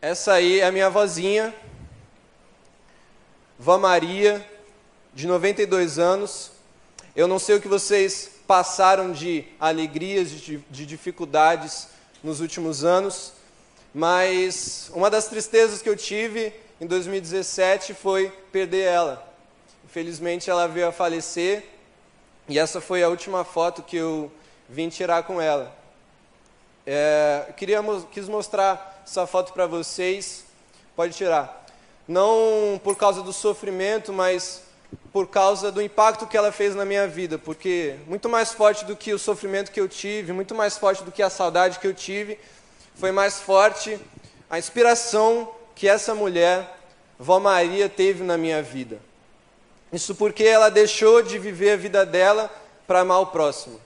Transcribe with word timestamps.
Essa 0.00 0.34
aí 0.34 0.60
é 0.60 0.64
a 0.64 0.70
minha 0.70 0.88
vozinha, 0.88 1.52
Vó 3.58 3.76
Maria, 3.78 4.48
de 5.12 5.26
92 5.26 5.98
anos. 5.98 6.52
Eu 7.16 7.26
não 7.26 7.40
sei 7.40 7.56
o 7.56 7.60
que 7.60 7.66
vocês 7.66 8.30
passaram 8.46 9.10
de 9.10 9.44
alegrias, 9.58 10.30
de, 10.30 10.58
de 10.70 10.86
dificuldades 10.86 11.88
nos 12.22 12.38
últimos 12.38 12.84
anos, 12.84 13.32
mas 13.92 14.88
uma 14.94 15.10
das 15.10 15.26
tristezas 15.26 15.82
que 15.82 15.88
eu 15.88 15.96
tive 15.96 16.52
em 16.80 16.86
2017 16.86 17.92
foi 17.92 18.30
perder 18.52 18.82
ela. 18.82 19.34
Infelizmente 19.84 20.48
ela 20.48 20.68
veio 20.68 20.86
a 20.86 20.92
falecer 20.92 21.64
e 22.48 22.56
essa 22.56 22.80
foi 22.80 23.02
a 23.02 23.08
última 23.08 23.44
foto 23.44 23.82
que 23.82 23.96
eu 23.96 24.30
vim 24.68 24.88
tirar 24.88 25.24
com 25.24 25.40
ela. 25.40 25.76
É, 26.90 27.52
queria, 27.54 27.82
quis 28.10 28.26
mostrar 28.30 29.02
essa 29.06 29.26
foto 29.26 29.52
para 29.52 29.66
vocês. 29.66 30.44
Pode 30.96 31.14
tirar. 31.14 31.66
Não 32.08 32.80
por 32.82 32.96
causa 32.96 33.22
do 33.22 33.30
sofrimento, 33.30 34.10
mas 34.10 34.62
por 35.12 35.26
causa 35.26 35.70
do 35.70 35.82
impacto 35.82 36.26
que 36.26 36.34
ela 36.34 36.50
fez 36.50 36.74
na 36.74 36.86
minha 36.86 37.06
vida, 37.06 37.36
porque 37.36 37.96
muito 38.06 38.26
mais 38.26 38.54
forte 38.54 38.86
do 38.86 38.96
que 38.96 39.12
o 39.12 39.18
sofrimento 39.18 39.70
que 39.70 39.78
eu 39.78 39.86
tive, 39.86 40.32
muito 40.32 40.54
mais 40.54 40.78
forte 40.78 41.04
do 41.04 41.12
que 41.12 41.22
a 41.22 41.28
saudade 41.28 41.78
que 41.78 41.86
eu 41.86 41.92
tive, 41.92 42.38
foi 42.94 43.12
mais 43.12 43.38
forte 43.38 44.00
a 44.48 44.58
inspiração 44.58 45.52
que 45.74 45.86
essa 45.86 46.14
mulher, 46.14 46.74
Vó 47.18 47.38
Maria, 47.38 47.90
teve 47.90 48.24
na 48.24 48.38
minha 48.38 48.62
vida. 48.62 48.98
Isso 49.92 50.14
porque 50.14 50.44
ela 50.44 50.70
deixou 50.70 51.20
de 51.20 51.38
viver 51.38 51.72
a 51.72 51.76
vida 51.76 52.06
dela 52.06 52.50
para 52.86 53.00
amar 53.00 53.20
o 53.20 53.26
próximo. 53.26 53.78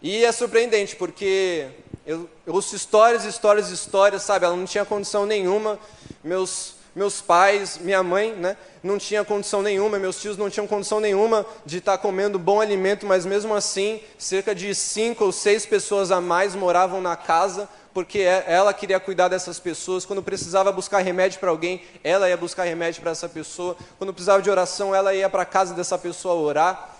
E 0.00 0.24
é 0.24 0.30
surpreendente, 0.30 0.94
porque 0.94 1.66
eu, 2.08 2.26
eu 2.46 2.54
ouço 2.54 2.74
histórias, 2.74 3.26
histórias, 3.26 3.68
histórias, 3.68 4.22
sabe? 4.22 4.46
Ela 4.46 4.56
não 4.56 4.64
tinha 4.64 4.82
condição 4.82 5.26
nenhuma. 5.26 5.78
Meus 6.24 6.78
meus 6.96 7.20
pais, 7.20 7.78
minha 7.80 8.02
mãe, 8.02 8.32
né, 8.32 8.56
não 8.82 8.98
tinha 8.98 9.24
condição 9.24 9.62
nenhuma, 9.62 10.00
meus 10.00 10.20
tios 10.20 10.36
não 10.36 10.50
tinham 10.50 10.66
condição 10.66 10.98
nenhuma 10.98 11.46
de 11.64 11.78
estar 11.78 11.96
comendo 11.98 12.40
bom 12.40 12.60
alimento, 12.60 13.06
mas 13.06 13.24
mesmo 13.24 13.54
assim, 13.54 14.00
cerca 14.18 14.52
de 14.52 14.74
cinco 14.74 15.26
ou 15.26 15.30
seis 15.30 15.64
pessoas 15.64 16.10
a 16.10 16.20
mais 16.20 16.56
moravam 16.56 17.00
na 17.00 17.14
casa, 17.14 17.68
porque 17.94 18.20
é, 18.20 18.44
ela 18.48 18.72
queria 18.74 18.98
cuidar 18.98 19.28
dessas 19.28 19.60
pessoas. 19.60 20.04
Quando 20.04 20.24
precisava 20.24 20.72
buscar 20.72 20.98
remédio 20.98 21.38
para 21.38 21.50
alguém, 21.50 21.82
ela 22.02 22.28
ia 22.28 22.36
buscar 22.36 22.64
remédio 22.64 23.00
para 23.00 23.12
essa 23.12 23.28
pessoa. 23.28 23.76
Quando 23.96 24.12
precisava 24.12 24.42
de 24.42 24.50
oração, 24.50 24.92
ela 24.92 25.14
ia 25.14 25.28
para 25.28 25.42
a 25.42 25.46
casa 25.46 25.74
dessa 25.74 25.96
pessoa 25.96 26.34
orar. 26.34 26.97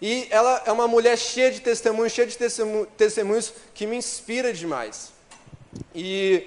E 0.00 0.26
ela 0.30 0.62
é 0.66 0.72
uma 0.72 0.86
mulher 0.86 1.16
cheia 1.16 1.50
de 1.50 1.60
testemunhos, 1.60 2.12
cheia 2.12 2.26
de 2.26 2.36
testemunhos 2.96 3.52
que 3.74 3.86
me 3.86 3.96
inspira 3.96 4.52
demais. 4.52 5.12
E 5.94 6.46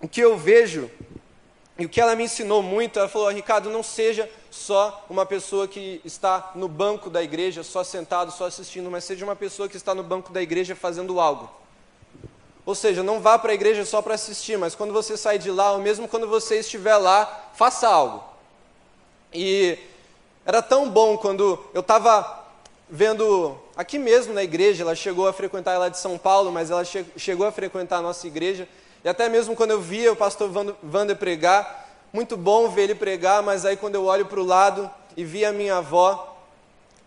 o 0.00 0.08
que 0.08 0.20
eu 0.20 0.36
vejo 0.36 0.90
e 1.76 1.86
o 1.86 1.88
que 1.88 2.00
ela 2.00 2.14
me 2.14 2.24
ensinou 2.24 2.62
muito, 2.62 2.98
ela 2.98 3.08
falou: 3.08 3.28
Ricardo, 3.30 3.68
não 3.68 3.82
seja 3.82 4.30
só 4.50 5.04
uma 5.10 5.26
pessoa 5.26 5.66
que 5.66 6.00
está 6.04 6.52
no 6.54 6.68
banco 6.68 7.10
da 7.10 7.22
igreja, 7.22 7.64
só 7.64 7.82
sentado, 7.82 8.30
só 8.30 8.46
assistindo, 8.46 8.90
mas 8.90 9.04
seja 9.04 9.24
uma 9.24 9.34
pessoa 9.34 9.68
que 9.68 9.76
está 9.76 9.94
no 9.94 10.02
banco 10.02 10.32
da 10.32 10.40
igreja 10.40 10.76
fazendo 10.76 11.18
algo. 11.18 11.50
Ou 12.64 12.74
seja, 12.74 13.02
não 13.02 13.20
vá 13.20 13.38
para 13.38 13.50
a 13.50 13.54
igreja 13.54 13.84
só 13.84 14.00
para 14.00 14.14
assistir, 14.14 14.56
mas 14.56 14.74
quando 14.74 14.92
você 14.92 15.16
sair 15.16 15.38
de 15.38 15.50
lá, 15.50 15.72
ou 15.72 15.80
mesmo 15.80 16.06
quando 16.06 16.28
você 16.28 16.60
estiver 16.60 16.96
lá, 16.96 17.50
faça 17.54 17.88
algo. 17.88 18.24
E 19.32 19.76
era 20.46 20.60
tão 20.60 20.90
bom 20.90 21.16
quando 21.16 21.58
eu 21.72 21.80
estava 21.80 22.44
vendo 22.88 23.56
aqui 23.74 23.98
mesmo 23.98 24.34
na 24.34 24.42
igreja, 24.42 24.82
ela 24.82 24.94
chegou 24.94 25.26
a 25.26 25.32
frequentar 25.32 25.72
ela 25.72 25.88
de 25.88 25.98
São 25.98 26.18
Paulo, 26.18 26.52
mas 26.52 26.70
ela 26.70 26.84
che 26.84 27.04
chegou 27.16 27.46
a 27.46 27.52
frequentar 27.52 27.98
a 27.98 28.02
nossa 28.02 28.26
igreja. 28.26 28.68
E 29.02 29.08
até 29.08 29.28
mesmo 29.28 29.56
quando 29.56 29.70
eu 29.70 29.80
via 29.80 30.12
o 30.12 30.16
pastor 30.16 30.50
Wander 30.82 31.16
pregar, 31.16 31.88
muito 32.12 32.36
bom 32.36 32.68
ver 32.68 32.82
ele 32.82 32.94
pregar, 32.94 33.42
mas 33.42 33.64
aí 33.64 33.76
quando 33.76 33.94
eu 33.94 34.04
olho 34.04 34.26
para 34.26 34.40
o 34.40 34.44
lado 34.44 34.90
e 35.16 35.24
vi 35.24 35.44
a 35.44 35.52
minha 35.52 35.78
avó 35.78 36.36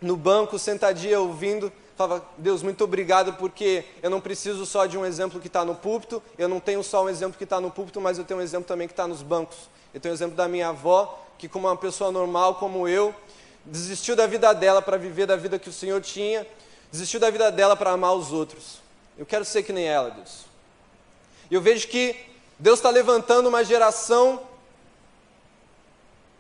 no 0.02 0.18
banco, 0.18 0.60
sentadinha, 0.60 1.20
ouvindo, 1.20 1.72
falava, 1.96 2.24
Deus, 2.38 2.62
muito 2.62 2.84
obrigado, 2.84 3.34
porque 3.34 3.86
eu 4.04 4.10
não 4.10 4.20
preciso 4.20 4.66
só 4.66 4.86
de 4.86 4.98
um 4.98 5.06
exemplo 5.06 5.40
que 5.40 5.48
está 5.48 5.64
no 5.64 5.74
púlpito, 5.74 6.22
eu 6.38 6.48
não 6.48 6.60
tenho 6.60 6.84
só 6.84 7.04
um 7.06 7.10
exemplo 7.10 7.38
que 7.38 7.44
está 7.44 7.60
no 7.60 7.72
púlpito, 7.72 8.00
mas 8.02 8.18
eu 8.18 8.24
tenho 8.24 8.40
um 8.40 8.44
exemplo 8.44 8.68
também 8.68 8.88
que 8.88 8.94
está 8.94 9.08
nos 9.08 9.22
bancos. 9.22 9.58
Eu 9.98 10.02
tenho 10.02 10.14
o 10.14 10.16
exemplo 10.16 10.36
da 10.36 10.48
minha 10.48 10.68
avó, 10.68 11.26
que 11.40 11.50
como 11.50 11.68
uma 11.68 11.76
pessoa 11.76 12.12
normal 12.12 12.54
como 12.54 12.88
eu, 12.88 13.16
desistiu 13.66 14.16
da 14.16 14.28
vida 14.28 14.54
dela 14.54 14.80
para 14.80 14.96
viver 14.96 15.26
da 15.26 15.36
vida 15.36 15.58
que 15.58 15.70
o 15.70 15.74
Senhor 15.74 16.00
tinha, 16.02 16.46
desistiu 16.92 17.20
da 17.20 17.32
vida 17.32 17.52
dela 17.52 17.76
para 17.76 17.90
amar 17.90 18.14
os 18.14 18.32
outros. 18.32 18.78
Eu 19.18 19.26
quero 19.26 19.44
ser 19.44 19.64
que 19.64 19.74
nem 19.74 19.86
ela, 19.86 20.12
Deus. 20.12 20.46
E 21.50 21.56
eu 21.56 21.62
vejo 21.62 21.88
que 21.88 22.16
Deus 22.60 22.78
está 22.78 22.92
levantando 22.92 23.50
uma 23.50 23.64
geração 23.66 24.40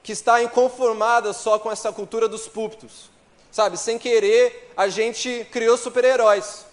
que 0.03 0.11
está 0.11 0.43
inconformada 0.43 1.33
só 1.33 1.57
com 1.57 1.71
essa 1.71 1.91
cultura 1.91 2.29
dos 2.29 2.47
púlpitos. 2.47 3.09
Sabe, 3.51 3.75
sem 3.75 3.97
querer, 3.97 4.71
a 4.77 4.87
gente 4.87 5.47
criou 5.51 5.77
super-heróis. 5.77 6.63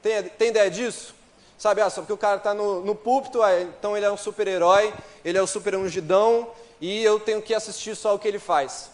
Tem, 0.00 0.22
tem 0.22 0.48
ideia 0.50 0.70
disso? 0.70 1.16
Sabe, 1.56 1.80
ah, 1.80 1.88
só 1.88 2.00
porque 2.00 2.12
o 2.12 2.18
cara 2.18 2.36
está 2.36 2.52
no, 2.52 2.82
no 2.82 2.94
púlpito, 2.94 3.42
ah, 3.42 3.60
então 3.60 3.96
ele 3.96 4.04
é 4.04 4.10
um 4.10 4.16
super-herói, 4.16 4.92
ele 5.24 5.38
é 5.38 5.42
o 5.42 5.46
super-ungidão, 5.46 6.50
e 6.80 7.02
eu 7.02 7.18
tenho 7.20 7.40
que 7.40 7.54
assistir 7.54 7.94
só 7.96 8.14
o 8.14 8.18
que 8.18 8.28
ele 8.28 8.38
faz. 8.38 8.90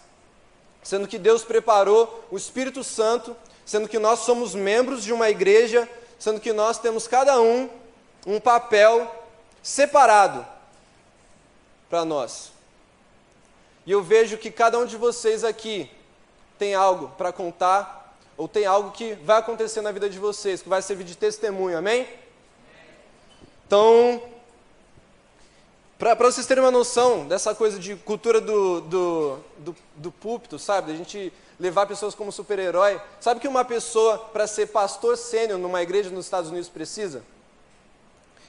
Sendo 0.83 1.07
que 1.07 1.17
Deus 1.17 1.43
preparou 1.43 2.23
o 2.31 2.37
Espírito 2.37 2.83
Santo, 2.83 3.35
sendo 3.65 3.89
que 3.89 3.99
nós 3.99 4.19
somos 4.19 4.55
membros 4.55 5.03
de 5.03 5.11
uma 5.11 5.29
igreja, 5.29 5.89
sendo 6.17 6.39
que 6.39 6.53
nós 6.53 6.77
temos 6.77 7.07
cada 7.07 7.41
um 7.41 7.69
um 8.25 8.39
papel 8.39 9.09
separado 9.63 10.45
para 11.89 12.05
nós. 12.05 12.51
E 13.85 13.91
eu 13.91 14.03
vejo 14.03 14.37
que 14.37 14.51
cada 14.51 14.77
um 14.77 14.85
de 14.85 14.95
vocês 14.95 15.43
aqui 15.43 15.89
tem 16.57 16.75
algo 16.75 17.09
para 17.17 17.31
contar, 17.31 18.15
ou 18.37 18.47
tem 18.47 18.65
algo 18.65 18.91
que 18.91 19.13
vai 19.15 19.39
acontecer 19.39 19.81
na 19.81 19.91
vida 19.91 20.09
de 20.09 20.19
vocês, 20.19 20.61
que 20.61 20.69
vai 20.69 20.81
servir 20.81 21.03
de 21.03 21.17
testemunho, 21.17 21.77
amém? 21.77 22.07
Então, 23.71 24.21
para 25.97 26.13
vocês 26.29 26.45
terem 26.45 26.61
uma 26.61 26.71
noção 26.71 27.25
dessa 27.25 27.55
coisa 27.55 27.79
de 27.79 27.95
cultura 27.95 28.41
do, 28.41 28.81
do, 28.81 29.39
do, 29.59 29.75
do 29.95 30.11
púlpito, 30.11 30.59
sabe? 30.59 30.91
A 30.91 30.95
gente 30.97 31.31
levar 31.57 31.85
pessoas 31.85 32.13
como 32.13 32.33
super-herói. 32.33 32.99
Sabe 33.21 33.39
que 33.39 33.47
uma 33.47 33.63
pessoa, 33.63 34.17
para 34.17 34.45
ser 34.45 34.67
pastor 34.67 35.15
sênior 35.15 35.57
numa 35.57 35.81
igreja 35.81 36.09
nos 36.09 36.25
Estados 36.25 36.49
Unidos, 36.49 36.67
precisa? 36.67 37.23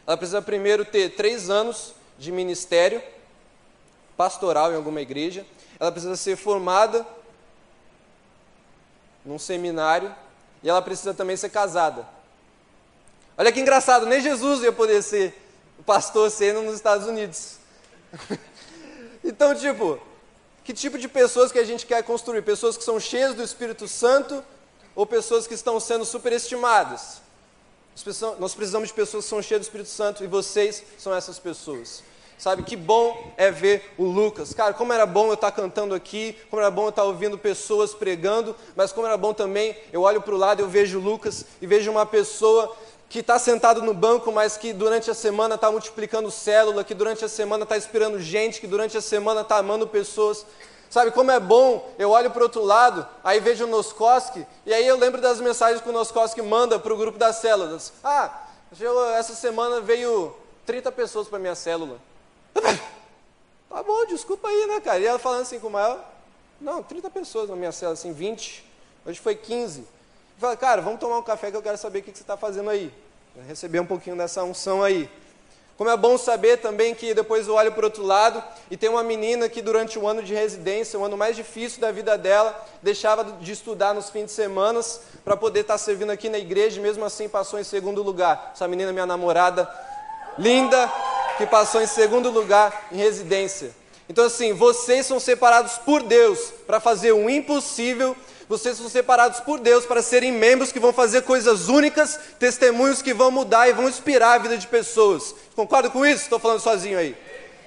Ela 0.04 0.16
precisa 0.16 0.42
primeiro 0.42 0.84
ter 0.84 1.10
três 1.10 1.48
anos 1.48 1.94
de 2.18 2.32
ministério 2.32 3.00
pastoral 4.16 4.72
em 4.72 4.74
alguma 4.76 5.00
igreja. 5.00 5.46
Ela 5.78 5.92
precisa 5.92 6.16
ser 6.16 6.34
formada 6.34 7.06
num 9.24 9.38
seminário 9.38 10.12
e 10.64 10.68
ela 10.68 10.82
precisa 10.82 11.14
também 11.14 11.36
ser 11.36 11.50
casada. 11.50 12.08
Olha 13.36 13.50
que 13.50 13.60
engraçado, 13.60 14.06
nem 14.06 14.20
Jesus 14.20 14.62
ia 14.62 14.72
poder 14.72 15.02
ser 15.02 15.34
pastor 15.82 16.30
sendo 16.30 16.62
nos 16.62 16.76
Estados 16.76 17.06
Unidos. 17.06 17.56
então, 19.24 19.54
tipo, 19.54 19.98
que 20.64 20.72
tipo 20.72 20.98
de 20.98 21.08
pessoas 21.08 21.50
que 21.50 21.58
a 21.58 21.64
gente 21.64 21.86
quer 21.86 22.02
construir? 22.02 22.42
Pessoas 22.42 22.76
que 22.76 22.84
são 22.84 23.00
cheias 23.00 23.34
do 23.34 23.42
Espírito 23.42 23.88
Santo 23.88 24.44
ou 24.94 25.06
pessoas 25.06 25.46
que 25.46 25.54
estão 25.54 25.80
sendo 25.80 26.04
superestimadas? 26.04 27.20
Nós 28.38 28.54
precisamos 28.54 28.88
de 28.88 28.94
pessoas 28.94 29.24
que 29.24 29.30
são 29.30 29.42
cheias 29.42 29.60
do 29.60 29.64
Espírito 29.64 29.90
Santo 29.90 30.24
e 30.24 30.26
vocês 30.26 30.82
são 30.98 31.14
essas 31.14 31.38
pessoas. 31.38 32.02
Sabe, 32.38 32.64
que 32.64 32.74
bom 32.74 33.32
é 33.36 33.52
ver 33.52 33.92
o 33.96 34.04
Lucas. 34.04 34.52
Cara, 34.52 34.74
como 34.74 34.92
era 34.92 35.06
bom 35.06 35.28
eu 35.28 35.34
estar 35.34 35.52
cantando 35.52 35.94
aqui, 35.94 36.36
como 36.50 36.60
era 36.60 36.72
bom 36.72 36.84
eu 36.84 36.88
estar 36.88 37.04
ouvindo 37.04 37.38
pessoas 37.38 37.94
pregando, 37.94 38.56
mas 38.74 38.90
como 38.90 39.06
era 39.06 39.16
bom 39.16 39.32
também, 39.32 39.76
eu 39.92 40.02
olho 40.02 40.20
para 40.20 40.34
o 40.34 40.38
lado 40.38 40.60
eu 40.60 40.68
vejo 40.68 40.98
o 40.98 41.02
Lucas 41.02 41.44
e 41.60 41.66
vejo 41.68 41.88
uma 41.88 42.04
pessoa 42.04 42.76
que 43.12 43.18
está 43.18 43.38
sentado 43.38 43.82
no 43.82 43.92
banco, 43.92 44.32
mas 44.32 44.56
que 44.56 44.72
durante 44.72 45.10
a 45.10 45.14
semana 45.14 45.56
está 45.56 45.70
multiplicando 45.70 46.30
célula, 46.30 46.82
que 46.82 46.94
durante 46.94 47.22
a 47.22 47.28
semana 47.28 47.64
está 47.64 47.76
inspirando 47.76 48.18
gente, 48.18 48.58
que 48.58 48.66
durante 48.66 48.96
a 48.96 49.02
semana 49.02 49.42
está 49.42 49.58
amando 49.58 49.86
pessoas. 49.86 50.46
Sabe 50.88 51.10
como 51.10 51.30
é 51.30 51.38
bom? 51.38 51.92
Eu 51.98 52.08
olho 52.08 52.30
para 52.30 52.40
o 52.40 52.44
outro 52.44 52.64
lado, 52.64 53.06
aí 53.22 53.38
vejo 53.38 53.64
o 53.64 53.66
Noskoski, 53.66 54.46
e 54.64 54.72
aí 54.72 54.86
eu 54.86 54.96
lembro 54.96 55.20
das 55.20 55.42
mensagens 55.42 55.82
que 55.82 55.90
o 55.90 55.92
Noskoski 55.92 56.40
manda 56.40 56.78
para 56.78 56.90
o 56.90 56.96
grupo 56.96 57.18
das 57.18 57.36
células. 57.36 57.92
Ah, 58.02 58.44
essa 59.18 59.34
semana 59.34 59.78
veio 59.82 60.34
30 60.64 60.90
pessoas 60.90 61.28
para 61.28 61.38
minha 61.38 61.54
célula. 61.54 61.98
Tá 63.68 63.82
bom, 63.82 64.04
desculpa 64.04 64.48
aí, 64.48 64.66
né, 64.66 64.80
cara? 64.80 64.98
E 64.98 65.06
ela 65.06 65.18
falando 65.18 65.40
assim 65.40 65.58
com 65.58 65.68
o 65.68 65.70
maior, 65.70 65.98
não, 66.60 66.82
30 66.82 67.08
pessoas 67.08 67.48
na 67.48 67.56
minha 67.56 67.72
célula, 67.72 67.94
assim, 67.94 68.12
20. 68.12 68.62
Hoje 69.06 69.18
foi 69.18 69.34
15. 69.34 69.86
Fala, 70.38 70.56
cara, 70.56 70.82
vamos 70.82 70.98
tomar 70.98 71.18
um 71.18 71.22
café 71.22 71.50
que 71.50 71.56
eu 71.56 71.62
quero 71.62 71.78
saber 71.78 72.00
o 72.00 72.02
que 72.02 72.10
você 72.10 72.22
está 72.22 72.36
fazendo 72.36 72.68
aí. 72.68 72.92
Receber 73.48 73.80
um 73.80 73.86
pouquinho 73.86 74.16
dessa 74.16 74.42
unção 74.44 74.82
aí. 74.82 75.08
Como 75.76 75.88
é 75.90 75.96
bom 75.96 76.18
saber 76.18 76.58
também 76.58 76.94
que 76.94 77.14
depois 77.14 77.48
eu 77.48 77.54
olho 77.54 77.72
para 77.72 77.80
o 77.80 77.84
outro 77.86 78.04
lado 78.04 78.42
e 78.70 78.76
tem 78.76 78.88
uma 78.88 79.02
menina 79.02 79.48
que 79.48 79.62
durante 79.62 79.98
o 79.98 80.06
ano 80.06 80.22
de 80.22 80.34
residência, 80.34 80.98
o 80.98 81.04
ano 81.04 81.16
mais 81.16 81.34
difícil 81.34 81.80
da 81.80 81.90
vida 81.90 82.16
dela, 82.16 82.54
deixava 82.82 83.24
de 83.24 83.50
estudar 83.50 83.94
nos 83.94 84.10
fins 84.10 84.26
de 84.26 84.32
semana 84.32 84.80
para 85.24 85.36
poder 85.36 85.60
estar 85.60 85.74
tá 85.74 85.78
servindo 85.78 86.10
aqui 86.10 86.28
na 86.28 86.38
igreja 86.38 86.78
e 86.78 86.82
mesmo 86.82 87.04
assim 87.04 87.28
passou 87.28 87.58
em 87.58 87.64
segundo 87.64 88.02
lugar. 88.02 88.52
Essa 88.54 88.68
menina, 88.68 88.92
minha 88.92 89.06
namorada, 89.06 89.68
linda, 90.38 90.88
que 91.38 91.46
passou 91.46 91.80
em 91.80 91.86
segundo 91.86 92.30
lugar 92.30 92.88
em 92.92 92.96
residência. 92.96 93.74
Então, 94.08 94.26
assim, 94.26 94.52
vocês 94.52 95.06
são 95.06 95.18
separados 95.18 95.78
por 95.78 96.02
Deus 96.02 96.52
para 96.66 96.78
fazer 96.80 97.12
o 97.12 97.30
impossível. 97.30 98.14
Vocês 98.52 98.76
são 98.76 98.86
separados 98.86 99.40
por 99.40 99.58
Deus 99.58 99.86
para 99.86 100.02
serem 100.02 100.30
membros 100.30 100.70
que 100.70 100.78
vão 100.78 100.92
fazer 100.92 101.22
coisas 101.22 101.70
únicas, 101.70 102.20
testemunhos 102.38 103.00
que 103.00 103.14
vão 103.14 103.30
mudar 103.30 103.66
e 103.66 103.72
vão 103.72 103.88
inspirar 103.88 104.34
a 104.34 104.38
vida 104.38 104.58
de 104.58 104.66
pessoas. 104.66 105.34
Concordo 105.56 105.90
com 105.90 106.04
isso? 106.04 106.24
Estou 106.24 106.38
falando 106.38 106.60
sozinho 106.60 106.98
aí. 106.98 107.16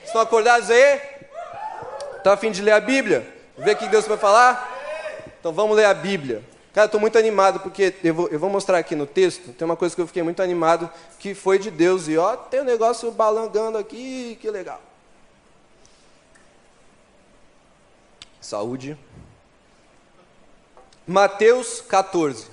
Estão 0.05 0.21
acordados 0.21 0.69
aí? 0.69 1.01
Estão 2.17 2.33
a 2.33 2.37
fim 2.37 2.51
de 2.51 2.61
ler 2.61 2.73
a 2.73 2.79
Bíblia? 2.79 3.27
Ver 3.57 3.71
o 3.71 3.77
que 3.79 3.87
Deus 3.87 4.05
vai 4.05 4.15
falar? 4.15 5.25
Então 5.39 5.51
vamos 5.51 5.75
ler 5.75 5.85
a 5.85 5.93
Bíblia. 5.95 6.43
Cara, 6.71 6.85
estou 6.85 7.01
muito 7.01 7.17
animado 7.17 7.61
porque 7.61 7.95
eu 8.03 8.13
vou, 8.13 8.27
eu 8.27 8.37
vou, 8.37 8.51
mostrar 8.51 8.77
aqui 8.77 8.95
no 8.95 9.07
texto. 9.07 9.53
Tem 9.53 9.65
uma 9.65 9.75
coisa 9.75 9.95
que 9.95 10.01
eu 10.03 10.05
fiquei 10.05 10.21
muito 10.21 10.43
animado 10.43 10.87
que 11.17 11.33
foi 11.33 11.57
de 11.57 11.71
Deus. 11.71 12.07
E 12.07 12.15
ó, 12.15 12.37
tem 12.37 12.61
um 12.61 12.63
negócio 12.63 13.09
balangando 13.09 13.79
aqui, 13.79 14.37
que 14.39 14.51
legal. 14.51 14.79
Saúde. 18.39 18.95
Mateus 21.07 21.81
14. 21.81 22.47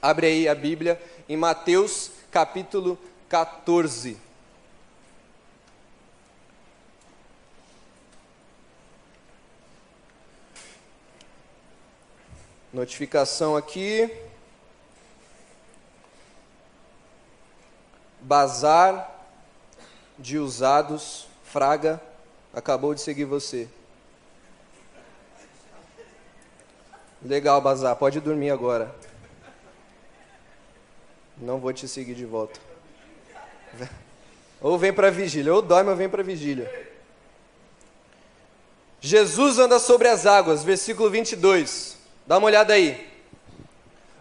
Abre 0.00 0.28
aí 0.28 0.48
a 0.48 0.54
Bíblia 0.54 1.02
em 1.28 1.36
Mateus 1.36 2.12
capítulo 2.30 2.96
14. 3.28 4.16
Notificação 12.72 13.56
aqui. 13.56 14.16
Bazar 18.20 19.10
de 20.16 20.38
usados, 20.38 21.26
Fraga, 21.42 22.00
acabou 22.54 22.94
de 22.94 23.00
seguir 23.00 23.24
você. 23.24 23.68
Legal, 27.22 27.60
Bazar, 27.60 27.96
pode 27.96 28.20
dormir 28.20 28.50
agora. 28.50 28.94
Não 31.38 31.58
vou 31.58 31.72
te 31.72 31.86
seguir 31.86 32.14
de 32.14 32.24
volta. 32.24 32.58
Ou 34.60 34.78
vem 34.78 34.92
para 34.92 35.10
vigília, 35.10 35.54
ou 35.54 35.60
dorme 35.60 35.90
ou 35.90 35.96
vem 35.96 36.08
para 36.08 36.22
vigília. 36.22 36.70
Jesus 39.00 39.58
anda 39.58 39.78
sobre 39.78 40.08
as 40.08 40.26
águas, 40.26 40.64
versículo 40.64 41.10
22. 41.10 41.96
Dá 42.26 42.38
uma 42.38 42.46
olhada 42.46 42.72
aí. 42.72 43.06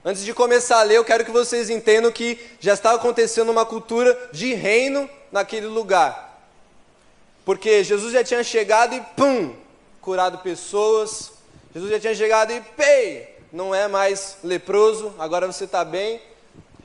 Antes 0.03 0.23
de 0.23 0.33
começar 0.33 0.81
a 0.81 0.83
ler, 0.83 0.97
eu 0.97 1.05
quero 1.05 1.25
que 1.25 1.31
vocês 1.31 1.69
entendam 1.69 2.11
que 2.11 2.39
já 2.59 2.73
estava 2.73 2.97
acontecendo 2.97 3.49
uma 3.49 3.65
cultura 3.65 4.29
de 4.31 4.53
reino 4.53 5.09
naquele 5.31 5.65
lugar. 5.65 6.39
Porque 7.43 7.83
Jesus 7.83 8.13
já 8.13 8.23
tinha 8.23 8.43
chegado 8.43 8.93
e 8.93 9.01
pum, 9.15 9.55
curado 10.01 10.39
pessoas. 10.39 11.31
Jesus 11.75 11.91
já 11.91 11.99
tinha 11.99 12.15
chegado 12.15 12.53
e 12.53 12.61
pei, 12.61 13.35
não 13.51 13.75
é 13.75 13.85
mais 13.85 14.37
leproso, 14.41 15.13
agora 15.19 15.45
você 15.45 15.65
está 15.65 15.83
bem. 15.83 16.21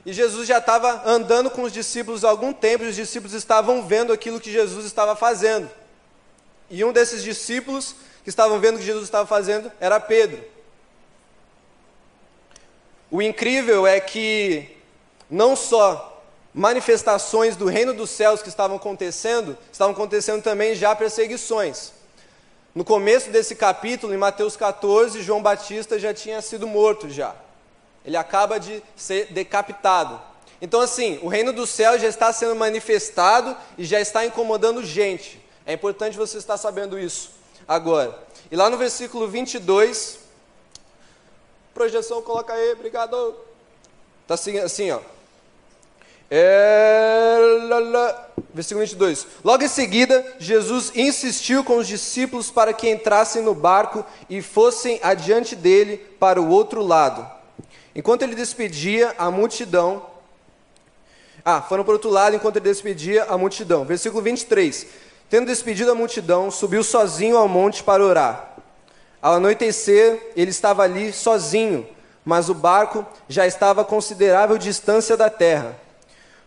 E 0.04 0.12
Jesus 0.12 0.48
já 0.48 0.58
estava 0.58 1.08
andando 1.08 1.48
com 1.48 1.62
os 1.62 1.72
discípulos 1.72 2.24
há 2.24 2.28
algum 2.28 2.52
tempo, 2.52 2.82
e 2.82 2.88
os 2.88 2.96
discípulos 2.96 3.32
estavam 3.32 3.86
vendo 3.86 4.12
aquilo 4.12 4.40
que 4.40 4.50
Jesus 4.50 4.84
estava 4.84 5.14
fazendo. 5.14 5.70
E 6.68 6.82
um 6.82 6.92
desses 6.92 7.22
discípulos 7.22 7.94
que 8.24 8.30
estavam 8.30 8.58
vendo 8.58 8.74
o 8.74 8.78
que 8.80 8.84
Jesus 8.84 9.04
estava 9.04 9.24
fazendo 9.28 9.70
era 9.78 10.00
Pedro. 10.00 10.42
O 13.12 13.22
incrível 13.22 13.86
é 13.86 14.00
que 14.00 14.76
não 15.30 15.54
só 15.54 16.20
manifestações 16.52 17.54
do 17.54 17.66
reino 17.66 17.94
dos 17.94 18.10
céus 18.10 18.42
que 18.42 18.48
estavam 18.48 18.76
acontecendo, 18.76 19.56
estavam 19.70 19.94
acontecendo 19.94 20.42
também 20.42 20.74
já 20.74 20.96
perseguições. 20.96 21.99
No 22.74 22.84
começo 22.84 23.30
desse 23.30 23.54
capítulo, 23.54 24.14
em 24.14 24.16
Mateus 24.16 24.56
14, 24.56 25.22
João 25.22 25.42
Batista 25.42 25.98
já 25.98 26.14
tinha 26.14 26.40
sido 26.40 26.66
morto 26.66 27.08
já. 27.10 27.34
Ele 28.04 28.16
acaba 28.16 28.58
de 28.58 28.82
ser 28.96 29.26
decapitado. 29.32 30.20
Então, 30.62 30.80
assim, 30.80 31.18
o 31.22 31.28
reino 31.28 31.52
dos 31.52 31.70
céus 31.70 32.00
já 32.00 32.08
está 32.08 32.32
sendo 32.32 32.54
manifestado 32.54 33.56
e 33.76 33.84
já 33.84 34.00
está 34.00 34.24
incomodando 34.24 34.84
gente. 34.84 35.40
É 35.66 35.72
importante 35.72 36.16
você 36.16 36.38
estar 36.38 36.56
sabendo 36.56 36.98
isso 36.98 37.30
agora. 37.66 38.16
E 38.50 38.56
lá 38.56 38.70
no 38.70 38.76
versículo 38.76 39.28
22, 39.28 40.20
Projeção, 41.72 42.20
coloca 42.20 42.52
aí, 42.52 42.72
obrigado. 42.72 43.34
Tá 44.26 44.34
assim, 44.34 44.58
assim 44.58 44.90
ó. 44.90 45.00
É... 46.30 47.38
Versículo 48.52 48.80
22. 48.80 49.26
Logo 49.44 49.62
em 49.62 49.68
seguida, 49.68 50.24
Jesus 50.38 50.92
insistiu 50.94 51.62
com 51.62 51.76
os 51.78 51.86
discípulos 51.86 52.50
para 52.50 52.72
que 52.72 52.90
entrassem 52.90 53.42
no 53.42 53.54
barco 53.54 54.04
e 54.28 54.42
fossem 54.42 54.98
adiante 55.02 55.54
dele 55.54 55.96
para 56.18 56.40
o 56.40 56.48
outro 56.48 56.82
lado. 56.82 57.28
Enquanto 57.94 58.22
ele 58.22 58.34
despedia 58.34 59.14
a 59.18 59.30
multidão. 59.30 60.06
Ah, 61.44 61.62
foram 61.62 61.84
para 61.84 61.92
o 61.92 61.94
outro 61.94 62.10
lado 62.10 62.36
enquanto 62.36 62.56
ele 62.56 62.68
despedia 62.68 63.24
a 63.24 63.38
multidão. 63.38 63.84
Versículo 63.84 64.22
23. 64.22 64.86
Tendo 65.28 65.46
despedido 65.46 65.92
a 65.92 65.94
multidão, 65.94 66.50
subiu 66.50 66.82
sozinho 66.82 67.36
ao 67.36 67.46
monte 67.46 67.84
para 67.84 68.04
orar. 68.04 68.56
Ao 69.22 69.34
anoitecer, 69.34 70.32
ele 70.34 70.50
estava 70.50 70.82
ali 70.82 71.12
sozinho, 71.12 71.86
mas 72.24 72.48
o 72.48 72.54
barco 72.54 73.06
já 73.28 73.46
estava 73.46 73.82
a 73.82 73.84
considerável 73.84 74.58
distância 74.58 75.16
da 75.16 75.30
terra, 75.30 75.76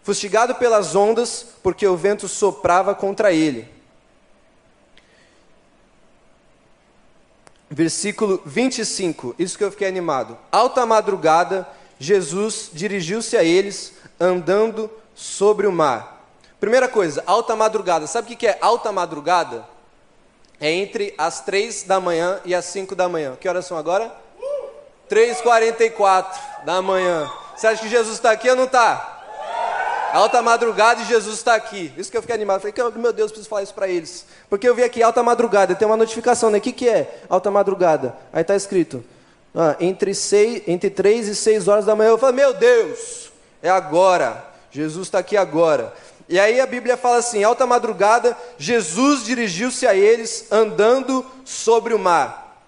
fustigado 0.03 0.55
pelas 0.55 0.95
ondas, 0.95 1.45
porque 1.63 1.88
o 1.88 1.97
vento 1.97 2.27
soprava 2.27 2.94
contra 2.94 3.31
ele. 3.31 3.67
Versículo 7.69 8.39
25, 8.45 9.33
isso 9.39 9.57
que 9.57 9.63
eu 9.63 9.71
fiquei 9.71 9.88
animado. 9.88 10.38
Alta 10.51 10.85
madrugada, 10.85 11.67
Jesus 11.97 12.69
dirigiu-se 12.71 13.35
a 13.35 13.44
eles, 13.44 13.94
andando 14.19 14.91
sobre 15.15 15.65
o 15.65 15.71
mar. 15.71 16.23
Primeira 16.59 16.88
coisa, 16.88 17.23
alta 17.25 17.55
madrugada. 17.55 18.05
Sabe 18.05 18.33
o 18.33 18.38
que 18.38 18.45
é 18.45 18.59
alta 18.61 18.91
madrugada? 18.91 19.73
é 20.63 20.71
entre 20.71 21.13
as 21.17 21.41
3 21.41 21.83
da 21.83 22.00
manhã 22.00 22.39
e 22.45 22.55
as 22.55 22.63
5 22.65 22.95
da 22.95 23.09
manhã. 23.09 23.35
Que 23.35 23.50
horas 23.50 23.65
são 23.65 23.77
agora? 23.77 24.09
3h44 25.09 26.25
da 26.63 26.81
manhã. 26.81 27.29
Você 27.53 27.67
acha 27.67 27.81
que 27.81 27.89
Jesus 27.89 28.15
está 28.15 28.31
aqui 28.31 28.50
ou 28.50 28.55
não 28.55 28.63
está? 28.63 29.12
Alta 30.13 30.44
madrugada 30.44 31.01
e 31.01 31.05
Jesus 31.05 31.38
está 31.38 31.55
aqui. 31.55 31.91
Isso 31.98 32.12
que 32.12 32.15
eu 32.15 32.22
fiquei 32.22 32.36
animado. 32.36 32.62
Falei, 32.62 32.75
meu 32.98 33.12
Deus, 33.12 33.32
preciso 33.32 33.50
falar 33.50 33.63
isso 33.63 33.74
para 33.74 33.88
eles. 33.88 34.27
Porque 34.48 34.70
eu 34.70 34.75
vi 34.75 34.84
aqui 34.84 35.01
alta 35.01 35.24
madrugada, 35.24 35.74
tem 35.74 35.88
uma 35.88 35.98
notificação, 35.98 36.51
né? 36.51 36.60
O 36.60 36.62
que, 36.62 36.72
que 36.72 36.88
é 36.88 37.24
alta 37.27 37.50
madrugada? 37.50 38.15
Aí 38.32 38.43
está 38.43 38.55
escrito, 38.55 39.03
ah, 39.55 39.75
entre, 39.79 40.13
seis, 40.13 40.62
entre 40.67 40.91
3 40.91 41.29
e 41.29 41.36
6 41.36 41.67
horas 41.67 41.86
da 41.86 41.96
manhã. 41.96 42.12
Eu 42.12 42.20
falei, 42.20 42.36
meu 42.36 42.53
Deus, 42.53 43.32
é 43.60 43.72
agora. 43.72 44.53
Jesus 44.70 45.08
está 45.08 45.17
aqui 45.17 45.36
agora. 45.36 45.91
E 46.29 46.39
aí 46.39 46.62
a 46.62 46.67
Bíblia 46.67 46.96
fala 46.96 47.17
assim: 47.17 47.43
alta 47.43 47.65
madrugada, 47.65 48.38
Jesus 48.55 49.24
dirigiu-se 49.24 49.88
a 49.88 49.96
eles 49.96 50.46
andando 50.51 51.25
sobre 51.43 51.91
o 51.91 51.98
mar. 51.98 52.63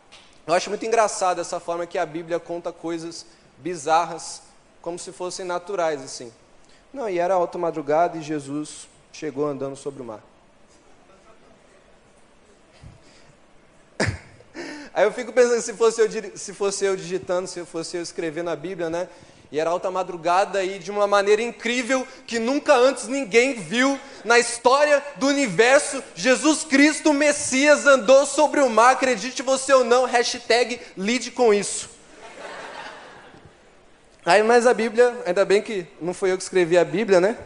Eu 0.47 0.55
acho 0.55 0.69
muito 0.71 0.83
engraçado 0.83 1.41
essa 1.41 1.59
forma 1.59 1.85
que 1.85 1.99
a 1.99 2.07
Bíblia 2.07 2.39
conta 2.39 2.71
coisas 2.71 3.23
bizarras, 3.59 4.41
como 4.81 4.97
se 4.97 5.11
fossem 5.11 5.45
naturais 5.45 6.03
assim. 6.03 6.33
Não, 6.95 7.09
e 7.09 7.19
era 7.19 7.33
alta 7.33 7.57
madrugada 7.57 8.17
e 8.17 8.21
Jesus 8.21 8.87
chegou 9.11 9.45
andando 9.45 9.75
sobre 9.75 10.01
o 10.01 10.05
mar. 10.05 10.21
Aí 14.93 15.03
eu 15.03 15.11
fico 15.11 15.33
pensando 15.33 15.61
se 15.61 15.73
fosse 15.73 15.99
eu, 15.99 16.07
se 16.37 16.53
fosse 16.53 16.85
eu 16.85 16.95
digitando, 16.95 17.49
se 17.49 17.65
fosse 17.65 17.97
eu 17.97 18.01
escrevendo 18.01 18.49
a 18.49 18.55
Bíblia, 18.55 18.89
né? 18.89 19.09
E 19.51 19.59
era 19.59 19.71
alta 19.71 19.91
madrugada 19.91 20.63
e 20.63 20.79
de 20.79 20.89
uma 20.89 21.05
maneira 21.05 21.41
incrível 21.41 22.07
que 22.25 22.39
nunca 22.39 22.73
antes 22.73 23.09
ninguém 23.09 23.55
viu 23.55 23.99
na 24.23 24.39
história 24.39 25.03
do 25.17 25.27
universo. 25.27 26.01
Jesus 26.15 26.63
Cristo, 26.63 27.11
Messias, 27.11 27.85
andou 27.85 28.25
sobre 28.25 28.61
o 28.61 28.69
mar, 28.69 28.91
acredite 28.91 29.43
você 29.43 29.73
ou 29.73 29.83
não, 29.83 30.05
hashtag 30.05 30.79
lide 30.95 31.29
com 31.29 31.53
isso. 31.53 31.94
Aí, 34.25 34.41
mas 34.41 34.65
a 34.65 34.73
Bíblia, 34.73 35.15
ainda 35.25 35.45
bem 35.45 35.61
que 35.61 35.85
não 36.01 36.13
foi 36.13 36.31
eu 36.31 36.37
que 36.37 36.43
escrevi 36.43 36.77
a 36.77 36.83
Bíblia, 36.83 37.21
né? 37.21 37.37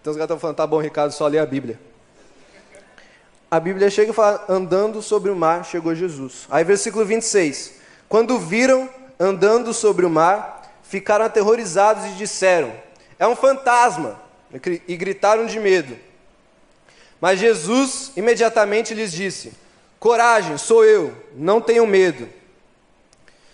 Então 0.00 0.10
os 0.10 0.16
caras 0.16 0.24
estão 0.24 0.38
falando, 0.38 0.56
tá 0.56 0.66
bom, 0.66 0.80
Ricardo, 0.80 1.12
só 1.12 1.26
lê 1.26 1.38
a 1.38 1.44
Bíblia. 1.44 1.78
A 3.50 3.60
Bíblia 3.60 3.90
chega 3.90 4.10
e 4.10 4.14
fala, 4.14 4.42
andando 4.48 5.02
sobre 5.02 5.30
o 5.30 5.36
mar, 5.36 5.64
chegou 5.64 5.94
Jesus. 5.94 6.46
Aí, 6.50 6.64
versículo 6.64 7.04
26. 7.04 7.74
Quando 8.08 8.38
viram 8.38 8.88
andando 9.20 9.74
sobre 9.74 10.06
o 10.06 10.10
mar, 10.10 10.80
ficaram 10.82 11.24
aterrorizados 11.24 12.04
e 12.06 12.14
disseram: 12.14 12.72
É 13.18 13.26
um 13.26 13.36
fantasma! 13.36 14.20
E 14.88 14.96
gritaram 14.96 15.46
de 15.46 15.58
medo. 15.58 15.96
Mas 17.20 17.38
Jesus 17.38 18.12
imediatamente 18.16 18.94
lhes 18.94 19.12
disse: 19.12 19.52
Coragem, 19.98 20.58
sou 20.58 20.84
eu, 20.84 21.14
não 21.34 21.60
tenham 21.60 21.86
medo. 21.86 22.28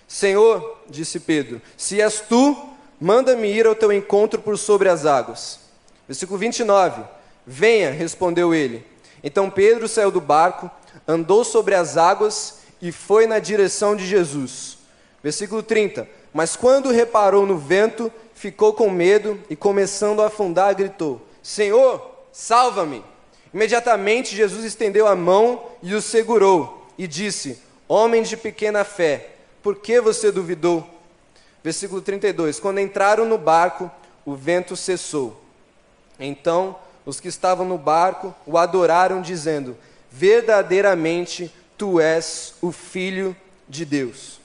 Senhor, 0.09 0.80
disse 0.91 1.21
Pedro, 1.21 1.61
se 1.77 2.01
és 2.01 2.21
tu, 2.21 2.57
manda-me 3.01 3.49
ir 3.49 3.67
ao 3.67 3.75
teu 3.75 3.93
encontro 3.93 4.41
por 4.41 4.59
sobre 4.59 4.89
as 4.89 5.07
águas. 5.07 5.61
Versículo 6.07 6.39
29. 6.39 7.03
Venha, 7.47 7.91
respondeu 7.91 8.53
ele. 8.53 8.85
Então 9.23 9.49
Pedro 9.49 9.89
saiu 9.89 10.11
do 10.11 10.21
barco, 10.21 10.71
andou 11.07 11.45
sobre 11.45 11.75
as 11.75 11.97
águas 11.97 12.61
e 12.83 12.93
foi 12.93 13.27
na 13.27 13.39
direção 13.39 13.95
de 13.95 14.07
Jesus. 14.07 14.79
Versículo 15.23 15.63
30. 15.63 16.09
Mas 16.33 16.57
quando 16.57 16.91
reparou 16.91 17.47
no 17.47 17.59
vento, 17.59 18.13
ficou 18.35 18.73
com 18.73 18.89
medo 18.91 19.39
e, 19.51 19.57
começando 19.57 20.23
a 20.23 20.27
afundar, 20.27 20.75
gritou: 20.75 21.21
Senhor, 21.43 22.11
salva-me! 22.33 23.05
Imediatamente 23.53 24.37
Jesus 24.37 24.65
estendeu 24.65 25.07
a 25.07 25.17
mão 25.17 25.63
e 25.83 25.95
o 25.95 26.01
segurou 26.01 26.87
e 26.97 27.07
disse: 27.07 27.61
Homem 27.89 28.23
de 28.23 28.37
pequena 28.37 28.85
fé, 28.85 29.31
por 29.63 29.77
que 29.77 30.01
você 30.01 30.31
duvidou? 30.33 30.89
Versículo 31.63 32.01
32: 32.01 32.59
Quando 32.59 32.81
entraram 32.81 33.25
no 33.25 33.39
barco, 33.39 33.91
o 34.25 34.35
vento 34.35 34.77
cessou. 34.77 35.43
Então 36.19 36.77
os 37.05 37.19
que 37.21 37.29
estavam 37.29 37.67
no 37.67 37.79
barco 37.79 38.35
o 38.47 38.57
adoraram, 38.59 39.21
dizendo: 39.21 39.77
Verdadeiramente 40.11 41.53
tu 41.77 42.01
és 42.01 42.55
o 42.61 42.73
Filho 42.73 43.37
de 43.69 43.85
Deus. 43.85 44.41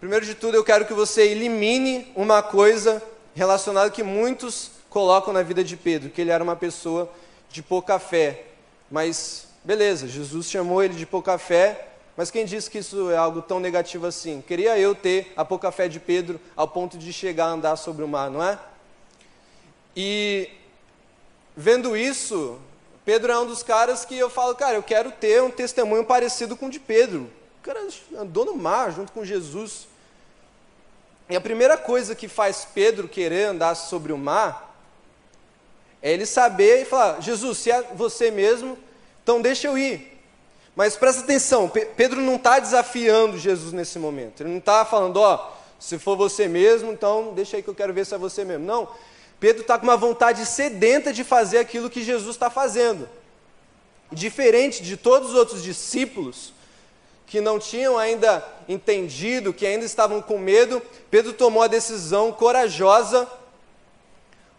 Primeiro 0.00 0.26
de 0.26 0.34
tudo, 0.34 0.54
eu 0.54 0.64
quero 0.64 0.84
que 0.84 0.92
você 0.92 1.22
elimine 1.22 2.12
uma 2.14 2.42
coisa 2.42 3.02
relacionada 3.34 3.90
que 3.90 4.02
muitos 4.02 4.70
colocam 4.90 5.32
na 5.32 5.42
vida 5.42 5.64
de 5.64 5.76
Pedro, 5.76 6.10
que 6.10 6.20
ele 6.20 6.30
era 6.30 6.44
uma 6.44 6.54
pessoa 6.54 7.10
de 7.50 7.62
pouca 7.62 7.98
fé. 7.98 8.44
Mas, 8.90 9.46
beleza, 9.64 10.06
Jesus 10.06 10.50
chamou 10.50 10.82
ele 10.82 10.94
de 10.94 11.06
pouca 11.06 11.38
fé, 11.38 11.93
mas 12.16 12.30
quem 12.30 12.44
disse 12.44 12.70
que 12.70 12.78
isso 12.78 13.10
é 13.10 13.16
algo 13.16 13.42
tão 13.42 13.58
negativo 13.58 14.06
assim? 14.06 14.40
Queria 14.40 14.78
eu 14.78 14.94
ter 14.94 15.32
a 15.36 15.44
pouca 15.44 15.72
fé 15.72 15.88
de 15.88 15.98
Pedro 15.98 16.40
ao 16.54 16.68
ponto 16.68 16.96
de 16.96 17.12
chegar 17.12 17.46
a 17.46 17.50
andar 17.50 17.76
sobre 17.76 18.04
o 18.04 18.08
mar, 18.08 18.30
não 18.30 18.42
é? 18.42 18.58
E 19.96 20.48
vendo 21.56 21.96
isso, 21.96 22.58
Pedro 23.04 23.32
é 23.32 23.38
um 23.38 23.46
dos 23.46 23.62
caras 23.62 24.04
que 24.04 24.16
eu 24.16 24.30
falo, 24.30 24.54
cara, 24.54 24.76
eu 24.76 24.82
quero 24.82 25.10
ter 25.10 25.42
um 25.42 25.50
testemunho 25.50 26.04
parecido 26.04 26.56
com 26.56 26.66
o 26.66 26.70
de 26.70 26.78
Pedro. 26.78 27.30
O 27.60 27.62
cara 27.64 27.80
andou 28.16 28.44
no 28.44 28.54
mar 28.54 28.92
junto 28.92 29.10
com 29.12 29.24
Jesus. 29.24 29.88
E 31.28 31.34
a 31.34 31.40
primeira 31.40 31.76
coisa 31.76 32.14
que 32.14 32.28
faz 32.28 32.66
Pedro 32.74 33.08
querer 33.08 33.46
andar 33.46 33.74
sobre 33.74 34.12
o 34.12 34.18
mar 34.18 34.76
é 36.02 36.12
ele 36.12 36.26
saber 36.26 36.82
e 36.82 36.84
falar: 36.84 37.20
Jesus, 37.20 37.58
se 37.58 37.70
é 37.70 37.82
você 37.94 38.30
mesmo, 38.30 38.78
então 39.22 39.40
deixa 39.40 39.66
eu 39.66 39.76
ir. 39.76 40.13
Mas 40.76 40.96
presta 40.96 41.22
atenção, 41.22 41.70
Pedro 41.96 42.20
não 42.20 42.34
está 42.34 42.58
desafiando 42.58 43.38
Jesus 43.38 43.72
nesse 43.72 43.98
momento. 43.98 44.42
Ele 44.42 44.50
não 44.50 44.58
está 44.58 44.84
falando, 44.84 45.18
ó, 45.18 45.34
oh, 45.34 45.54
se 45.78 45.98
for 45.98 46.16
você 46.16 46.48
mesmo, 46.48 46.92
então 46.92 47.32
deixa 47.34 47.56
aí 47.56 47.62
que 47.62 47.68
eu 47.68 47.74
quero 47.74 47.92
ver 47.92 48.04
se 48.04 48.14
é 48.14 48.18
você 48.18 48.44
mesmo. 48.44 48.64
Não. 48.64 48.88
Pedro 49.38 49.62
está 49.62 49.78
com 49.78 49.84
uma 49.84 49.96
vontade 49.96 50.44
sedenta 50.46 51.12
de 51.12 51.22
fazer 51.22 51.58
aquilo 51.58 51.90
que 51.90 52.02
Jesus 52.02 52.34
está 52.34 52.50
fazendo. 52.50 53.08
Diferente 54.10 54.82
de 54.82 54.96
todos 54.96 55.30
os 55.30 55.36
outros 55.36 55.62
discípulos, 55.62 56.52
que 57.26 57.40
não 57.40 57.58
tinham 57.58 57.96
ainda 57.96 58.46
entendido, 58.68 59.52
que 59.52 59.66
ainda 59.66 59.84
estavam 59.84 60.20
com 60.20 60.38
medo, 60.38 60.82
Pedro 61.10 61.32
tomou 61.32 61.62
a 61.62 61.68
decisão 61.68 62.32
corajosa 62.32 63.28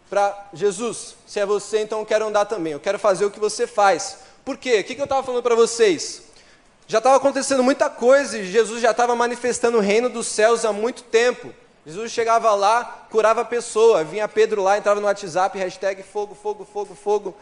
para 0.08 0.48
Jesus, 0.54 1.16
se 1.26 1.40
é 1.40 1.46
você, 1.46 1.80
então 1.80 2.00
eu 2.00 2.06
quero 2.06 2.26
andar 2.26 2.44
também, 2.44 2.72
eu 2.72 2.80
quero 2.80 2.98
fazer 2.98 3.24
o 3.24 3.30
que 3.30 3.40
você 3.40 3.66
faz. 3.66 4.18
Por 4.46 4.56
quê? 4.56 4.78
O 4.78 4.84
que, 4.84 4.96
eu 4.96 5.02
estava 5.02 5.24
falando 5.24 5.42
para 5.42 5.56
vocês? 5.56 6.22
Já 6.86 6.98
estava 6.98 7.16
acontecendo 7.16 7.64
muita 7.64 7.90
coisa 7.90 8.38
e 8.38 8.46
Jesus 8.46 8.80
já 8.80 8.92
estava 8.92 9.16
manifestando 9.16 9.78
o 9.78 9.80
reino 9.80 10.08
dos 10.08 10.28
céus 10.28 10.64
há 10.64 10.72
muito 10.72 11.02
tempo. 11.02 11.52
Jesus 11.84 12.12
chegava 12.12 12.54
lá, 12.54 13.08
curava 13.10 13.40
a 13.40 13.44
pessoa, 13.44 14.04
vinha 14.04 14.28
Pedro 14.28 14.62
lá, 14.62 14.78
entrava 14.78 15.00
no 15.00 15.06
WhatsApp, 15.08 15.58
hashtag 15.58 16.00
fogo, 16.04 16.36
fogo, 16.40 16.64
fogo, 16.64 16.94
fogo, 16.94 17.34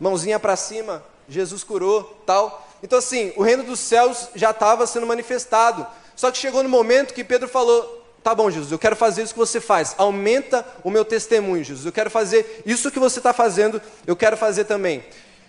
mãozinha 0.00 0.40
para 0.40 0.56
cima, 0.56 1.04
Jesus 1.28 1.62
curou, 1.62 2.02
tal. 2.26 2.68
Então, 2.82 2.98
assim, 2.98 3.32
o 3.36 3.42
reino 3.44 3.62
dos 3.62 3.78
céus 3.78 4.28
já 4.34 4.50
estava 4.50 4.84
sendo 4.84 5.06
manifestado. 5.06 5.86
Só 6.16 6.28
que 6.32 6.38
chegou 6.38 6.64
no 6.64 6.68
momento 6.68 7.14
que 7.14 7.22
Pedro 7.22 7.46
falou: 7.46 8.04
Tá 8.20 8.34
bom, 8.34 8.50
Jesus, 8.50 8.72
eu 8.72 8.80
quero 8.80 8.96
fazer 8.96 9.22
isso 9.22 9.32
que 9.32 9.38
você 9.38 9.60
faz. 9.60 9.94
Aumenta 9.96 10.66
o 10.82 10.90
meu 10.90 11.04
testemunho, 11.04 11.62
Jesus. 11.62 11.86
Eu 11.86 11.92
quero 11.92 12.10
fazer 12.10 12.64
isso 12.66 12.90
que 12.90 12.98
você 12.98 13.20
está 13.20 13.32
fazendo, 13.32 13.80
eu 14.04 14.16
quero 14.16 14.36
fazer 14.36 14.64
também. 14.64 15.04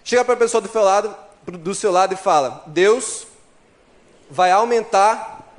Chega 0.09 0.25
para 0.25 0.33
a 0.33 0.37
pessoa 0.37 0.59
do 0.59 0.67
seu, 0.67 0.81
lado, 0.81 1.15
do 1.45 1.75
seu 1.75 1.91
lado 1.91 2.15
e 2.15 2.17
fala: 2.17 2.63
Deus 2.65 3.27
vai 4.27 4.49
aumentar 4.49 5.53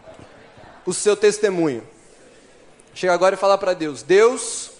o 0.85 0.93
seu 0.93 1.15
testemunho. 1.15 1.87
Chega 2.93 3.15
agora 3.15 3.37
e 3.37 3.39
fala 3.39 3.57
para 3.57 3.75
Deus: 3.75 4.03
Deus, 4.03 4.73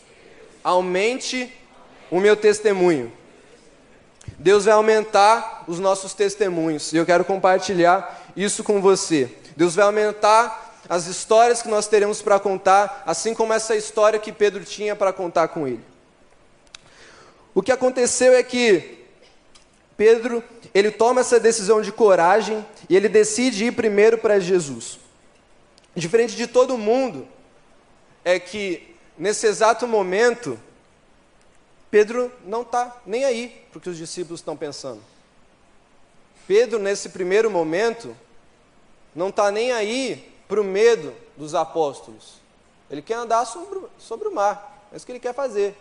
aumente 0.65 1.57
o 2.11 2.19
meu 2.19 2.35
testemunho. 2.35 3.13
Deus 4.37 4.65
vai 4.65 4.75
aumentar 4.75 5.63
os 5.69 5.79
nossos 5.79 6.15
testemunhos. 6.15 6.93
E 6.93 6.97
eu 6.97 7.07
quero 7.07 7.25
compartilhar 7.25 8.29
isso 8.35 8.65
com 8.65 8.83
você. 8.83 9.33
Deus 9.57 9.77
vai 9.77 9.85
aumentar 9.85 10.81
as 10.89 11.07
histórias 11.07 11.63
que 11.63 11.69
nós 11.69 11.87
teremos 11.87 12.21
para 12.21 12.41
contar, 12.41 13.05
assim 13.07 13.35
como 13.35 13.53
essa 13.53 13.77
história 13.77 14.19
que 14.19 14.33
Pedro 14.33 14.65
tinha 14.65 14.97
para 14.97 15.13
contar 15.13 15.47
com 15.47 15.69
ele. 15.69 15.85
O 17.55 17.63
que 17.63 17.71
aconteceu 17.71 18.33
é 18.33 18.43
que 18.43 18.99
Pedro, 20.01 20.43
ele 20.73 20.91
toma 20.91 21.21
essa 21.21 21.39
decisão 21.39 21.83
de 21.83 21.93
coragem 21.93 22.65
e 22.89 22.97
ele 22.97 23.07
decide 23.07 23.67
ir 23.67 23.73
primeiro 23.73 24.17
para 24.17 24.41
Jesus. 24.41 24.99
Diferente 25.95 26.35
de 26.37 26.47
todo 26.47 26.79
mundo, 26.79 27.29
é 28.25 28.41
que 28.41 28.97
nesse 29.19 29.47
exato 29.47 29.87
momento 29.87 30.59
Pedro 31.91 32.33
não 32.47 32.63
está 32.63 32.97
nem 33.05 33.27
aí 33.27 33.63
para 33.71 33.77
o 33.77 33.81
que 33.83 33.91
os 33.91 33.99
discípulos 33.99 34.41
estão 34.41 34.57
pensando. 34.57 35.03
Pedro, 36.49 36.79
nesse 36.79 37.11
primeiro 37.11 37.51
momento, 37.51 38.17
não 39.15 39.29
está 39.29 39.51
nem 39.51 39.71
aí 39.71 40.33
para 40.49 40.63
o 40.63 40.65
medo 40.65 41.13
dos 41.37 41.55
apóstolos. 41.55 42.41
Ele 42.91 43.03
quer 43.03 43.17
andar 43.17 43.45
sobre, 43.45 43.81
sobre 43.99 44.29
o 44.29 44.35
mar. 44.35 44.89
É 44.91 44.97
isso 44.97 45.05
que 45.05 45.13
ele 45.13 45.21
quer 45.21 45.35
fazer. 45.35 45.77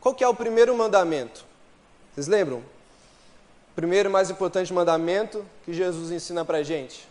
Qual 0.00 0.14
que 0.14 0.22
é 0.22 0.28
o 0.28 0.34
primeiro 0.34 0.76
mandamento? 0.76 1.50
Vocês 2.14 2.26
lembram? 2.26 2.62
Primeiro 3.74 4.10
e 4.10 4.12
mais 4.12 4.28
importante 4.30 4.72
mandamento 4.72 5.44
que 5.64 5.72
Jesus 5.72 6.10
ensina 6.10 6.44
para 6.44 6.58
a 6.58 6.62
gente. 6.62 7.08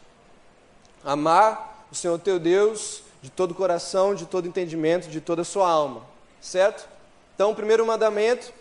Amar 1.03 1.87
o 1.91 1.95
Senhor 1.95 2.19
teu 2.19 2.39
Deus 2.39 3.03
de 3.19 3.31
todo 3.31 3.51
o 3.51 3.55
coração, 3.55 4.13
de 4.13 4.27
todo 4.27 4.47
entendimento, 4.47 5.09
de 5.09 5.19
toda 5.19 5.41
a 5.41 5.45
sua 5.45 5.67
alma. 5.67 6.03
Certo? 6.39 6.87
Então, 7.33 7.55
primeiro 7.55 7.85
mandamento, 7.85 8.53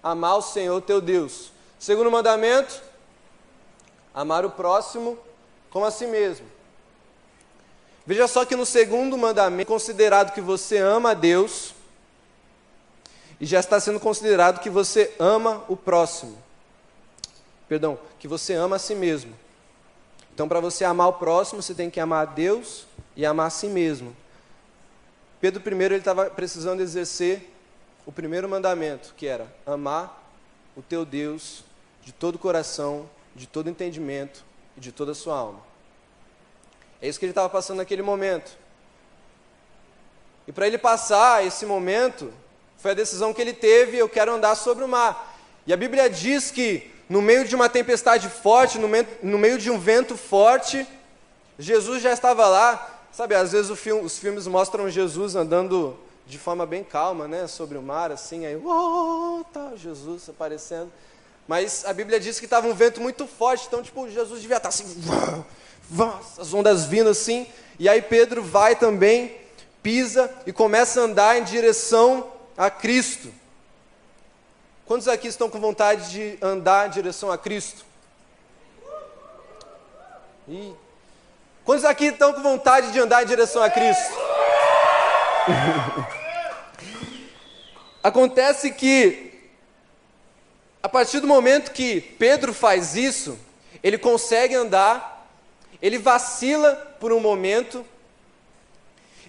amar 0.00 0.36
o 0.36 0.42
Senhor 0.42 0.80
teu 0.82 1.00
Deus. 1.00 1.50
Segundo 1.80 2.10
mandamento, 2.10 2.80
amar 4.14 4.44
o 4.44 4.50
próximo 4.50 5.18
como 5.70 5.84
a 5.84 5.90
si 5.90 6.06
mesmo. 6.06 6.46
Veja 8.06 8.28
só 8.28 8.44
que 8.44 8.56
no 8.56 8.64
segundo 8.64 9.18
mandamento, 9.18 9.68
considerado 9.68 10.32
que 10.32 10.40
você 10.40 10.78
ama 10.78 11.10
a 11.10 11.14
Deus, 11.14 11.74
e 13.40 13.46
já 13.46 13.60
está 13.60 13.78
sendo 13.78 14.00
considerado 14.00 14.60
que 14.60 14.70
você 14.70 15.14
ama 15.18 15.64
o 15.68 15.76
próximo. 15.76 16.36
Perdão, 17.68 17.98
que 18.18 18.26
você 18.26 18.54
ama 18.54 18.76
a 18.76 18.78
si 18.78 18.94
mesmo. 18.94 19.34
Então, 20.34 20.48
para 20.48 20.60
você 20.60 20.84
amar 20.84 21.08
o 21.08 21.12
próximo, 21.14 21.62
você 21.62 21.74
tem 21.74 21.90
que 21.90 22.00
amar 22.00 22.22
a 22.22 22.30
Deus 22.30 22.86
e 23.16 23.26
amar 23.26 23.48
a 23.48 23.50
si 23.50 23.66
mesmo. 23.66 24.16
Pedro 25.40 25.62
I 25.62 25.84
ele 25.84 25.96
estava 25.96 26.26
precisando 26.30 26.80
exercer 26.80 27.52
o 28.06 28.12
primeiro 28.12 28.48
mandamento, 28.48 29.14
que 29.16 29.26
era 29.26 29.46
amar 29.66 30.24
o 30.76 30.82
teu 30.82 31.04
Deus 31.04 31.62
de 32.02 32.12
todo 32.12 32.36
o 32.36 32.38
coração, 32.38 33.08
de 33.34 33.46
todo 33.46 33.68
entendimento 33.68 34.44
e 34.76 34.80
de 34.80 34.90
toda 34.90 35.12
a 35.12 35.14
sua 35.14 35.36
alma. 35.36 35.60
É 37.00 37.08
isso 37.08 37.18
que 37.18 37.24
ele 37.24 37.32
estava 37.32 37.48
passando 37.48 37.78
naquele 37.78 38.02
momento. 38.02 38.56
E 40.46 40.52
para 40.52 40.66
ele 40.66 40.78
passar 40.78 41.44
esse 41.46 41.66
momento, 41.66 42.32
foi 42.78 42.92
a 42.92 42.94
decisão 42.94 43.34
que 43.34 43.40
ele 43.40 43.52
teve: 43.52 43.98
eu 43.98 44.08
quero 44.08 44.32
andar 44.32 44.54
sobre 44.54 44.84
o 44.84 44.88
mar. 44.88 45.36
E 45.66 45.72
a 45.72 45.76
Bíblia 45.76 46.08
diz 46.08 46.50
que 46.50 46.90
no 47.08 47.20
meio 47.20 47.46
de 47.46 47.54
uma 47.54 47.68
tempestade 47.68 48.28
forte, 48.28 48.78
no 48.78 48.88
meio, 48.88 49.06
no 49.22 49.38
meio 49.38 49.58
de 49.58 49.70
um 49.70 49.78
vento 49.78 50.16
forte, 50.16 50.86
Jesus 51.58 52.02
já 52.02 52.12
estava 52.12 52.46
lá, 52.46 52.98
Sabe, 53.18 53.34
às 53.34 53.50
vezes 53.50 53.68
os 53.68 54.18
filmes 54.18 54.46
mostram 54.46 54.88
Jesus 54.88 55.34
andando 55.34 55.98
de 56.24 56.38
forma 56.38 56.64
bem 56.64 56.84
calma, 56.84 57.26
né, 57.26 57.48
sobre 57.48 57.76
o 57.76 57.82
mar, 57.82 58.12
assim, 58.12 58.46
aí, 58.46 58.56
tá, 59.52 59.72
Jesus 59.74 60.28
aparecendo. 60.28 60.92
Mas 61.48 61.84
a 61.84 61.92
Bíblia 61.92 62.20
diz 62.20 62.38
que 62.38 62.44
estava 62.44 62.68
um 62.68 62.74
vento 62.74 63.00
muito 63.00 63.26
forte, 63.26 63.64
então, 63.66 63.82
tipo, 63.82 64.08
Jesus 64.08 64.40
devia 64.40 64.58
estar 64.58 64.68
assim, 64.68 64.84
as 66.38 66.54
ondas 66.54 66.84
vindo 66.84 67.08
assim, 67.10 67.48
e 67.76 67.88
aí 67.88 68.00
Pedro 68.00 68.40
vai 68.40 68.76
também, 68.76 69.34
pisa 69.82 70.30
e 70.46 70.52
começa 70.52 71.00
a 71.00 71.04
andar 71.04 71.38
em 71.38 71.42
direção 71.42 72.24
a 72.58 72.68
Cristo. 72.68 73.32
Quantos 74.84 75.06
aqui 75.06 75.28
estão 75.28 75.48
com 75.48 75.60
vontade 75.60 76.10
de 76.10 76.38
andar 76.42 76.88
em 76.88 76.90
direção 76.90 77.30
a 77.30 77.38
Cristo? 77.38 77.86
Ih, 80.48 80.74
Quantos 81.68 81.84
aqui 81.84 82.06
estão 82.06 82.32
com 82.32 82.40
vontade 82.40 82.90
de 82.92 82.98
andar 82.98 83.22
em 83.22 83.26
direção 83.26 83.62
a 83.62 83.68
Cristo? 83.68 84.14
Acontece 88.02 88.72
que, 88.72 89.38
a 90.82 90.88
partir 90.88 91.20
do 91.20 91.26
momento 91.26 91.72
que 91.72 92.00
Pedro 92.00 92.54
faz 92.54 92.96
isso, 92.96 93.38
ele 93.82 93.98
consegue 93.98 94.54
andar, 94.54 95.28
ele 95.82 95.98
vacila 95.98 96.74
por 96.98 97.12
um 97.12 97.20
momento, 97.20 97.84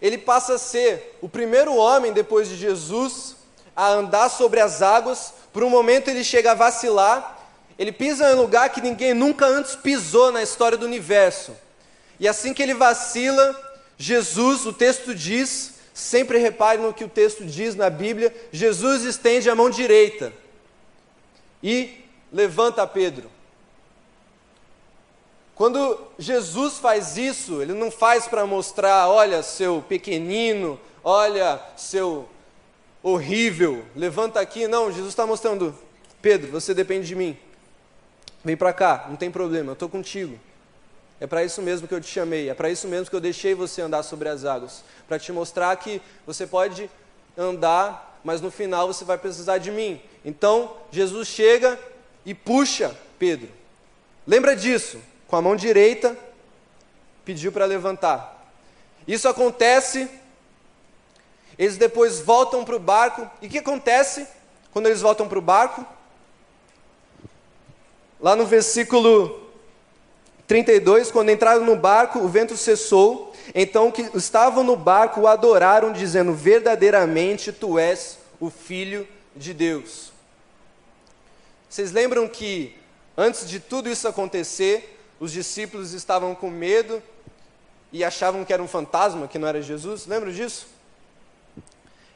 ele 0.01 0.17
passa 0.17 0.55
a 0.55 0.57
ser 0.57 1.17
o 1.21 1.27
primeiro 1.27 1.75
homem 1.75 2.13
depois 2.13 2.47
de 2.47 2.55
Jesus 2.55 3.35
a 3.75 3.87
andar 3.87 4.29
sobre 4.29 4.59
as 4.59 4.81
águas, 4.81 5.33
por 5.53 5.63
um 5.63 5.69
momento 5.69 6.09
ele 6.09 6.23
chega 6.23 6.51
a 6.51 6.55
vacilar, 6.55 7.37
ele 7.77 7.91
pisa 7.91 8.29
em 8.29 8.35
um 8.35 8.41
lugar 8.41 8.69
que 8.69 8.81
ninguém 8.81 9.13
nunca 9.13 9.45
antes 9.45 9.75
pisou 9.75 10.31
na 10.31 10.43
história 10.43 10.77
do 10.77 10.85
universo. 10.85 11.55
E 12.19 12.27
assim 12.27 12.53
que 12.53 12.61
ele 12.61 12.73
vacila, 12.73 13.55
Jesus, 13.97 14.65
o 14.65 14.73
texto 14.73 15.15
diz, 15.15 15.75
sempre 15.93 16.37
repare 16.37 16.81
no 16.81 16.93
que 16.93 17.05
o 17.05 17.09
texto 17.09 17.45
diz 17.45 17.75
na 17.75 17.89
Bíblia, 17.89 18.35
Jesus 18.51 19.03
estende 19.03 19.49
a 19.49 19.55
mão 19.55 19.69
direita 19.69 20.33
e 21.63 22.03
levanta 22.31 22.85
Pedro. 22.85 23.31
Quando 25.59 25.99
Jesus 26.17 26.77
faz 26.77 27.17
isso, 27.17 27.61
ele 27.61 27.73
não 27.73 27.91
faz 27.91 28.29
para 28.29 28.45
mostrar, 28.45 29.09
olha, 29.09 29.43
seu 29.43 29.81
pequenino, 29.81 30.79
olha, 31.03 31.61
seu 31.75 32.29
horrível, 33.03 33.83
levanta 33.93 34.39
aqui. 34.39 34.69
Não, 34.69 34.89
Jesus 34.89 35.09
está 35.09 35.27
mostrando, 35.27 35.77
Pedro, 36.21 36.49
você 36.49 36.73
depende 36.73 37.07
de 37.07 37.13
mim. 37.13 37.37
Vem 38.41 38.55
para 38.55 38.71
cá, 38.71 39.07
não 39.09 39.17
tem 39.17 39.29
problema, 39.29 39.71
eu 39.71 39.73
estou 39.73 39.89
contigo. 39.89 40.39
É 41.19 41.27
para 41.27 41.43
isso 41.43 41.61
mesmo 41.61 41.89
que 41.89 41.93
eu 41.93 41.99
te 41.99 42.07
chamei, 42.07 42.49
é 42.49 42.53
para 42.53 42.69
isso 42.69 42.87
mesmo 42.87 43.09
que 43.09 43.15
eu 43.17 43.19
deixei 43.19 43.53
você 43.53 43.81
andar 43.81 44.03
sobre 44.03 44.29
as 44.29 44.45
águas 44.45 44.81
para 45.09 45.19
te 45.19 45.33
mostrar 45.33 45.75
que 45.75 46.01
você 46.25 46.47
pode 46.47 46.89
andar, 47.37 48.21
mas 48.23 48.39
no 48.39 48.49
final 48.49 48.87
você 48.87 49.03
vai 49.03 49.17
precisar 49.17 49.57
de 49.57 49.71
mim. 49.71 50.01
Então, 50.23 50.77
Jesus 50.89 51.27
chega 51.27 51.77
e 52.25 52.33
puxa 52.33 52.95
Pedro. 53.19 53.49
Lembra 54.25 54.55
disso? 54.55 54.99
Com 55.29 55.35
a 55.35 55.41
mão 55.41 55.55
direita, 55.55 56.17
pediu 57.23 57.51
para 57.51 57.65
levantar. 57.65 58.51
Isso 59.07 59.27
acontece, 59.27 60.09
eles 61.57 61.77
depois 61.77 62.19
voltam 62.19 62.65
para 62.65 62.75
o 62.75 62.79
barco. 62.79 63.29
E 63.41 63.47
o 63.47 63.49
que 63.49 63.59
acontece 63.59 64.27
quando 64.71 64.87
eles 64.87 65.01
voltam 65.01 65.27
para 65.27 65.37
o 65.37 65.41
barco? 65.41 65.85
Lá 68.19 68.35
no 68.35 68.45
versículo 68.45 69.49
32, 70.47 71.11
quando 71.11 71.29
entraram 71.29 71.63
no 71.63 71.75
barco, 71.75 72.19
o 72.19 72.27
vento 72.27 72.57
cessou. 72.57 73.33
Então 73.53 73.91
que 73.91 74.01
estavam 74.15 74.63
no 74.63 74.75
barco 74.75 75.21
o 75.21 75.27
adoraram, 75.27 75.93
dizendo: 75.93 76.33
Verdadeiramente 76.33 77.53
tu 77.53 77.77
és 77.77 78.17
o 78.39 78.49
Filho 78.49 79.07
de 79.35 79.53
Deus. 79.53 80.11
Vocês 81.69 81.91
lembram 81.91 82.27
que 82.27 82.75
antes 83.15 83.47
de 83.47 83.59
tudo 83.59 83.89
isso 83.89 84.07
acontecer, 84.07 84.98
os 85.19 85.31
discípulos 85.31 85.93
estavam 85.93 86.33
com 86.33 86.49
medo 86.49 87.01
e 87.91 88.03
achavam 88.03 88.45
que 88.45 88.53
era 88.53 88.61
um 88.61 88.67
fantasma, 88.67 89.27
que 89.27 89.39
não 89.39 89.47
era 89.47 89.61
Jesus? 89.61 90.05
Lembram 90.05 90.31
disso? 90.31 90.67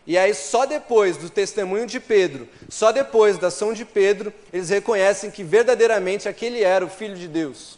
E 0.06 0.18
aí, 0.18 0.34
só 0.34 0.66
depois 0.66 1.16
do 1.16 1.30
testemunho 1.30 1.88
de 1.88 2.00
Pedro, 2.00 2.48
só 2.70 2.92
depois 2.92 3.38
da 3.38 3.48
ação 3.48 3.74
de 3.74 3.86
Pedro, 3.86 4.34
eles 4.52 4.70
reconhecem 4.70 5.32
que 5.32 5.44
verdadeiramente 5.44 6.28
aquele 6.28 6.62
era 6.62 6.86
o 6.86 6.90
Filho 6.90 7.16
de 7.16 7.28
Deus. 7.28 7.78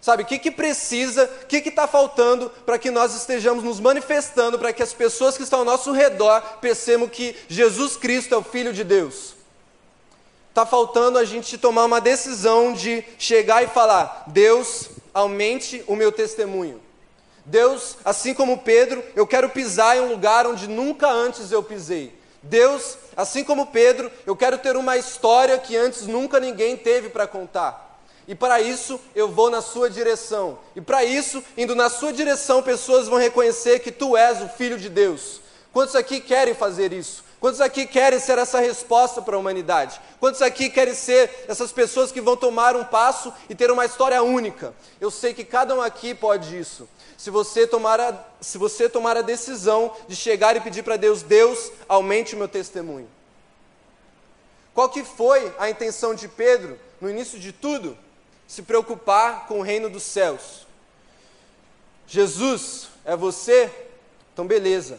Sabe, 0.00 0.22
o 0.22 0.26
que, 0.26 0.38
que 0.38 0.50
precisa, 0.50 1.30
o 1.42 1.46
que 1.46 1.56
está 1.56 1.86
faltando 1.86 2.48
para 2.64 2.78
que 2.78 2.90
nós 2.90 3.14
estejamos 3.14 3.62
nos 3.62 3.78
manifestando, 3.78 4.58
para 4.58 4.72
que 4.72 4.82
as 4.82 4.94
pessoas 4.94 5.36
que 5.36 5.42
estão 5.42 5.58
ao 5.58 5.64
nosso 5.64 5.92
redor 5.92 6.40
percebam 6.58 7.06
que 7.06 7.36
Jesus 7.48 7.96
Cristo 7.96 8.34
é 8.34 8.38
o 8.38 8.42
Filho 8.42 8.72
de 8.72 8.82
Deus? 8.82 9.34
Está 10.60 10.68
faltando 10.68 11.16
a 11.16 11.24
gente 11.24 11.56
tomar 11.56 11.86
uma 11.86 12.02
decisão 12.02 12.74
de 12.74 13.02
chegar 13.18 13.64
e 13.64 13.66
falar: 13.66 14.24
Deus, 14.26 14.90
aumente 15.14 15.82
o 15.86 15.96
meu 15.96 16.12
testemunho. 16.12 16.82
Deus, 17.46 17.96
assim 18.04 18.34
como 18.34 18.58
Pedro, 18.58 19.02
eu 19.16 19.26
quero 19.26 19.48
pisar 19.48 19.96
em 19.96 20.00
um 20.00 20.10
lugar 20.10 20.46
onde 20.46 20.68
nunca 20.68 21.08
antes 21.08 21.50
eu 21.50 21.62
pisei. 21.62 22.12
Deus, 22.42 22.98
assim 23.16 23.42
como 23.42 23.68
Pedro, 23.68 24.12
eu 24.26 24.36
quero 24.36 24.58
ter 24.58 24.76
uma 24.76 24.98
história 24.98 25.56
que 25.56 25.74
antes 25.78 26.06
nunca 26.06 26.38
ninguém 26.38 26.76
teve 26.76 27.08
para 27.08 27.26
contar. 27.26 27.98
E 28.28 28.34
para 28.34 28.60
isso 28.60 29.00
eu 29.14 29.30
vou 29.30 29.48
na 29.48 29.62
sua 29.62 29.88
direção. 29.88 30.58
E 30.76 30.80
para 30.82 31.02
isso, 31.02 31.42
indo 31.56 31.74
na 31.74 31.88
sua 31.88 32.12
direção, 32.12 32.62
pessoas 32.62 33.08
vão 33.08 33.18
reconhecer 33.18 33.78
que 33.78 33.90
tu 33.90 34.14
és 34.14 34.42
o 34.42 34.48
Filho 34.50 34.78
de 34.78 34.90
Deus. 34.90 35.40
Quantos 35.72 35.96
aqui 35.96 36.20
querem 36.20 36.52
fazer 36.52 36.92
isso? 36.92 37.29
Quantos 37.40 37.60
aqui 37.60 37.86
querem 37.86 38.20
ser 38.20 38.38
essa 38.38 38.60
resposta 38.60 39.22
para 39.22 39.34
a 39.34 39.38
humanidade? 39.38 40.00
Quantos 40.20 40.42
aqui 40.42 40.68
querem 40.68 40.94
ser 40.94 41.46
essas 41.48 41.72
pessoas 41.72 42.12
que 42.12 42.20
vão 42.20 42.36
tomar 42.36 42.76
um 42.76 42.84
passo 42.84 43.32
e 43.48 43.54
ter 43.54 43.70
uma 43.70 43.86
história 43.86 44.22
única? 44.22 44.74
Eu 45.00 45.10
sei 45.10 45.32
que 45.32 45.44
cada 45.44 45.74
um 45.74 45.80
aqui 45.80 46.14
pode 46.14 46.58
isso. 46.58 46.88
Se 47.16 47.30
você 47.30 47.66
tomar 47.66 47.98
a, 47.98 48.14
se 48.40 48.58
você 48.58 48.88
tomar 48.88 49.16
a 49.16 49.22
decisão 49.22 49.96
de 50.06 50.14
chegar 50.14 50.54
e 50.54 50.60
pedir 50.60 50.82
para 50.82 50.96
Deus, 50.96 51.22
Deus, 51.22 51.72
aumente 51.88 52.34
o 52.34 52.38
meu 52.38 52.48
testemunho. 52.48 53.08
Qual 54.74 54.88
que 54.88 55.02
foi 55.02 55.52
a 55.58 55.70
intenção 55.70 56.14
de 56.14 56.28
Pedro 56.28 56.78
no 57.00 57.08
início 57.08 57.38
de 57.38 57.52
tudo? 57.52 57.96
se 58.50 58.62
preocupar 58.62 59.46
com 59.46 59.60
o 59.60 59.62
reino 59.62 59.88
dos 59.88 60.02
céus. 60.02 60.66
Jesus 62.04 62.88
é 63.04 63.14
você? 63.14 63.70
Então, 64.32 64.44
beleza. 64.44 64.98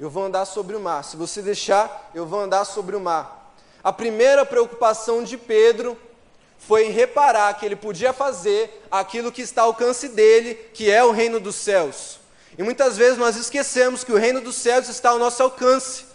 Eu 0.00 0.08
vou 0.08 0.24
andar 0.24 0.46
sobre 0.46 0.74
o 0.74 0.80
mar. 0.80 1.04
Se 1.04 1.14
você 1.14 1.42
deixar, 1.42 2.10
eu 2.14 2.24
vou 2.24 2.40
andar 2.40 2.64
sobre 2.64 2.96
o 2.96 3.00
mar. 3.00 3.52
A 3.84 3.92
primeira 3.92 4.46
preocupação 4.46 5.22
de 5.22 5.36
Pedro 5.36 5.94
foi 6.58 6.86
em 6.86 6.90
reparar 6.90 7.52
que 7.52 7.66
ele 7.66 7.76
podia 7.76 8.10
fazer 8.10 8.82
aquilo 8.90 9.30
que 9.30 9.42
está 9.42 9.60
ao 9.60 9.68
alcance 9.68 10.08
dele, 10.08 10.54
que 10.72 10.90
é 10.90 11.04
o 11.04 11.10
reino 11.10 11.38
dos 11.38 11.54
céus. 11.54 12.18
E 12.56 12.62
muitas 12.62 12.96
vezes 12.96 13.18
nós 13.18 13.36
esquecemos 13.36 14.02
que 14.02 14.10
o 14.10 14.16
reino 14.16 14.40
dos 14.40 14.56
céus 14.56 14.88
está 14.88 15.10
ao 15.10 15.18
nosso 15.18 15.42
alcance. 15.42 16.06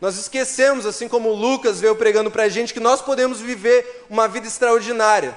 Nós 0.00 0.16
esquecemos, 0.16 0.86
assim 0.86 1.06
como 1.06 1.34
Lucas 1.34 1.80
veio 1.80 1.94
pregando 1.94 2.30
para 2.30 2.44
a 2.44 2.48
gente, 2.48 2.72
que 2.72 2.80
nós 2.80 3.02
podemos 3.02 3.40
viver 3.40 4.06
uma 4.08 4.26
vida 4.26 4.46
extraordinária. 4.46 5.36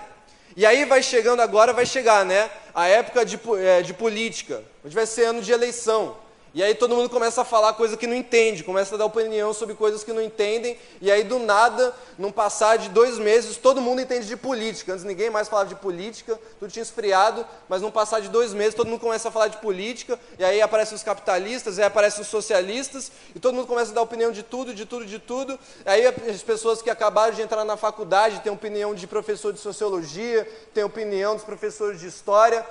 E 0.56 0.66
aí 0.66 0.86
vai 0.86 1.04
chegando 1.04 1.42
agora, 1.42 1.74
vai 1.74 1.86
chegar, 1.86 2.24
né? 2.24 2.50
A 2.74 2.88
época 2.88 3.26
de, 3.26 3.38
é, 3.60 3.82
de 3.82 3.94
política, 3.94 4.64
onde 4.84 4.96
vai 4.96 5.06
ser 5.06 5.26
ano 5.26 5.42
de 5.42 5.52
eleição. 5.52 6.24
E 6.56 6.64
aí 6.64 6.74
todo 6.74 6.96
mundo 6.96 7.10
começa 7.10 7.42
a 7.42 7.44
falar 7.44 7.74
coisa 7.74 7.98
que 7.98 8.08
não 8.08 8.16
entende, 8.16 8.64
começa 8.64 8.96
a 8.96 8.98
dar 8.98 9.04
opinião 9.04 9.54
sobre 9.54 9.76
coisas 9.76 10.06
que 10.06 10.14
não 10.14 10.22
entendem, 10.22 10.78
e 11.02 11.12
aí 11.12 11.22
do 11.22 11.38
nada, 11.38 11.94
num 12.18 12.32
passar 12.32 12.78
de 12.78 12.88
dois 12.88 13.20
meses, 13.20 13.58
todo 13.58 13.82
mundo 13.82 14.00
entende 14.00 14.26
de 14.26 14.38
política. 14.38 14.94
Antes 14.94 15.04
ninguém 15.04 15.30
mais 15.30 15.50
falava 15.50 15.68
de 15.68 15.76
política, 15.76 16.40
tudo 16.58 16.72
tinha 16.72 16.82
esfriado, 16.82 17.46
mas 17.68 17.82
num 17.82 17.92
passar 17.92 18.22
de 18.22 18.30
dois 18.30 18.54
meses 18.54 18.74
todo 18.74 18.88
mundo 18.88 19.02
começa 19.02 19.28
a 19.28 19.32
falar 19.34 19.50
de 19.50 19.58
política, 19.58 20.18
e 20.40 20.46
aí 20.46 20.62
aparecem 20.62 20.96
os 20.96 21.04
capitalistas, 21.04 21.78
aí 21.78 21.84
aparecem 21.84 22.22
os 22.22 22.30
socialistas, 22.30 23.12
e 23.36 23.40
todo 23.40 23.54
mundo 23.54 23.68
começa 23.68 23.92
a 23.92 23.96
dar 23.96 24.02
opinião 24.04 24.32
de 24.32 24.42
tudo, 24.42 24.74
de 24.74 24.86
tudo, 24.86 25.06
de 25.06 25.20
tudo. 25.20 25.60
Aí 25.86 26.08
as 26.08 26.42
pessoas 26.42 26.82
que 26.82 26.90
acabaram 26.90 27.34
de 27.34 27.42
entrar 27.42 27.66
na 27.66 27.76
faculdade 27.76 28.40
têm 28.40 28.50
opinião 28.50 28.96
de 28.96 29.06
professor 29.08 29.52
de 29.52 29.60
sociologia, 29.60 30.50
têm 30.74 30.86
opinião 30.86 31.36
dos 31.36 31.44
professores 31.44 32.00
de 32.00 32.08
história, 32.08 32.66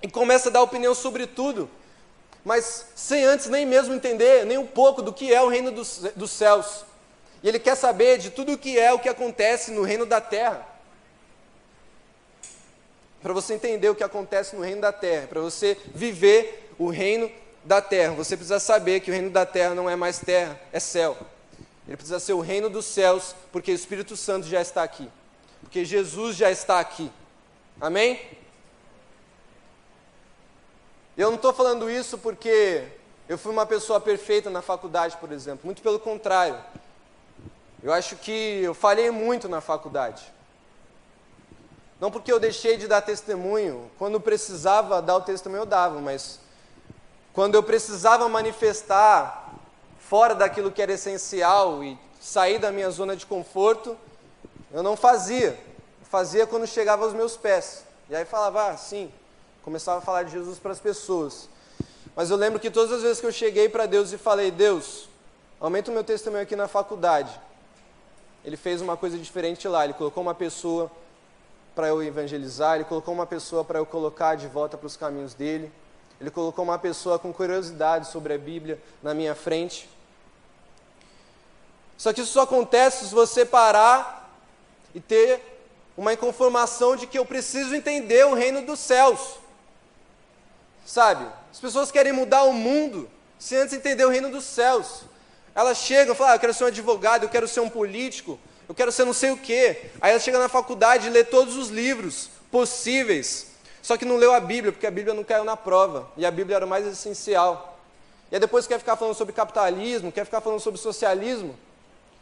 e 0.00 0.08
começa 0.08 0.48
a 0.48 0.52
dar 0.52 0.62
opinião 0.62 0.94
sobre 0.94 1.26
tudo 1.26 1.68
mas 2.44 2.86
sem 2.94 3.24
antes 3.24 3.46
nem 3.46 3.66
mesmo 3.66 3.94
entender 3.94 4.44
nem 4.46 4.58
um 4.58 4.66
pouco 4.66 5.02
do 5.02 5.12
que 5.12 5.32
é 5.32 5.42
o 5.42 5.48
reino 5.48 5.70
dos, 5.70 5.98
dos 6.16 6.30
céus. 6.30 6.84
E 7.42 7.48
ele 7.48 7.58
quer 7.58 7.74
saber 7.74 8.18
de 8.18 8.30
tudo 8.30 8.52
o 8.52 8.58
que 8.58 8.78
é 8.78 8.92
o 8.92 8.98
que 8.98 9.08
acontece 9.08 9.70
no 9.70 9.82
reino 9.82 10.04
da 10.04 10.20
terra. 10.20 10.66
Para 13.22 13.32
você 13.32 13.54
entender 13.54 13.88
o 13.88 13.94
que 13.94 14.04
acontece 14.04 14.56
no 14.56 14.62
reino 14.62 14.80
da 14.80 14.92
terra, 14.92 15.26
para 15.26 15.40
você 15.40 15.76
viver 15.94 16.72
o 16.78 16.88
reino 16.88 17.30
da 17.64 17.82
terra, 17.82 18.14
você 18.14 18.36
precisa 18.36 18.58
saber 18.58 19.00
que 19.00 19.10
o 19.10 19.14
reino 19.14 19.30
da 19.30 19.44
terra 19.44 19.74
não 19.74 19.88
é 19.88 19.94
mais 19.94 20.18
terra, 20.18 20.58
é 20.72 20.80
céu. 20.80 21.16
Ele 21.86 21.96
precisa 21.96 22.18
ser 22.18 22.32
o 22.32 22.40
reino 22.40 22.70
dos 22.70 22.86
céus, 22.86 23.34
porque 23.52 23.72
o 23.72 23.74
Espírito 23.74 24.16
Santo 24.16 24.46
já 24.46 24.60
está 24.62 24.82
aqui. 24.82 25.10
Porque 25.60 25.84
Jesus 25.84 26.36
já 26.36 26.50
está 26.50 26.80
aqui. 26.80 27.10
Amém? 27.80 28.20
Eu 31.16 31.28
não 31.28 31.36
estou 31.36 31.52
falando 31.52 31.90
isso 31.90 32.16
porque 32.18 32.84
eu 33.28 33.36
fui 33.36 33.52
uma 33.52 33.66
pessoa 33.66 34.00
perfeita 34.00 34.48
na 34.48 34.62
faculdade, 34.62 35.16
por 35.16 35.32
exemplo. 35.32 35.60
Muito 35.64 35.82
pelo 35.82 35.98
contrário. 35.98 36.58
Eu 37.82 37.92
acho 37.92 38.16
que 38.16 38.60
eu 38.62 38.74
falhei 38.74 39.10
muito 39.10 39.48
na 39.48 39.60
faculdade. 39.60 40.32
Não 42.00 42.10
porque 42.10 42.32
eu 42.32 42.40
deixei 42.40 42.76
de 42.76 42.86
dar 42.86 43.02
testemunho. 43.02 43.90
Quando 43.98 44.20
precisava 44.20 45.02
dar 45.02 45.16
o 45.16 45.20
testemunho, 45.20 45.62
eu 45.62 45.66
dava, 45.66 46.00
mas 46.00 46.40
quando 47.32 47.54
eu 47.54 47.62
precisava 47.62 48.28
manifestar 48.28 49.52
fora 49.98 50.34
daquilo 50.34 50.72
que 50.72 50.80
era 50.82 50.92
essencial 50.92 51.84
e 51.84 51.98
sair 52.20 52.58
da 52.58 52.72
minha 52.72 52.90
zona 52.90 53.14
de 53.14 53.26
conforto, 53.26 53.96
eu 54.72 54.82
não 54.82 54.96
fazia. 54.96 55.58
Eu 56.00 56.06
fazia 56.06 56.46
quando 56.46 56.66
chegava 56.66 57.04
aos 57.04 57.14
meus 57.14 57.36
pés. 57.36 57.84
E 58.08 58.16
aí 58.16 58.24
falava, 58.24 58.70
ah, 58.70 58.76
sim, 58.76 59.12
começava 59.62 59.98
a 59.98 60.00
falar 60.00 60.22
de 60.24 60.32
Jesus 60.32 60.58
para 60.58 60.72
as 60.72 60.80
pessoas. 60.80 61.48
Mas 62.14 62.30
eu 62.30 62.36
lembro 62.36 62.58
que 62.58 62.70
todas 62.70 62.92
as 62.92 63.02
vezes 63.02 63.20
que 63.20 63.26
eu 63.26 63.32
cheguei 63.32 63.68
para 63.68 63.86
Deus 63.86 64.12
e 64.12 64.18
falei, 64.18 64.50
Deus, 64.50 65.08
aumenta 65.60 65.90
o 65.90 65.94
meu 65.94 66.04
testemunho 66.04 66.42
aqui 66.42 66.56
na 66.56 66.68
faculdade. 66.68 67.38
Ele 68.44 68.56
fez 68.56 68.80
uma 68.80 68.96
coisa 68.96 69.18
diferente 69.18 69.68
lá, 69.68 69.84
ele 69.84 69.92
colocou 69.94 70.22
uma 70.22 70.34
pessoa 70.34 70.90
para 71.74 71.88
eu 71.88 72.02
evangelizar, 72.02 72.76
ele 72.76 72.84
colocou 72.84 73.14
uma 73.14 73.26
pessoa 73.26 73.64
para 73.64 73.78
eu 73.78 73.86
colocar 73.86 74.34
de 74.34 74.46
volta 74.48 74.76
para 74.76 74.86
os 74.86 74.96
caminhos 74.96 75.34
dele, 75.34 75.72
ele 76.20 76.30
colocou 76.30 76.64
uma 76.64 76.78
pessoa 76.78 77.18
com 77.18 77.32
curiosidade 77.32 78.08
sobre 78.08 78.34
a 78.34 78.38
Bíblia 78.38 78.80
na 79.02 79.14
minha 79.14 79.34
frente. 79.34 79.88
Só 81.96 82.12
que 82.12 82.20
isso 82.20 82.32
só 82.32 82.42
acontece 82.42 83.08
se 83.08 83.14
você 83.14 83.44
parar 83.44 84.30
e 84.94 85.00
ter 85.00 85.40
uma 85.96 86.12
inconformação 86.12 86.96
de 86.96 87.06
que 87.06 87.18
eu 87.18 87.26
preciso 87.26 87.74
entender 87.74 88.26
o 88.26 88.34
reino 88.34 88.62
dos 88.62 88.78
céus. 88.78 89.39
Sabe? 90.90 91.24
As 91.52 91.60
pessoas 91.60 91.92
querem 91.92 92.12
mudar 92.12 92.42
o 92.42 92.52
mundo 92.52 93.08
sem 93.38 93.58
antes 93.58 93.72
entender 93.72 94.04
o 94.04 94.08
reino 94.08 94.28
dos 94.28 94.42
céus. 94.42 95.02
Elas 95.54 95.78
chegam 95.78 96.14
e 96.14 96.18
falam, 96.18 96.32
ah, 96.32 96.34
eu 96.34 96.40
quero 96.40 96.52
ser 96.52 96.64
um 96.64 96.66
advogado, 96.66 97.22
eu 97.22 97.28
quero 97.28 97.46
ser 97.46 97.60
um 97.60 97.70
político, 97.70 98.40
eu 98.68 98.74
quero 98.74 98.90
ser 98.90 99.04
não 99.04 99.12
sei 99.12 99.30
o 99.30 99.36
quê. 99.36 99.92
Aí 100.00 100.10
ela 100.10 100.18
chega 100.18 100.36
na 100.36 100.48
faculdade 100.48 101.06
e 101.06 101.10
lê 101.10 101.22
todos 101.22 101.56
os 101.56 101.68
livros 101.68 102.28
possíveis, 102.50 103.52
só 103.80 103.96
que 103.96 104.04
não 104.04 104.16
leu 104.16 104.34
a 104.34 104.40
Bíblia, 104.40 104.72
porque 104.72 104.86
a 104.86 104.90
Bíblia 104.90 105.14
não 105.14 105.22
caiu 105.22 105.44
na 105.44 105.56
prova, 105.56 106.10
e 106.16 106.26
a 106.26 106.30
Bíblia 106.32 106.56
era 106.56 106.66
o 106.66 106.68
mais 106.68 106.84
essencial. 106.84 107.78
E 108.28 108.34
aí 108.34 108.40
depois 108.40 108.66
quer 108.66 108.80
ficar 108.80 108.96
falando 108.96 109.14
sobre 109.14 109.32
capitalismo, 109.32 110.10
quer 110.10 110.24
ficar 110.24 110.40
falando 110.40 110.58
sobre 110.58 110.80
socialismo, 110.80 111.56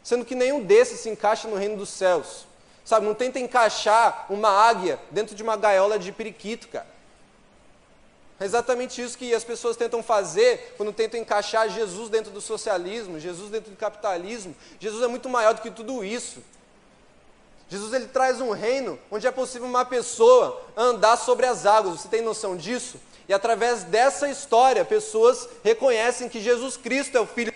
sendo 0.03 0.23
que 0.23 0.35
nenhum 0.35 0.63
desses 0.63 0.99
se 0.99 1.09
encaixa 1.09 1.47
no 1.47 1.55
reino 1.55 1.75
dos 1.75 1.89
céus. 1.89 2.45
Sabe, 2.85 3.07
não 3.07 3.15
tenta 3.15 3.39
encaixar 3.39 4.27
uma 4.29 4.49
águia 4.49 4.99
dentro 5.09 5.35
de 5.35 5.41
uma 5.41 5.57
gaiola 5.57 5.97
de 5.97 6.11
periquito, 6.11 6.67
cara. 6.67 6.98
É 8.39 8.45
exatamente 8.45 9.01
isso 9.01 9.17
que 9.17 9.33
as 9.33 9.43
pessoas 9.43 9.75
tentam 9.75 10.01
fazer 10.01 10.73
quando 10.77 10.93
tentam 10.93 11.19
encaixar 11.19 11.69
Jesus 11.69 12.09
dentro 12.09 12.31
do 12.31 12.39
socialismo, 12.39 13.19
Jesus 13.19 13.51
dentro 13.51 13.71
do 13.71 13.77
capitalismo. 13.77 14.55
Jesus 14.79 15.03
é 15.03 15.07
muito 15.07 15.27
maior 15.27 15.53
do 15.53 15.61
que 15.61 15.69
tudo 15.69 16.03
isso. 16.03 16.41
Jesus 17.67 17.93
ele 17.93 18.07
traz 18.07 18.39
um 18.39 18.51
reino 18.51 18.97
onde 19.11 19.27
é 19.27 19.31
possível 19.31 19.67
uma 19.67 19.85
pessoa 19.85 20.59
andar 20.75 21.17
sobre 21.17 21.45
as 21.45 21.65
águas. 21.65 21.99
Você 21.99 22.07
tem 22.07 22.21
noção 22.21 22.55
disso? 22.55 22.97
E 23.27 23.33
através 23.33 23.83
dessa 23.83 24.27
história, 24.29 24.83
pessoas 24.83 25.47
reconhecem 25.63 26.27
que 26.27 26.41
Jesus 26.41 26.77
Cristo 26.77 27.15
é 27.17 27.21
o 27.21 27.27
Filho 27.27 27.53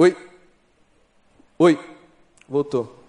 Oi? 0.00 0.16
Oi? 1.58 1.78
Voltou. 2.48 3.04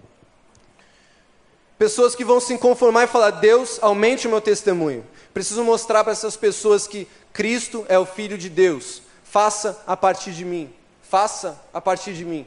Pessoas 1.77 2.15
que 2.15 2.25
vão 2.25 2.41
se 2.41 2.57
conformar 2.57 3.05
e 3.05 3.07
falar: 3.07 3.31
Deus, 3.31 3.79
aumente 3.81 4.27
o 4.27 4.29
meu 4.29 4.41
testemunho. 4.41 5.07
Preciso 5.33 5.63
mostrar 5.63 6.03
para 6.03 6.11
essas 6.11 6.35
pessoas 6.35 6.87
que 6.87 7.07
Cristo 7.31 7.85
é 7.87 7.97
o 7.97 8.05
Filho 8.05 8.37
de 8.37 8.49
Deus. 8.49 9.01
Faça 9.23 9.81
a 9.87 9.95
partir 9.95 10.33
de 10.33 10.43
mim. 10.43 10.69
Faça 11.01 11.57
a 11.73 11.79
partir 11.79 12.13
de 12.13 12.25
mim. 12.25 12.45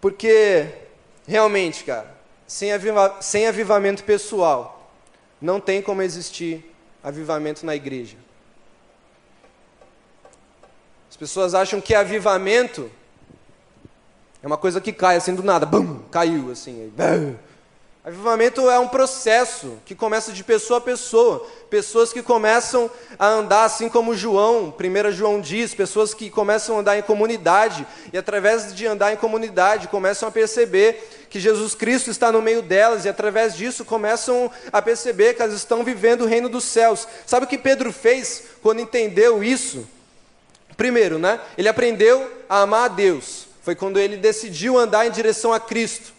Porque, 0.00 0.74
realmente, 1.24 1.84
cara, 1.84 2.12
sem, 2.48 2.72
aviva 2.72 3.18
sem 3.20 3.46
avivamento 3.46 4.02
pessoal, 4.02 4.92
não 5.40 5.60
tem 5.60 5.80
como 5.80 6.02
existir 6.02 6.68
avivamento 7.00 7.64
na 7.64 7.76
igreja. 7.76 8.16
As 11.22 11.28
pessoas 11.28 11.54
acham 11.54 11.80
que 11.80 11.94
avivamento 11.94 12.90
é 14.42 14.46
uma 14.48 14.56
coisa 14.56 14.80
que 14.80 14.92
cai 14.92 15.14
assim 15.14 15.36
do 15.36 15.42
nada, 15.44 15.64
bum, 15.64 16.00
caiu 16.10 16.50
assim. 16.50 16.92
Aí, 16.98 17.36
Avivamento 18.04 18.68
é 18.68 18.76
um 18.80 18.88
processo 18.88 19.78
que 19.86 19.94
começa 19.94 20.32
de 20.32 20.42
pessoa 20.42 20.78
a 20.78 20.80
pessoa. 20.80 21.46
Pessoas 21.70 22.12
que 22.12 22.24
começam 22.24 22.90
a 23.16 23.28
andar 23.28 23.62
assim 23.62 23.88
como 23.88 24.16
João, 24.16 24.74
1 24.76 25.12
João 25.12 25.40
diz, 25.40 25.72
pessoas 25.72 26.12
que 26.12 26.28
começam 26.28 26.74
a 26.74 26.80
andar 26.80 26.98
em 26.98 27.02
comunidade 27.02 27.86
e 28.12 28.18
através 28.18 28.74
de 28.74 28.84
andar 28.84 29.12
em 29.12 29.16
comunidade 29.16 29.86
começam 29.86 30.28
a 30.28 30.32
perceber 30.32 31.28
que 31.30 31.38
Jesus 31.38 31.76
Cristo 31.76 32.10
está 32.10 32.32
no 32.32 32.42
meio 32.42 32.62
delas 32.62 33.04
e 33.04 33.08
através 33.08 33.54
disso 33.54 33.84
começam 33.84 34.50
a 34.72 34.82
perceber 34.82 35.34
que 35.34 35.42
elas 35.42 35.54
estão 35.54 35.84
vivendo 35.84 36.22
o 36.22 36.26
reino 36.26 36.48
dos 36.48 36.64
céus. 36.64 37.06
Sabe 37.24 37.46
o 37.46 37.48
que 37.48 37.56
Pedro 37.56 37.92
fez 37.92 38.42
quando 38.60 38.80
entendeu 38.80 39.44
isso? 39.44 39.86
Primeiro, 40.76 41.18
né? 41.18 41.40
Ele 41.56 41.68
aprendeu 41.68 42.30
a 42.48 42.62
amar 42.62 42.84
a 42.84 42.88
Deus. 42.88 43.46
Foi 43.62 43.74
quando 43.74 43.98
ele 43.98 44.16
decidiu 44.16 44.78
andar 44.78 45.06
em 45.06 45.10
direção 45.10 45.52
a 45.52 45.60
Cristo. 45.60 46.12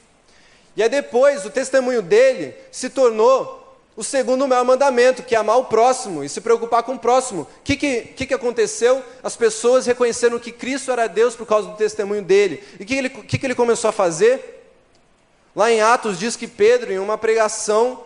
E 0.75 0.81
aí 0.81 0.89
depois, 0.89 1.45
o 1.45 1.49
testemunho 1.49 2.01
dele 2.01 2.55
se 2.71 2.89
tornou 2.89 3.61
o 3.95 4.03
segundo 4.03 4.47
maior 4.47 4.65
mandamento, 4.65 5.21
que 5.21 5.35
é 5.35 5.37
amar 5.37 5.57
o 5.57 5.65
próximo 5.65 6.23
e 6.23 6.29
se 6.29 6.41
preocupar 6.41 6.81
com 6.83 6.93
o 6.93 6.99
próximo. 6.99 7.41
O 7.43 7.47
que, 7.63 7.75
que, 7.75 8.25
que, 8.25 8.33
aconteceu? 8.33 9.03
As 9.21 9.35
pessoas 9.35 9.85
reconheceram 9.85 10.39
que 10.39 10.51
Cristo 10.51 10.91
era 10.91 11.07
Deus 11.07 11.35
por 11.35 11.45
causa 11.45 11.69
do 11.69 11.77
testemunho 11.77 12.23
dele. 12.23 12.63
E 12.79 12.83
o 12.83 12.85
que, 12.85 13.09
que, 13.09 13.37
que 13.37 13.45
ele 13.45 13.53
começou 13.53 13.89
a 13.89 13.93
fazer? 13.93 14.65
Lá 15.55 15.71
em 15.71 15.81
Atos 15.81 16.17
diz 16.17 16.35
que 16.35 16.47
Pedro, 16.47 16.91
em 16.91 16.97
uma 16.97 17.17
pregação, 17.17 18.03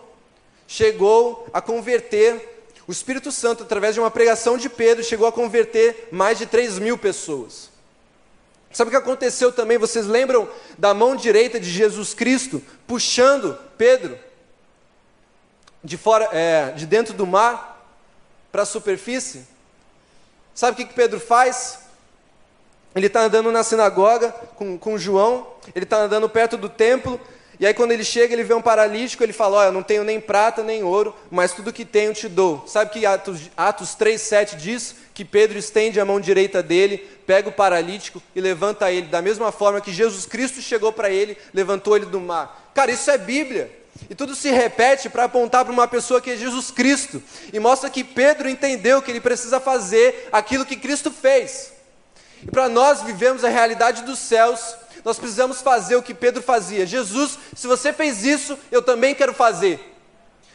chegou 0.66 1.46
a 1.52 1.62
converter 1.62 2.57
o 2.88 2.90
Espírito 2.92 3.30
Santo, 3.30 3.64
através 3.64 3.92
de 3.92 4.00
uma 4.00 4.10
pregação 4.10 4.56
de 4.56 4.70
Pedro, 4.70 5.04
chegou 5.04 5.26
a 5.28 5.32
converter 5.32 6.08
mais 6.10 6.38
de 6.38 6.46
3 6.46 6.78
mil 6.78 6.96
pessoas. 6.96 7.68
Sabe 8.72 8.88
o 8.88 8.90
que 8.90 8.96
aconteceu 8.96 9.52
também? 9.52 9.76
Vocês 9.76 10.06
lembram 10.06 10.48
da 10.78 10.94
mão 10.94 11.14
direita 11.14 11.60
de 11.60 11.70
Jesus 11.70 12.14
Cristo 12.14 12.62
puxando 12.86 13.58
Pedro 13.76 14.18
de 15.84 15.98
fora, 15.98 16.30
é, 16.32 16.70
de 16.70 16.86
dentro 16.86 17.12
do 17.12 17.26
mar 17.26 17.86
para 18.50 18.62
a 18.62 18.66
superfície? 18.66 19.46
Sabe 20.54 20.72
o 20.72 20.76
que, 20.76 20.86
que 20.86 20.94
Pedro 20.94 21.20
faz? 21.20 21.80
Ele 22.94 23.06
está 23.06 23.20
andando 23.20 23.52
na 23.52 23.62
sinagoga 23.62 24.32
com, 24.56 24.78
com 24.78 24.96
João, 24.96 25.46
ele 25.74 25.84
está 25.84 25.98
andando 25.98 26.26
perto 26.26 26.56
do 26.56 26.70
templo, 26.70 27.20
e 27.60 27.66
aí 27.66 27.74
quando 27.74 27.90
ele 27.90 28.04
chega, 28.04 28.32
ele 28.32 28.44
vê 28.44 28.54
um 28.54 28.62
paralítico, 28.62 29.22
ele 29.22 29.32
fala, 29.32 29.58
olha, 29.58 29.72
não 29.72 29.82
tenho 29.82 30.04
nem 30.04 30.20
prata 30.20 30.62
nem 30.62 30.84
ouro, 30.84 31.14
mas 31.30 31.52
tudo 31.52 31.72
que 31.72 31.84
tenho 31.84 32.14
te 32.14 32.28
dou. 32.28 32.64
Sabe 32.66 32.92
que 32.92 33.04
Atos, 33.04 33.50
Atos 33.56 33.96
3,7 33.98 34.56
diz 34.56 34.94
que 35.12 35.24
Pedro 35.24 35.58
estende 35.58 35.98
a 35.98 36.04
mão 36.04 36.20
direita 36.20 36.62
dele, 36.62 36.98
pega 37.26 37.48
o 37.48 37.52
paralítico 37.52 38.22
e 38.34 38.40
levanta 38.40 38.92
ele, 38.92 39.08
da 39.08 39.20
mesma 39.20 39.50
forma 39.50 39.80
que 39.80 39.92
Jesus 39.92 40.24
Cristo 40.24 40.62
chegou 40.62 40.92
para 40.92 41.10
ele, 41.10 41.36
levantou 41.52 41.96
ele 41.96 42.06
do 42.06 42.20
mar. 42.20 42.70
Cara, 42.72 42.92
isso 42.92 43.10
é 43.10 43.18
Bíblia. 43.18 43.76
E 44.08 44.14
tudo 44.14 44.36
se 44.36 44.50
repete 44.50 45.08
para 45.08 45.24
apontar 45.24 45.64
para 45.64 45.72
uma 45.72 45.88
pessoa 45.88 46.20
que 46.20 46.30
é 46.30 46.36
Jesus 46.36 46.70
Cristo. 46.70 47.20
E 47.52 47.58
mostra 47.58 47.90
que 47.90 48.04
Pedro 48.04 48.48
entendeu 48.48 49.02
que 49.02 49.10
ele 49.10 49.20
precisa 49.20 49.58
fazer 49.58 50.28
aquilo 50.30 50.64
que 50.64 50.76
Cristo 50.76 51.10
fez. 51.10 51.72
E 52.42 52.50
para 52.50 52.68
nós 52.68 53.02
vivemos 53.02 53.44
a 53.44 53.48
realidade 53.48 54.02
dos 54.02 54.20
céus, 54.20 54.76
nós 55.08 55.18
precisamos 55.18 55.62
fazer 55.62 55.96
o 55.96 56.02
que 56.02 56.12
Pedro 56.12 56.42
fazia. 56.42 56.84
Jesus, 56.84 57.38
se 57.56 57.66
você 57.66 57.94
fez 57.94 58.26
isso, 58.26 58.58
eu 58.70 58.82
também 58.82 59.14
quero 59.14 59.32
fazer. 59.32 59.96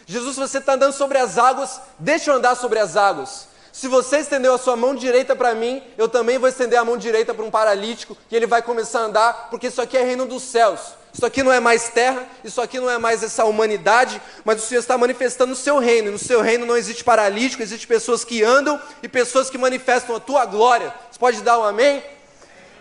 Jesus, 0.05 0.35
se 0.35 0.39
você 0.39 0.59
está 0.59 0.73
andando 0.73 0.93
sobre 0.93 1.17
as 1.17 1.39
águas, 1.39 1.81
deixa 1.97 2.29
eu 2.29 2.35
andar 2.35 2.53
sobre 2.53 2.77
as 2.77 2.95
águas. 2.95 3.47
Se 3.71 3.87
você 3.87 4.17
estendeu 4.17 4.53
a 4.53 4.59
sua 4.59 4.75
mão 4.75 4.93
direita 4.93 5.35
para 5.35 5.55
mim, 5.55 5.81
eu 5.97 6.07
também 6.07 6.37
vou 6.37 6.47
estender 6.47 6.77
a 6.77 6.85
mão 6.85 6.97
direita 6.97 7.33
para 7.33 7.43
um 7.43 7.49
paralítico 7.49 8.15
e 8.29 8.35
ele 8.35 8.45
vai 8.45 8.61
começar 8.61 8.99
a 8.99 9.05
andar, 9.05 9.47
porque 9.49 9.65
isso 9.65 9.81
aqui 9.81 9.97
é 9.97 10.03
reino 10.03 10.27
dos 10.27 10.43
céus. 10.43 10.79
Isso 11.11 11.25
aqui 11.25 11.41
não 11.41 11.51
é 11.51 11.59
mais 11.59 11.89
terra, 11.89 12.23
isso 12.43 12.61
aqui 12.61 12.79
não 12.79 12.91
é 12.91 12.99
mais 12.99 13.23
essa 13.23 13.45
humanidade, 13.45 14.21
mas 14.45 14.63
o 14.63 14.67
Senhor 14.67 14.81
está 14.81 14.95
manifestando 14.99 15.53
o 15.53 15.55
seu 15.55 15.79
reino. 15.79 16.09
E 16.09 16.11
no 16.11 16.19
seu 16.19 16.41
reino 16.41 16.63
não 16.63 16.77
existe 16.77 17.03
paralítico, 17.03 17.63
existe 17.63 17.87
pessoas 17.87 18.23
que 18.23 18.43
andam 18.43 18.79
e 19.01 19.07
pessoas 19.07 19.49
que 19.49 19.57
manifestam 19.57 20.15
a 20.15 20.19
tua 20.19 20.45
glória. 20.45 20.93
Você 21.09 21.17
pode 21.17 21.41
dar 21.41 21.57
um 21.57 21.63
amém? 21.63 22.03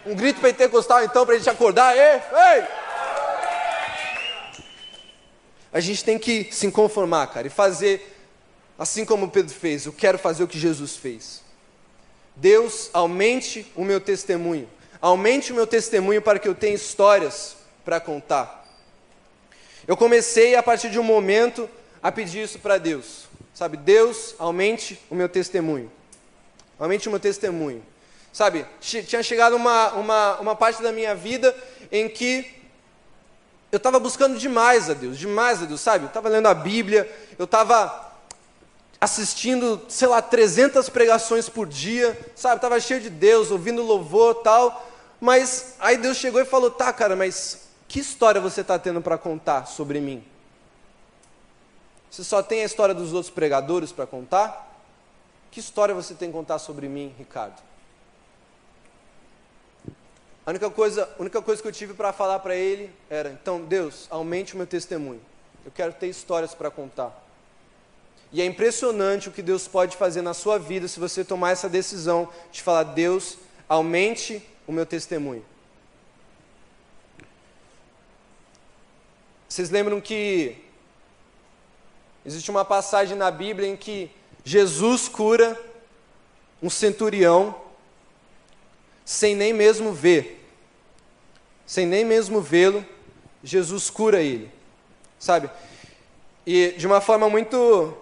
Um 0.04 0.14
grito 0.14 0.40
pentecostal 0.40 1.04
então 1.04 1.24
para 1.24 1.34
a 1.34 1.38
gente 1.38 1.50
acordar. 1.50 1.96
Ei, 1.96 2.20
ei! 2.20 2.64
A 5.72 5.80
gente 5.80 6.04
tem 6.04 6.18
que 6.18 6.48
se 6.52 6.70
conformar, 6.70 7.28
cara, 7.28 7.46
e 7.46 7.50
fazer 7.50 8.16
assim 8.78 9.04
como 9.04 9.30
Pedro 9.30 9.54
fez. 9.54 9.86
Eu 9.86 9.92
quero 9.92 10.18
fazer 10.18 10.44
o 10.44 10.48
que 10.48 10.58
Jesus 10.58 10.96
fez. 10.96 11.42
Deus, 12.36 12.90
aumente 12.92 13.70
o 13.76 13.84
meu 13.84 14.00
testemunho. 14.00 14.68
Aumente 15.00 15.52
o 15.52 15.54
meu 15.54 15.66
testemunho 15.66 16.20
para 16.20 16.38
que 16.38 16.48
eu 16.48 16.54
tenha 16.54 16.74
histórias 16.74 17.56
para 17.84 18.00
contar. 18.00 18.66
Eu 19.86 19.96
comecei 19.96 20.54
a 20.54 20.62
partir 20.62 20.90
de 20.90 20.98
um 20.98 21.02
momento 21.02 21.68
a 22.02 22.12
pedir 22.12 22.42
isso 22.42 22.58
para 22.58 22.78
Deus. 22.78 23.26
Sabe, 23.54 23.76
Deus, 23.76 24.34
aumente 24.38 25.00
o 25.10 25.14
meu 25.14 25.28
testemunho. 25.28 25.90
Aumente 26.78 27.08
o 27.08 27.10
meu 27.10 27.20
testemunho. 27.20 27.82
Sabe, 28.32 28.64
tinha 28.80 29.22
chegado 29.22 29.56
uma, 29.56 29.92
uma, 29.92 30.40
uma 30.40 30.56
parte 30.56 30.82
da 30.82 30.90
minha 30.90 31.14
vida 31.14 31.54
em 31.90 32.08
que 32.08 32.62
eu 33.70 33.76
estava 33.76 33.98
buscando 33.98 34.38
demais 34.38 34.88
a 34.88 34.94
Deus, 34.94 35.18
demais 35.18 35.62
a 35.62 35.66
Deus, 35.66 35.80
sabe? 35.80 36.04
Eu 36.04 36.08
estava 36.08 36.28
lendo 36.28 36.46
a 36.46 36.54
Bíblia, 36.54 37.10
eu 37.38 37.44
estava 37.44 38.12
assistindo, 39.00 39.82
sei 39.88 40.08
lá, 40.08 40.22
300 40.22 40.88
pregações 40.88 41.48
por 41.48 41.66
dia, 41.66 42.18
sabe? 42.36 42.56
Estava 42.56 42.78
cheio 42.78 43.00
de 43.00 43.10
Deus, 43.10 43.50
ouvindo 43.50 43.82
louvor 43.82 44.36
tal. 44.36 44.88
Mas 45.20 45.74
aí 45.78 45.96
Deus 45.96 46.16
chegou 46.16 46.40
e 46.40 46.44
falou: 46.44 46.70
tá, 46.70 46.92
cara, 46.92 47.16
mas 47.16 47.66
Que 47.88 48.00
história 48.00 48.40
você 48.40 48.62
está 48.62 48.78
tendo 48.78 49.02
para 49.02 49.18
contar 49.18 49.66
sobre 49.66 50.00
mim? 50.00 50.24
Você 52.10 52.24
só 52.24 52.42
tem 52.42 52.62
a 52.62 52.64
história 52.64 52.94
dos 52.94 53.12
outros 53.12 53.30
pregadores 53.30 53.92
para 53.92 54.06
contar? 54.06 54.70
Que 55.50 55.60
história 55.60 55.94
você 55.94 56.14
tem 56.14 56.28
que 56.28 56.34
contar 56.34 56.58
sobre 56.58 56.88
mim, 56.88 57.14
Ricardo? 57.18 57.71
A 60.44 60.50
única 60.50 60.68
coisa, 60.70 61.08
a 61.18 61.22
única 61.22 61.40
coisa 61.40 61.62
que 61.62 61.68
eu 61.68 61.72
tive 61.72 61.94
para 61.94 62.12
falar 62.12 62.40
para 62.40 62.56
ele 62.56 62.90
era: 63.08 63.30
então, 63.30 63.62
Deus, 63.62 64.06
aumente 64.10 64.54
o 64.54 64.56
meu 64.56 64.66
testemunho. 64.66 65.20
Eu 65.64 65.70
quero 65.70 65.92
ter 65.92 66.08
histórias 66.08 66.54
para 66.54 66.70
contar. 66.70 67.22
E 68.32 68.40
é 68.40 68.44
impressionante 68.44 69.28
o 69.28 69.32
que 69.32 69.42
Deus 69.42 69.68
pode 69.68 69.96
fazer 69.96 70.22
na 70.22 70.34
sua 70.34 70.58
vida 70.58 70.88
se 70.88 70.98
você 70.98 71.24
tomar 71.24 71.50
essa 71.50 71.68
decisão 71.68 72.28
de 72.50 72.60
falar: 72.60 72.82
Deus, 72.82 73.38
aumente 73.68 74.42
o 74.66 74.72
meu 74.72 74.84
testemunho. 74.84 75.44
Vocês 79.48 79.70
lembram 79.70 80.00
que 80.00 80.56
existe 82.24 82.50
uma 82.50 82.64
passagem 82.64 83.16
na 83.16 83.30
Bíblia 83.30 83.68
em 83.68 83.76
que 83.76 84.10
Jesus 84.44 85.08
cura 85.08 85.60
um 86.62 86.70
centurião 86.70 87.54
sem 89.04 89.34
nem 89.34 89.52
mesmo 89.52 89.92
ver. 89.92 90.44
Sem 91.66 91.86
nem 91.86 92.04
mesmo 92.04 92.40
vê-lo, 92.40 92.84
Jesus 93.42 93.88
cura 93.90 94.20
ele. 94.20 94.50
Sabe? 95.18 95.50
E 96.46 96.74
de 96.76 96.86
uma 96.86 97.00
forma 97.00 97.28
muito 97.28 97.96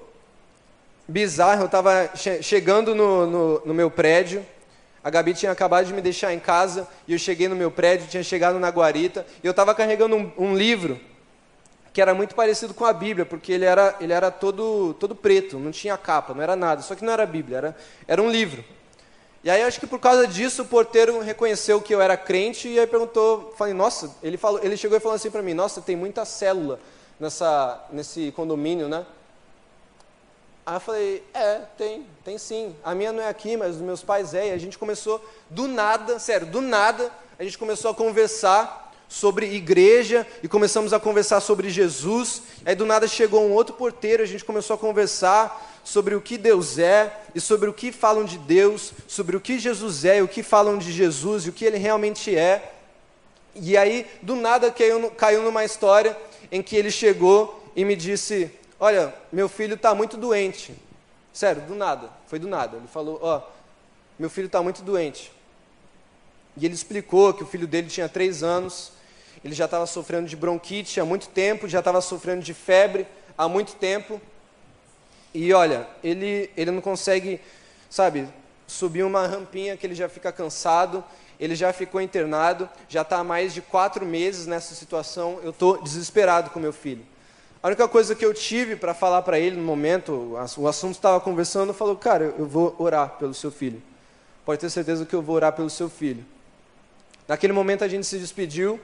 bizarra, 1.07 1.63
eu 1.63 1.67
estava 1.67 2.11
che 2.15 2.43
chegando 2.43 2.95
no, 2.95 3.27
no, 3.27 3.63
no 3.67 3.75
meu 3.75 3.91
prédio, 3.91 4.45
a 5.03 5.11
Gabi 5.11 5.35
tinha 5.35 5.51
acabado 5.53 5.87
de 5.87 5.93
me 5.93 6.01
deixar 6.01 6.33
em 6.33 6.39
casa 6.39 6.87
e 7.07 7.13
eu 7.13 7.19
cheguei 7.19 7.49
no 7.49 7.57
meu 7.57 7.71
prédio, 7.71 8.07
tinha 8.07 8.23
chegado 8.23 8.59
na 8.59 8.69
guarita 8.69 9.27
e 9.43 9.47
eu 9.47 9.51
estava 9.51 9.75
carregando 9.75 10.17
um, 10.17 10.33
um, 10.39 10.55
livro 10.55 11.01
que 11.93 12.01
era 12.01 12.15
muito 12.15 12.35
parecido 12.35 12.73
com 12.73 12.85
a 12.85 12.93
Bíblia, 12.93 13.27
porque 13.27 13.51
ele 13.51 13.65
era, 13.65 13.97
ele 14.01 14.13
era 14.13 14.31
todo, 14.31 14.95
todo 14.95 15.15
preto, 15.15 15.59
não 15.59 15.73
tinha 15.73 15.97
capa, 15.99 16.33
não 16.33 16.43
era 16.43 16.55
nada, 16.55 16.83
só 16.83 16.95
que 16.95 17.05
não 17.05 17.13
era 17.13 17.27
Bíblia, 17.27 17.59
era, 17.59 17.77
era 18.07 18.23
um 18.23 18.31
livro. 18.31 18.65
E 19.42 19.50
aí 19.50 19.62
acho 19.62 19.81
que 19.81 19.87
por 19.87 19.98
causa 19.98 20.26
disso 20.26 20.62
o 20.62 20.66
porteiro 20.66 21.18
reconheceu 21.20 21.81
que 21.81 21.94
eu 21.94 22.00
era 22.00 22.16
crente 22.16 22.68
e 22.68 22.79
aí 22.79 22.87
perguntou, 22.87 23.55
falei, 23.57 23.72
nossa, 23.72 24.14
ele, 24.22 24.37
falou, 24.37 24.61
ele 24.62 24.76
chegou 24.76 24.98
e 24.98 25.00
falou 25.00 25.16
assim 25.16 25.31
para 25.31 25.42
mim, 25.42 25.55
nossa, 25.55 25.81
tem 25.81 25.96
muita 25.96 26.26
célula 26.26 26.79
nessa, 27.18 27.83
nesse 27.90 28.33
condomínio, 28.33 28.87
né? 28.87 29.07
Aí 30.66 30.76
eu 30.76 30.81
falei, 30.81 31.24
é, 31.33 31.62
tem, 31.79 32.07
tem 32.22 32.37
sim. 32.37 32.76
A 32.85 32.94
minha 32.94 33.12
não 33.12 33.22
é 33.22 33.29
aqui, 33.29 33.57
mas 33.57 33.76
os 33.76 33.81
meus 33.81 34.03
pais 34.03 34.35
é. 34.35 34.48
E 34.48 34.53
a 34.53 34.59
gente 34.59 34.76
começou, 34.76 35.24
do 35.48 35.66
nada, 35.66 36.18
sério, 36.18 36.46
do 36.46 36.61
nada, 36.61 37.11
a 37.38 37.42
gente 37.42 37.57
começou 37.57 37.90
a 37.90 37.94
conversar 37.94 38.89
sobre 39.11 39.53
igreja 39.53 40.25
e 40.40 40.46
começamos 40.46 40.92
a 40.92 41.01
conversar 41.01 41.40
sobre 41.40 41.68
Jesus. 41.68 42.42
Aí 42.64 42.77
do 42.77 42.87
nada 42.87 43.09
chegou 43.09 43.44
um 43.44 43.51
outro 43.51 43.75
porteiro, 43.75 44.23
a 44.23 44.27
gente 44.27 44.44
começou 44.44 44.75
a 44.75 44.79
conversar 44.79 45.81
sobre 45.83 46.14
o 46.14 46.20
que 46.20 46.38
Deus 46.38 46.79
é 46.79 47.20
e 47.35 47.40
sobre 47.40 47.68
o 47.68 47.73
que 47.73 47.90
falam 47.90 48.25
de 48.25 48.38
Deus, 48.38 48.92
sobre 49.09 49.37
o 49.37 49.40
que 49.40 49.59
Jesus 49.59 50.05
é 50.05 50.18
e 50.18 50.23
o 50.23 50.29
que 50.29 50.44
falam 50.44 50.79
de 50.79 50.92
Jesus 50.92 51.44
e 51.44 51.49
o 51.49 51.53
que 51.53 51.64
ele 51.64 51.77
realmente 51.77 52.37
é. 52.37 52.73
E 53.57 53.77
aí, 53.77 54.07
do 54.23 54.37
nada, 54.37 54.70
caiu, 54.70 55.11
caiu 55.11 55.42
numa 55.42 55.64
história 55.64 56.16
em 56.53 56.62
que 56.62 56.77
ele 56.77 56.92
chegou 56.92 57.68
e 57.75 57.85
me 57.85 57.96
disse: 57.96 58.49
Olha, 58.79 59.12
meu 59.33 59.49
filho 59.49 59.75
está 59.75 59.92
muito 59.92 60.16
doente. 60.16 60.73
Sério, 61.33 61.62
do 61.62 61.75
nada, 61.75 62.11
foi 62.29 62.38
do 62.38 62.46
nada. 62.46 62.77
Ele 62.77 62.87
falou: 62.87 63.18
Ó, 63.20 63.38
oh, 63.38 63.42
meu 64.16 64.31
filho 64.31 64.46
está 64.46 64.62
muito 64.62 64.83
doente. 64.83 65.33
E 66.57 66.64
ele 66.64 66.75
explicou 66.75 67.35
que 67.35 67.42
o 67.42 67.46
filho 67.46 67.66
dele 67.66 67.88
tinha 67.88 68.09
três 68.09 68.44
anos 68.44 69.00
ele 69.44 69.55
já 69.55 69.64
estava 69.64 69.87
sofrendo 69.87 70.29
de 70.29 70.37
bronquite 70.37 71.00
há 71.00 71.05
muito 71.05 71.29
tempo, 71.29 71.68
já 71.68 71.79
estava 71.79 72.00
sofrendo 72.00 72.42
de 72.42 72.53
febre 72.53 73.07
há 73.37 73.48
muito 73.48 73.74
tempo. 73.74 74.20
E 75.33 75.53
olha, 75.53 75.87
ele, 76.03 76.50
ele 76.57 76.70
não 76.70 76.81
consegue, 76.81 77.40
sabe, 77.88 78.29
subir 78.66 79.03
uma 79.03 79.26
rampinha 79.26 79.76
que 79.76 79.87
ele 79.87 79.94
já 79.94 80.09
fica 80.09 80.31
cansado, 80.31 81.03
ele 81.38 81.55
já 81.55 81.72
ficou 81.72 82.00
internado, 82.00 82.68
já 82.88 83.03
está 83.03 83.18
há 83.18 83.24
mais 83.24 83.55
de 83.55 83.62
quatro 83.62 84.05
meses 84.05 84.46
nessa 84.46 84.74
situação. 84.74 85.40
Eu 85.42 85.50
estou 85.50 85.83
desesperado 85.83 86.50
com 86.50 86.61
meu 86.61 86.72
filho. 86.72 87.05
A 87.62 87.68
única 87.68 87.87
coisa 87.88 88.14
que 88.14 88.24
eu 88.24 88.33
tive 88.33 88.76
para 88.76 88.94
falar 88.94 89.22
para 89.22 89.38
ele 89.38 89.57
no 89.57 89.62
momento, 89.62 90.38
o 90.57 90.66
assunto 90.66 90.94
estava 90.94 91.20
conversando, 91.20 91.74
falou, 91.74 91.94
cara, 91.96 92.35
eu 92.38 92.46
vou 92.46 92.74
orar 92.79 93.11
pelo 93.18 93.35
seu 93.35 93.50
filho. 93.50 93.83
Pode 94.44 94.61
ter 94.61 94.70
certeza 94.70 95.05
que 95.05 95.14
eu 95.14 95.22
vou 95.22 95.37
orar 95.37 95.53
pelo 95.53 95.68
seu 95.68 95.88
filho. 95.88 96.24
Naquele 97.29 97.53
momento 97.53 97.85
a 97.85 97.88
gente 97.88 98.07
se 98.07 98.18
despediu, 98.18 98.81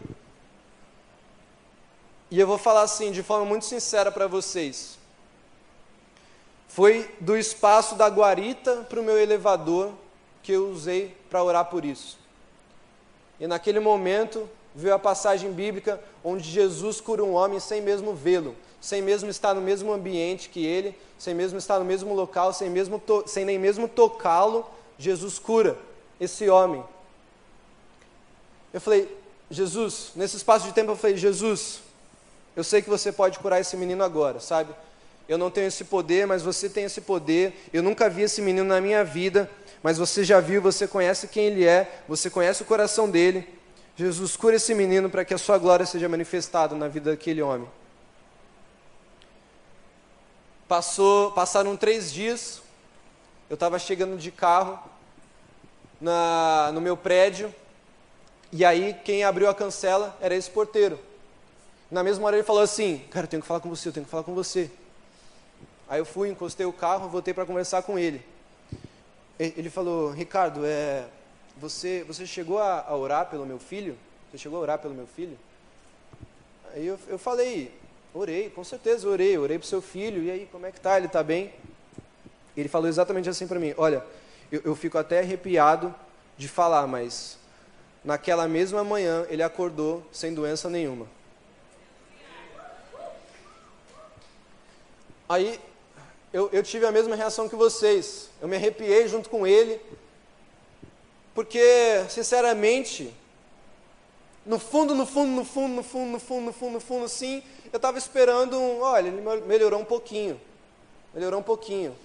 e 2.30 2.40
eu 2.40 2.46
vou 2.46 2.58
falar 2.58 2.82
assim, 2.82 3.12
de 3.12 3.22
forma 3.22 3.44
muito 3.44 3.64
sincera 3.64 4.10
para 4.10 4.26
vocês. 4.26 4.98
Foi 6.68 7.10
do 7.20 7.36
espaço 7.36 7.94
da 7.94 8.08
guarita 8.08 8.84
para 8.88 9.00
o 9.00 9.04
meu 9.04 9.18
elevador 9.18 9.92
que 10.42 10.52
eu 10.52 10.68
usei 10.70 11.16
para 11.30 11.42
orar 11.42 11.66
por 11.66 11.84
isso. 11.84 12.18
E 13.38 13.46
naquele 13.46 13.80
momento 13.80 14.48
veio 14.74 14.94
a 14.94 14.98
passagem 14.98 15.52
bíblica 15.52 16.00
onde 16.22 16.44
Jesus 16.48 17.00
cura 17.00 17.24
um 17.24 17.32
homem 17.32 17.58
sem 17.58 17.80
mesmo 17.80 18.14
vê-lo, 18.14 18.54
sem 18.80 19.00
mesmo 19.00 19.30
estar 19.30 19.54
no 19.54 19.60
mesmo 19.60 19.92
ambiente 19.92 20.48
que 20.48 20.64
ele, 20.64 20.96
sem 21.18 21.34
mesmo 21.34 21.58
estar 21.58 21.78
no 21.78 21.84
mesmo 21.84 22.14
local, 22.14 22.52
sem, 22.52 22.68
mesmo 22.68 23.02
sem 23.26 23.44
nem 23.44 23.58
mesmo 23.58 23.88
tocá-lo, 23.88 24.66
Jesus 24.98 25.38
cura 25.38 25.78
esse 26.20 26.48
homem. 26.48 26.84
Eu 28.72 28.80
falei, 28.80 29.16
Jesus, 29.50 30.12
nesse 30.14 30.36
espaço 30.36 30.66
de 30.66 30.74
tempo 30.74 30.90
eu 30.90 30.96
falei, 30.96 31.16
Jesus, 31.16 31.80
eu 32.56 32.64
sei 32.64 32.80
que 32.80 32.88
você 32.88 33.12
pode 33.12 33.38
curar 33.38 33.60
esse 33.60 33.76
menino 33.76 34.02
agora, 34.02 34.40
sabe? 34.40 34.74
Eu 35.28 35.36
não 35.36 35.50
tenho 35.50 35.66
esse 35.66 35.84
poder, 35.84 36.26
mas 36.26 36.42
você 36.42 36.70
tem 36.70 36.84
esse 36.84 37.02
poder. 37.02 37.68
Eu 37.70 37.82
nunca 37.82 38.08
vi 38.08 38.22
esse 38.22 38.40
menino 38.40 38.66
na 38.66 38.80
minha 38.80 39.04
vida, 39.04 39.50
mas 39.82 39.98
você 39.98 40.24
já 40.24 40.40
viu, 40.40 40.62
você 40.62 40.88
conhece 40.88 41.28
quem 41.28 41.44
ele 41.44 41.66
é, 41.66 42.00
você 42.08 42.30
conhece 42.30 42.62
o 42.62 42.66
coração 42.66 43.10
dele. 43.10 43.46
Jesus, 43.94 44.36
cura 44.36 44.56
esse 44.56 44.74
menino 44.74 45.10
para 45.10 45.24
que 45.24 45.34
a 45.34 45.38
sua 45.38 45.58
glória 45.58 45.84
seja 45.84 46.08
manifestada 46.08 46.74
na 46.74 46.88
vida 46.88 47.10
daquele 47.10 47.42
homem. 47.42 47.68
Passou, 50.66 51.32
passaram 51.32 51.76
três 51.76 52.12
dias, 52.12 52.62
eu 53.50 53.54
estava 53.54 53.78
chegando 53.78 54.16
de 54.16 54.30
carro 54.30 54.78
na, 56.00 56.70
no 56.72 56.80
meu 56.80 56.96
prédio, 56.96 57.54
e 58.50 58.64
aí 58.64 58.96
quem 59.04 59.24
abriu 59.24 59.48
a 59.48 59.54
cancela 59.54 60.16
era 60.20 60.34
esse 60.34 60.50
porteiro. 60.50 60.98
Na 61.90 62.02
mesma 62.02 62.26
hora 62.26 62.36
ele 62.36 62.42
falou 62.42 62.62
assim: 62.62 62.98
Cara, 63.10 63.26
eu 63.26 63.30
tenho 63.30 63.42
que 63.42 63.48
falar 63.48 63.60
com 63.60 63.68
você, 63.68 63.88
eu 63.88 63.92
tenho 63.92 64.04
que 64.04 64.10
falar 64.10 64.24
com 64.24 64.34
você. 64.34 64.70
Aí 65.88 66.00
eu 66.00 66.04
fui, 66.04 66.28
encostei 66.28 66.66
o 66.66 66.72
carro, 66.72 67.08
voltei 67.08 67.32
para 67.32 67.46
conversar 67.46 67.82
com 67.82 67.98
ele. 67.98 68.20
Ele 69.38 69.70
falou: 69.70 70.10
Ricardo, 70.10 70.62
é, 70.64 71.04
você, 71.56 72.04
você 72.04 72.26
chegou 72.26 72.58
a, 72.58 72.80
a, 72.80 72.96
orar 72.96 73.26
pelo 73.26 73.46
meu 73.46 73.58
filho? 73.58 73.96
Você 74.30 74.38
chegou 74.38 74.58
a 74.58 74.62
orar 74.62 74.78
pelo 74.78 74.94
meu 74.94 75.06
filho? 75.06 75.38
Aí 76.74 76.86
eu, 76.86 76.98
eu 77.06 77.18
falei: 77.18 77.72
Orei, 78.12 78.50
com 78.50 78.64
certeza 78.64 79.08
orei, 79.08 79.38
orei 79.38 79.58
para 79.58 79.68
seu 79.68 79.80
filho. 79.80 80.22
E 80.22 80.30
aí, 80.30 80.48
como 80.50 80.66
é 80.66 80.72
que 80.72 80.80
tá? 80.80 80.96
Ele 80.96 81.06
está 81.06 81.22
bem? 81.22 81.52
Ele 82.56 82.68
falou 82.68 82.88
exatamente 82.88 83.28
assim 83.28 83.46
para 83.46 83.60
mim: 83.60 83.74
Olha, 83.76 84.02
eu, 84.50 84.60
eu 84.64 84.74
fico 84.74 84.98
até 84.98 85.20
arrepiado 85.20 85.94
de 86.36 86.48
falar, 86.48 86.86
mas 86.86 87.38
naquela 88.04 88.48
mesma 88.48 88.82
manhã 88.82 89.24
ele 89.28 89.42
acordou 89.42 90.04
sem 90.12 90.34
doença 90.34 90.68
nenhuma. 90.68 91.06
Aí 95.28 95.60
eu, 96.32 96.48
eu 96.52 96.62
tive 96.62 96.86
a 96.86 96.92
mesma 96.92 97.16
reação 97.16 97.48
que 97.48 97.56
vocês. 97.56 98.30
Eu 98.40 98.48
me 98.48 98.56
arrepiei 98.56 99.08
junto 99.08 99.28
com 99.28 99.46
ele, 99.46 99.80
porque, 101.34 102.04
sinceramente, 102.08 103.12
no 104.44 104.58
fundo, 104.58 104.94
no 104.94 105.04
fundo, 105.04 105.30
no 105.32 105.44
fundo, 105.44 105.74
no 105.74 105.82
fundo, 105.82 106.12
no 106.12 106.20
fundo, 106.20 106.44
no 106.46 106.52
fundo, 106.52 106.72
no 106.74 106.80
fundo, 106.80 107.08
sim, 107.08 107.42
eu 107.72 107.76
estava 107.76 107.98
esperando 107.98 108.56
um, 108.56 108.80
olha, 108.80 109.08
ele 109.08 109.20
melhorou 109.46 109.80
um 109.80 109.84
pouquinho, 109.84 110.40
melhorou 111.12 111.40
um 111.40 111.42
pouquinho. 111.42 111.96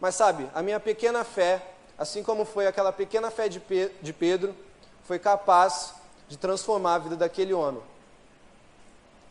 Mas 0.00 0.14
sabe, 0.14 0.48
a 0.54 0.62
minha 0.62 0.78
pequena 0.78 1.24
fé, 1.24 1.60
assim 1.98 2.22
como 2.22 2.44
foi 2.44 2.66
aquela 2.66 2.92
pequena 2.92 3.30
fé 3.30 3.48
de 3.48 4.12
Pedro, 4.12 4.54
foi 5.04 5.18
capaz 5.18 5.94
de 6.28 6.36
transformar 6.36 6.94
a 6.94 6.98
vida 6.98 7.16
daquele 7.16 7.52
homem. 7.52 7.82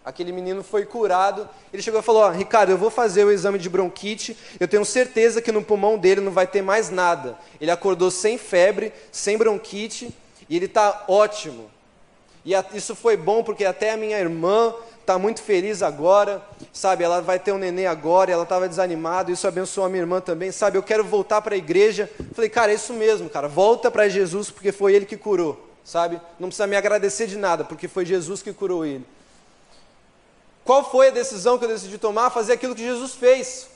Aquele 0.04 0.32
menino 0.32 0.64
foi 0.64 0.86
curado. 0.86 1.48
Ele 1.72 1.82
chegou 1.82 2.00
e 2.00 2.04
falou: 2.04 2.24
oh, 2.24 2.30
Ricardo, 2.30 2.72
eu 2.72 2.78
vou 2.78 2.90
fazer 2.90 3.24
o 3.24 3.32
exame 3.32 3.60
de 3.60 3.70
bronquite. 3.70 4.36
Eu 4.60 4.68
tenho 4.68 4.84
certeza 4.84 5.42
que 5.42 5.52
no 5.52 5.62
pulmão 5.64 5.98
dele 5.98 6.22
não 6.22 6.32
vai 6.32 6.48
ter 6.48 6.62
mais 6.62 6.90
nada. 6.90 7.38
Ele 7.60 7.70
acordou 7.70 8.10
sem 8.10 8.38
febre, 8.38 8.92
sem 9.12 9.38
bronquite 9.38 10.14
e 10.50 10.56
ele 10.56 10.66
está 10.66 11.06
ótimo. 11.08 11.70
E 12.44 12.54
isso 12.74 12.96
foi 12.96 13.16
bom 13.16 13.44
porque 13.44 13.64
até 13.64 13.92
a 13.92 13.98
minha 13.98 14.18
irmã 14.18 14.74
está 15.00 15.20
muito 15.20 15.44
feliz 15.44 15.84
agora, 15.84 16.42
sabe? 16.74 17.04
Ela 17.04 17.22
vai 17.22 17.38
ter 17.38 17.52
um 17.52 17.58
neném 17.60 17.86
agora. 17.86 18.32
ela 18.32 18.44
estava 18.44 18.68
desanimada. 18.68 19.32
Isso 19.32 19.48
abençoou 19.48 19.86
a 19.86 19.90
minha 19.90 20.02
irmã 20.02 20.20
também, 20.20 20.52
sabe? 20.52 20.80
Eu 20.80 20.84
quero 20.84 21.04
voltar 21.04 21.42
para 21.44 21.54
a 21.54 21.58
igreja. 21.58 22.10
Falei, 22.34 22.50
cara, 22.50 22.72
é 22.72 22.76
isso 22.76 22.94
mesmo, 22.94 23.30
cara. 23.30 23.48
Volta 23.48 23.92
para 23.92 24.10
Jesus 24.10 24.50
porque 24.50 24.72
foi 24.72 24.96
Ele 24.96 25.06
que 25.06 25.16
curou. 25.16 25.70
sabe? 25.84 26.20
Não 26.40 26.48
precisa 26.48 26.66
me 26.66 26.76
agradecer 26.76 27.28
de 27.28 27.38
nada, 27.38 27.64
porque 27.64 27.88
foi 27.88 28.06
Jesus 28.06 28.42
que 28.42 28.52
curou 28.52 28.86
ele. 28.86 29.06
Qual 30.72 30.90
foi 30.90 31.10
a 31.10 31.12
decisão 31.12 31.58
que 31.58 31.66
eu 31.66 31.68
decidi 31.68 31.98
tomar? 31.98 32.30
Fazer 32.30 32.54
aquilo 32.54 32.74
que 32.74 32.82
Jesus 32.82 33.14
fez. 33.14 33.68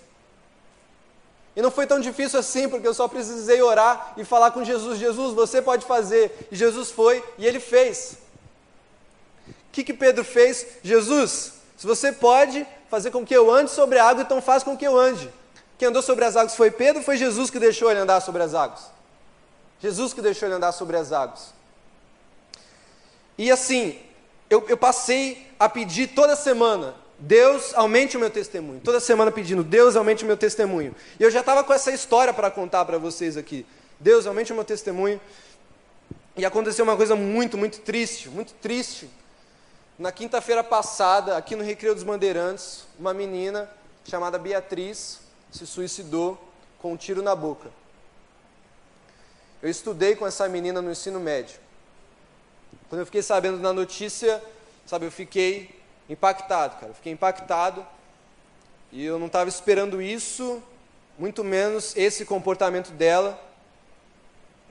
E 1.54 1.62
não 1.62 1.70
foi 1.70 1.86
tão 1.86 2.00
difícil 2.00 2.40
assim, 2.40 2.70
porque 2.70 2.88
eu 2.88 2.94
só 2.94 3.06
precisei 3.06 3.62
orar 3.62 4.14
e 4.16 4.24
falar 4.24 4.52
com 4.52 4.64
Jesus: 4.64 4.98
Jesus, 4.98 5.34
você 5.34 5.62
pode 5.62 5.86
fazer. 5.86 6.48
E 6.50 6.56
Jesus 6.56 6.92
foi 6.92 7.22
e 7.38 7.46
ele 7.46 7.60
fez. 7.60 8.18
O 9.46 9.72
que, 9.74 9.84
que 9.84 9.94
Pedro 9.94 10.24
fez? 10.24 10.66
Jesus, 10.82 11.56
se 11.76 11.86
você 11.86 12.14
pode 12.14 12.66
fazer 12.90 13.12
com 13.12 13.26
que 13.26 13.36
eu 13.36 13.52
ande 13.52 13.72
sobre 13.72 14.00
a 14.00 14.06
água, 14.06 14.24
então 14.24 14.42
faz 14.42 14.64
com 14.64 14.78
que 14.78 14.88
eu 14.88 14.98
ande. 14.98 15.30
Quem 15.78 15.90
andou 15.90 16.02
sobre 16.02 16.24
as 16.24 16.38
águas 16.38 16.56
foi 16.56 16.72
Pedro, 16.72 17.04
foi 17.04 17.18
Jesus 17.18 17.50
que 17.50 17.60
deixou 17.60 17.92
ele 17.92 18.00
andar 18.00 18.22
sobre 18.22 18.42
as 18.42 18.54
águas. 18.54 18.90
Jesus 19.82 20.14
que 20.14 20.22
deixou 20.22 20.48
ele 20.48 20.56
andar 20.56 20.72
sobre 20.72 20.96
as 20.96 21.12
águas. 21.12 21.54
E 23.38 23.52
assim, 23.52 24.00
eu, 24.50 24.66
eu 24.68 24.78
passei 24.78 25.48
a 25.60 25.68
pedir 25.68 26.08
toda 26.08 26.36
semana, 26.36 26.96
Deus 27.18 27.74
aumente 27.74 28.18
o 28.18 28.20
meu 28.20 28.30
testemunho. 28.30 28.82
Toda 28.84 29.00
semana 29.00 29.32
pedindo, 29.32 29.64
Deus 29.64 29.96
aumente 29.96 30.24
o 30.24 30.28
meu 30.28 30.38
testemunho. 30.38 30.94
E 31.20 31.24
eu 31.24 31.32
já 31.32 31.40
estava 31.40 31.64
com 31.64 31.74
essa 31.74 31.92
história 31.92 32.34
para 32.34 32.52
contar 32.52 32.84
para 32.86 32.98
vocês 32.98 33.38
aqui. 33.38 33.66
Deus 34.00 34.28
aumente 34.28 34.52
o 34.52 34.56
meu 34.56 34.66
testemunho. 34.66 35.20
E 36.36 36.46
aconteceu 36.46 36.84
uma 36.84 36.98
coisa 36.98 37.16
muito, 37.16 37.58
muito 37.58 37.80
triste, 37.80 38.30
muito 38.30 38.54
triste. 38.56 39.10
Na 39.98 40.12
quinta-feira 40.12 40.62
passada, 40.62 41.38
aqui 41.38 41.56
no 41.56 41.64
Recreio 41.64 41.96
dos 41.96 42.04
Bandeirantes, 42.04 42.86
uma 43.00 43.14
menina 43.14 43.70
chamada 44.04 44.38
Beatriz 44.38 45.22
se 45.50 45.66
suicidou 45.66 46.38
com 46.80 46.92
um 46.92 46.98
tiro 46.98 47.22
na 47.22 47.34
boca. 47.34 47.70
Eu 49.64 49.70
estudei 49.70 50.16
com 50.16 50.28
essa 50.28 50.48
menina 50.50 50.82
no 50.82 50.92
ensino 50.92 51.20
médio. 51.20 51.58
Quando 52.96 53.02
eu 53.02 53.08
fiquei 53.08 53.22
sabendo 53.22 53.58
da 53.58 53.74
notícia, 53.74 54.42
sabe, 54.86 55.06
eu 55.06 55.12
fiquei 55.12 55.70
impactado, 56.10 56.76
cara. 56.76 56.92
Eu 56.92 56.96
fiquei 56.96 57.12
impactado 57.12 57.86
e 58.90 59.04
eu 59.04 59.20
não 59.20 59.28
estava 59.28 59.50
esperando 59.50 60.02
isso, 60.02 60.64
muito 61.20 61.44
menos 61.44 61.94
esse 61.98 62.24
comportamento 62.24 62.92
dela. 62.92 63.38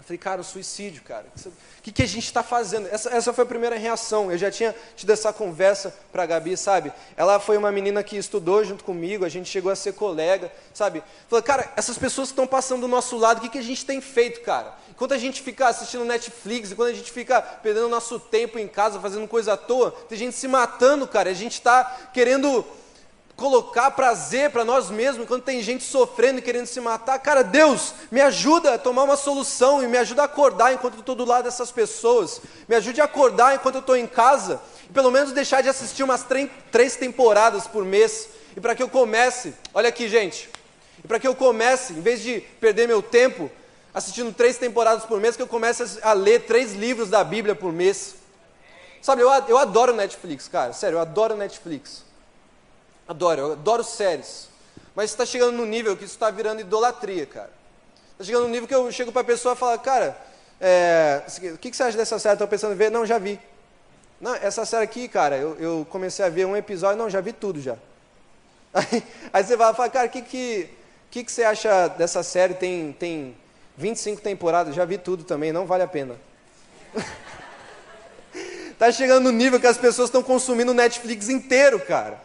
Eu 0.04 0.08
falei, 0.08 0.18
cara, 0.18 0.40
o 0.42 0.44
suicídio, 0.44 1.02
cara. 1.02 1.24
O 1.46 1.82
que, 1.82 1.90
que 1.90 2.02
a 2.02 2.06
gente 2.06 2.26
está 2.26 2.42
fazendo? 2.42 2.86
Essa, 2.88 3.08
essa 3.08 3.32
foi 3.32 3.44
a 3.44 3.46
primeira 3.46 3.74
reação. 3.76 4.30
Eu 4.30 4.36
já 4.36 4.50
tinha 4.50 4.74
tido 4.94 5.10
essa 5.10 5.32
conversa 5.32 5.94
para 6.12 6.24
a 6.24 6.26
Gabi, 6.26 6.58
sabe? 6.58 6.92
Ela 7.16 7.40
foi 7.40 7.56
uma 7.56 7.72
menina 7.72 8.02
que 8.02 8.14
estudou 8.14 8.62
junto 8.62 8.84
comigo, 8.84 9.24
a 9.24 9.30
gente 9.30 9.48
chegou 9.48 9.72
a 9.72 9.76
ser 9.76 9.94
colega, 9.94 10.52
sabe? 10.74 11.02
Falei, 11.26 11.42
cara, 11.42 11.72
essas 11.74 11.96
pessoas 11.96 12.28
que 12.28 12.32
estão 12.32 12.46
passando 12.46 12.82
do 12.82 12.88
nosso 12.88 13.16
lado, 13.16 13.38
o 13.38 13.40
que, 13.40 13.48
que 13.48 13.58
a 13.58 13.62
gente 13.62 13.86
tem 13.86 13.98
feito, 14.02 14.42
cara? 14.42 14.74
Enquanto 14.90 15.14
a 15.14 15.18
gente 15.18 15.40
fica 15.40 15.68
assistindo 15.68 16.04
Netflix, 16.04 16.70
enquanto 16.70 16.90
a 16.90 16.94
gente 16.94 17.10
fica 17.10 17.40
perdendo 17.40 17.88
nosso 17.88 18.20
tempo 18.20 18.58
em 18.58 18.68
casa, 18.68 19.00
fazendo 19.00 19.26
coisa 19.26 19.54
à 19.54 19.56
toa, 19.56 19.90
tem 20.06 20.18
gente 20.18 20.36
se 20.36 20.46
matando, 20.46 21.08
cara. 21.08 21.30
A 21.30 21.34
gente 21.34 21.54
está 21.54 22.10
querendo 22.12 22.62
colocar 23.36 23.90
prazer 23.90 24.50
para 24.50 24.64
nós 24.64 24.90
mesmos, 24.90 25.26
quando 25.26 25.42
tem 25.42 25.62
gente 25.62 25.82
sofrendo 25.82 26.38
e 26.38 26.42
querendo 26.42 26.66
se 26.66 26.80
matar, 26.80 27.18
cara, 27.18 27.42
Deus, 27.42 27.92
me 28.10 28.20
ajuda 28.20 28.74
a 28.74 28.78
tomar 28.78 29.02
uma 29.02 29.16
solução 29.16 29.82
e 29.82 29.88
me 29.88 29.98
ajuda 29.98 30.22
a 30.22 30.26
acordar 30.26 30.72
enquanto 30.72 30.94
eu 30.94 31.00
estou 31.00 31.14
do 31.14 31.24
lado 31.24 31.44
dessas 31.44 31.72
pessoas, 31.72 32.40
me 32.68 32.76
ajude 32.76 33.00
a 33.00 33.04
acordar 33.04 33.54
enquanto 33.54 33.76
eu 33.76 33.80
estou 33.80 33.96
em 33.96 34.06
casa, 34.06 34.60
e 34.88 34.92
pelo 34.92 35.10
menos 35.10 35.32
deixar 35.32 35.62
de 35.62 35.68
assistir 35.68 36.02
umas 36.02 36.24
três 36.70 36.96
temporadas 36.96 37.66
por 37.66 37.84
mês, 37.84 38.28
e 38.56 38.60
para 38.60 38.74
que 38.74 38.82
eu 38.82 38.88
comece, 38.88 39.52
olha 39.72 39.88
aqui, 39.88 40.08
gente, 40.08 40.48
e 41.04 41.08
para 41.08 41.18
que 41.18 41.26
eu 41.26 41.34
comece, 41.34 41.92
em 41.92 42.00
vez 42.00 42.22
de 42.22 42.40
perder 42.60 42.86
meu 42.86 43.02
tempo 43.02 43.50
assistindo 43.92 44.32
três 44.32 44.58
temporadas 44.58 45.04
por 45.04 45.20
mês, 45.20 45.36
que 45.36 45.42
eu 45.42 45.46
comece 45.46 45.98
a 46.02 46.12
ler 46.12 46.46
três 46.46 46.72
livros 46.72 47.08
da 47.08 47.22
Bíblia 47.22 47.54
por 47.54 47.72
mês. 47.72 48.16
Sabe, 49.00 49.22
eu, 49.22 49.30
eu 49.48 49.56
adoro 49.58 49.92
Netflix, 49.92 50.48
cara, 50.48 50.72
sério, 50.72 50.96
eu 50.96 51.00
adoro 51.00 51.36
Netflix. 51.36 52.04
Adoro, 53.06 53.40
eu 53.40 53.52
adoro 53.52 53.84
séries. 53.84 54.48
Mas 54.94 55.10
está 55.10 55.26
chegando 55.26 55.52
no 55.52 55.66
nível 55.66 55.96
que 55.96 56.04
isso 56.04 56.14
está 56.14 56.30
virando 56.30 56.60
idolatria, 56.60 57.26
cara. 57.26 57.50
Está 58.12 58.24
chegando 58.24 58.44
no 58.44 58.50
nível 58.50 58.68
que 58.68 58.74
eu 58.74 58.90
chego 58.92 59.10
para 59.10 59.22
a 59.22 59.24
pessoa 59.24 59.54
e 59.54 59.56
falo, 59.56 59.78
cara, 59.80 60.16
é, 60.60 61.22
o 61.52 61.58
que, 61.58 61.70
que, 61.70 61.76
você 61.76 61.82
acha 61.82 61.96
dessa 61.96 62.18
série? 62.18 62.34
Estou 62.34 62.48
pensando 62.48 62.72
em 62.72 62.76
ver? 62.76 62.90
Não, 62.90 63.04
já 63.04 63.18
vi. 63.18 63.40
Não, 64.20 64.34
essa 64.36 64.64
série 64.64 64.84
aqui, 64.84 65.08
cara, 65.08 65.36
eu, 65.36 65.56
eu, 65.58 65.86
comecei 65.90 66.24
a 66.24 66.28
ver 66.28 66.46
um 66.46 66.56
episódio, 66.56 66.96
não, 66.96 67.10
já 67.10 67.20
vi 67.20 67.32
tudo 67.32 67.60
já. 67.60 67.76
Aí, 68.72 69.04
aí 69.32 69.44
você 69.44 69.56
vai 69.56 69.72
falar, 69.72 69.88
cara, 69.88 70.08
o 70.08 70.10
que, 70.10 70.20
que, 70.20 70.68
que, 71.08 71.22
que 71.22 71.30
você 71.30 71.44
acha 71.44 71.86
dessa 71.90 72.24
série? 72.24 72.54
Tem, 72.54 72.92
tem 72.92 73.36
25 73.76 74.20
temporadas, 74.20 74.74
já 74.74 74.84
vi 74.84 74.98
tudo 74.98 75.22
também, 75.22 75.52
não 75.52 75.64
vale 75.64 75.84
a 75.84 75.86
pena. 75.86 76.16
Está 78.72 78.90
chegando 78.92 79.22
no 79.24 79.30
nível 79.30 79.60
que 79.60 79.66
as 79.68 79.78
pessoas 79.78 80.08
estão 80.08 80.24
consumindo 80.24 80.72
o 80.72 80.74
Netflix 80.74 81.28
inteiro, 81.28 81.78
cara. 81.78 82.20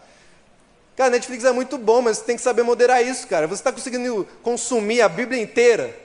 Cara, 1.00 1.12
Netflix 1.12 1.46
é 1.46 1.54
muito 1.54 1.78
bom, 1.78 2.02
mas 2.02 2.18
você 2.18 2.26
tem 2.26 2.36
que 2.36 2.42
saber 2.42 2.62
moderar 2.62 3.02
isso, 3.02 3.26
cara. 3.26 3.48
Você 3.48 3.62
está 3.62 3.72
conseguindo 3.72 4.28
consumir 4.44 5.00
a 5.02 5.08
Bíblia 5.08 5.42
inteira? 5.42 5.98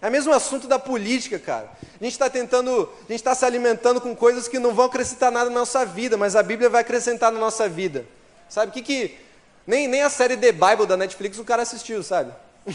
É 0.00 0.08
o 0.08 0.12
mesmo 0.12 0.32
assunto 0.32 0.68
da 0.68 0.78
política, 0.78 1.40
cara. 1.40 1.68
A 2.00 2.04
gente 2.04 2.12
está 2.12 2.30
tentando, 2.30 2.88
a 3.00 3.12
gente 3.12 3.18
está 3.18 3.34
se 3.34 3.44
alimentando 3.44 4.00
com 4.00 4.14
coisas 4.14 4.46
que 4.46 4.60
não 4.60 4.72
vão 4.72 4.84
acrescentar 4.84 5.32
nada 5.32 5.50
na 5.50 5.58
nossa 5.58 5.84
vida, 5.84 6.16
mas 6.16 6.36
a 6.36 6.42
Bíblia 6.44 6.68
vai 6.68 6.82
acrescentar 6.82 7.32
na 7.32 7.40
nossa 7.40 7.68
vida. 7.68 8.06
Sabe 8.48 8.70
o 8.70 8.72
que 8.72 8.80
que 8.80 9.18
nem, 9.66 9.88
nem 9.88 10.02
a 10.02 10.08
série 10.08 10.36
The 10.36 10.52
Bible 10.52 10.86
da 10.86 10.96
Netflix 10.96 11.36
o 11.40 11.44
cara 11.44 11.62
assistiu, 11.62 12.04
sabe? 12.04 12.32
a 12.64 12.70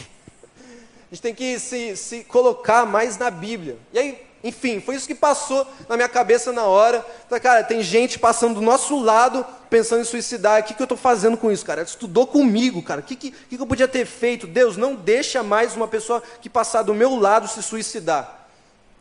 gente 1.11 1.21
tem 1.21 1.33
que 1.33 1.57
se, 1.59 1.95
se 1.95 2.25
colocar 2.25 2.85
mais 2.85 3.17
na 3.17 3.31
Bíblia. 3.31 3.77
E 3.93 3.99
aí, 3.99 4.21
enfim, 4.43 4.81
foi 4.81 4.95
isso 4.95 5.07
que 5.07 5.15
passou 5.15 5.65
na 5.87 5.95
minha 5.95 6.09
cabeça 6.09 6.51
na 6.51 6.65
hora. 6.65 7.05
Então, 7.25 7.39
cara, 7.39 7.63
tem 7.63 7.81
gente 7.81 8.19
passando 8.19 8.55
do 8.55 8.61
nosso 8.61 8.99
lado 8.99 9.45
pensando 9.73 10.01
em 10.01 10.05
suicidar. 10.05 10.61
O 10.61 10.63
que, 10.63 10.75
que 10.75 10.81
eu 10.83 10.85
estou 10.85 10.97
fazendo 10.97 11.35
com 11.35 11.51
isso, 11.51 11.65
cara? 11.65 11.81
Estudou 11.81 12.27
comigo, 12.27 12.83
cara. 12.83 13.01
O 13.01 13.03
que, 13.03 13.15
que, 13.15 13.31
que 13.31 13.59
eu 13.59 13.65
podia 13.65 13.87
ter 13.87 14.05
feito? 14.05 14.45
Deus, 14.45 14.77
não 14.77 14.93
deixa 14.93 15.41
mais 15.41 15.75
uma 15.75 15.87
pessoa 15.87 16.21
que 16.39 16.47
passar 16.47 16.83
do 16.83 16.93
meu 16.93 17.15
lado 17.15 17.47
se 17.47 17.63
suicidar. 17.63 18.47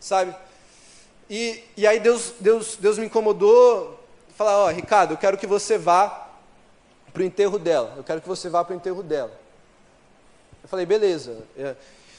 Sabe? 0.00 0.34
E, 1.28 1.62
e 1.76 1.86
aí 1.86 2.00
Deus, 2.00 2.32
Deus, 2.40 2.78
Deus 2.80 2.96
me 2.96 3.04
incomodou. 3.04 4.00
Falar, 4.34 4.60
ó, 4.60 4.64
oh, 4.64 4.68
Ricardo, 4.70 5.12
eu 5.12 5.18
quero 5.18 5.36
que 5.36 5.46
você 5.46 5.76
vá 5.76 6.30
para 7.12 7.20
o 7.20 7.26
enterro 7.26 7.58
dela. 7.58 7.92
Eu 7.98 8.02
quero 8.02 8.22
que 8.22 8.28
você 8.28 8.48
vá 8.48 8.64
para 8.64 8.72
o 8.72 8.76
enterro 8.76 9.02
dela. 9.02 9.38
Eu 10.62 10.70
falei, 10.70 10.86
beleza. 10.86 11.44
É, 11.54 11.76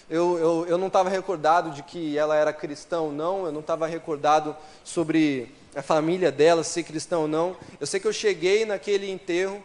eu, 0.08 0.38
eu, 0.38 0.66
eu 0.68 0.78
não 0.78 0.88
estava 0.88 1.10
recordado 1.10 1.72
de 1.72 1.82
que 1.82 2.16
ela 2.16 2.36
era 2.36 2.54
cristã 2.54 3.00
ou 3.00 3.12
não, 3.12 3.48
eu 3.48 3.52
não 3.52 3.62
estava 3.62 3.88
recordado 3.88 4.56
sobre 4.84 5.52
a 5.76 5.82
família 5.82 6.32
dela 6.32 6.64
ser 6.64 6.84
cristã 6.84 7.18
ou 7.18 7.28
não. 7.28 7.56
Eu 7.80 7.88
sei 7.88 8.00
que 8.00 8.08
eu 8.08 8.14
cheguei 8.14 8.66
naquele 8.66 9.10
enterro 9.10 9.62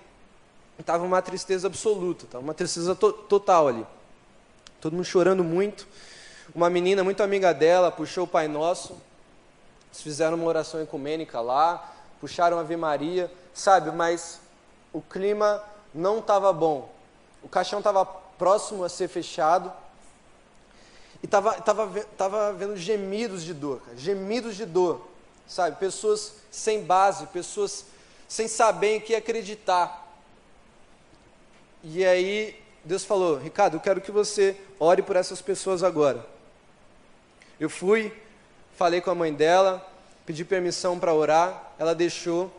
estava 0.78 1.04
uma 1.04 1.20
tristeza 1.20 1.66
absoluta, 1.66 2.24
estava 2.24 2.42
uma 2.42 2.54
tristeza 2.54 2.94
to 2.94 3.12
total 3.12 3.68
ali. 3.68 3.86
Todo 4.80 4.92
mundo 4.92 5.04
chorando 5.04 5.42
muito. 5.42 5.86
Uma 6.54 6.70
menina 6.70 7.02
muito 7.04 7.22
amiga 7.22 7.52
dela 7.52 7.90
puxou 7.90 8.24
o 8.24 8.28
Pai 8.28 8.48
Nosso, 8.48 8.96
fizeram 9.92 10.36
uma 10.36 10.46
oração 10.46 10.80
ecumênica 10.80 11.40
lá, 11.40 11.92
puxaram 12.20 12.56
a 12.58 12.60
Ave 12.60 12.76
Maria, 12.76 13.30
sabe, 13.52 13.90
mas 13.90 14.40
o 14.92 15.02
clima 15.02 15.62
não 15.92 16.20
estava 16.20 16.52
bom. 16.52 16.90
O 17.42 17.48
caixão 17.48 17.80
estava 17.80 18.04
próximo 18.06 18.84
a 18.84 18.88
ser 18.88 19.08
fechado 19.08 19.72
e 21.22 21.26
estava 21.26 21.54
tava, 21.60 22.04
tava 22.16 22.52
vendo 22.52 22.76
gemidos 22.76 23.42
de 23.42 23.52
dor, 23.52 23.80
cara, 23.80 23.96
gemidos 23.96 24.56
de 24.56 24.64
dor, 24.64 25.07
sabe? 25.48 25.76
Pessoas 25.76 26.34
sem 26.50 26.84
base, 26.84 27.26
pessoas 27.28 27.86
sem 28.28 28.46
saber 28.46 28.96
em 28.96 29.00
que 29.00 29.14
acreditar. 29.14 30.06
E 31.82 32.04
aí 32.04 32.60
Deus 32.84 33.04
falou: 33.04 33.38
Ricardo, 33.38 33.78
eu 33.78 33.80
quero 33.80 34.00
que 34.00 34.12
você 34.12 34.56
ore 34.78 35.02
por 35.02 35.16
essas 35.16 35.40
pessoas 35.40 35.82
agora. 35.82 36.24
Eu 37.58 37.68
fui, 37.68 38.12
falei 38.76 39.00
com 39.00 39.10
a 39.10 39.14
mãe 39.14 39.32
dela, 39.32 39.84
pedi 40.24 40.44
permissão 40.44 40.98
para 40.98 41.12
orar, 41.12 41.72
ela 41.78 41.94
deixou. 41.94 42.52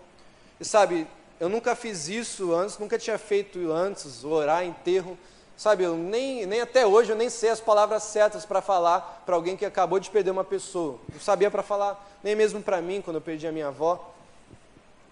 E 0.59 0.65
sabe, 0.65 1.07
eu 1.39 1.47
nunca 1.47 1.75
fiz 1.75 2.09
isso 2.09 2.53
antes, 2.53 2.77
nunca 2.77 2.97
tinha 2.97 3.17
feito 3.17 3.71
antes, 3.71 4.23
orar 4.23 4.65
enterro. 4.65 5.17
Sabe, 5.59 5.83
eu 5.83 5.93
nem, 5.93 6.45
nem 6.45 6.61
até 6.61 6.87
hoje 6.87 7.11
eu 7.11 7.17
nem 7.17 7.29
sei 7.29 7.49
as 7.49 7.59
palavras 7.59 8.03
certas 8.03 8.45
para 8.45 8.61
falar 8.61 9.23
para 9.25 9.35
alguém 9.35 9.57
que 9.57 9.65
acabou 9.65 9.99
de 9.99 10.09
perder 10.09 10.31
uma 10.31 10.45
pessoa. 10.45 10.97
Não 11.11 11.19
sabia 11.19 11.51
para 11.51 11.61
falar 11.61 12.01
nem 12.23 12.33
mesmo 12.33 12.63
para 12.63 12.81
mim 12.81 13.01
quando 13.01 13.17
eu 13.17 13.21
perdi 13.21 13.45
a 13.45 13.51
minha 13.51 13.67
avó. 13.67 14.09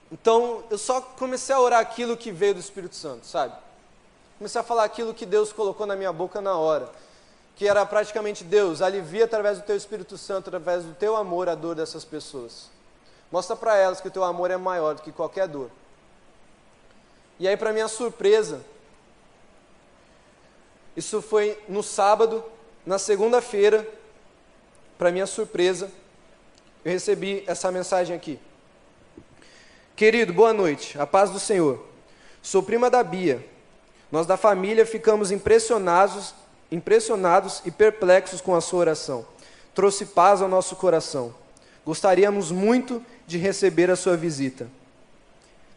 Então, 0.10 0.64
eu 0.72 0.78
só 0.78 1.02
comecei 1.02 1.54
a 1.54 1.60
orar 1.60 1.82
aquilo 1.82 2.16
que 2.16 2.32
veio 2.32 2.54
do 2.54 2.62
Espírito 2.62 2.96
Santo, 2.96 3.26
sabe? 3.26 3.56
Comecei 4.38 4.62
a 4.62 4.64
falar 4.64 4.86
aquilo 4.86 5.14
que 5.14 5.26
Deus 5.26 5.52
colocou 5.52 5.86
na 5.86 5.98
minha 5.98 6.14
boca 6.14 6.40
na 6.40 6.56
hora. 6.56 6.90
Que 7.58 7.68
era 7.68 7.86
praticamente 7.86 8.46
Deus, 8.46 8.82
alivia 8.82 9.26
através 9.26 9.58
do 9.58 9.66
teu 9.66 9.76
Espírito 9.76 10.18
Santo, 10.18 10.48
através 10.48 10.86
do 10.86 10.94
teu 10.94 11.18
amor, 11.18 11.50
a 11.50 11.56
dor 11.56 11.76
dessas 11.76 12.06
pessoas. 12.06 12.70
Mostra 13.30 13.54
para 13.54 13.76
elas 13.76 14.00
que 14.00 14.08
o 14.08 14.12
teu 14.12 14.24
amor 14.24 14.50
é 14.50 14.56
maior 14.56 14.96
do 14.96 15.02
que 15.02 15.12
qualquer 15.12 15.46
dor. 15.46 15.70
E 17.38 17.50
aí, 17.50 17.58
para 17.58 17.74
minha 17.74 17.90
surpresa, 17.90 18.62
isso 20.98 21.22
foi 21.22 21.56
no 21.70 21.84
sábado, 21.84 22.44
na 22.84 22.98
segunda-feira, 22.98 23.88
para 24.98 25.12
minha 25.12 25.28
surpresa, 25.28 25.92
eu 26.84 26.92
recebi 26.92 27.44
essa 27.46 27.72
mensagem 27.72 28.16
aqui. 28.16 28.40
Querido, 29.96 30.34
boa 30.34 30.52
noite, 30.52 31.00
a 31.00 31.06
paz 31.06 31.30
do 31.30 31.40
Senhor. 31.40 31.86
Sou 32.42 32.64
prima 32.64 32.90
da 32.90 33.04
Bia. 33.04 33.46
Nós 34.12 34.26
da 34.26 34.38
família 34.38 34.88
ficamos 34.88 35.30
impressionados, 35.30 36.34
impressionados 36.72 37.62
e 37.64 37.70
perplexos 37.70 38.42
com 38.42 38.56
a 38.56 38.62
sua 38.62 38.80
oração. 38.80 39.24
Trouxe 39.76 40.04
paz 40.04 40.42
ao 40.42 40.50
nosso 40.50 40.76
coração. 40.76 41.32
Gostaríamos 41.86 42.52
muito 42.52 43.06
de 43.28 43.38
receber 43.38 43.92
a 43.92 43.96
sua 43.96 44.18
visita. 44.18 44.68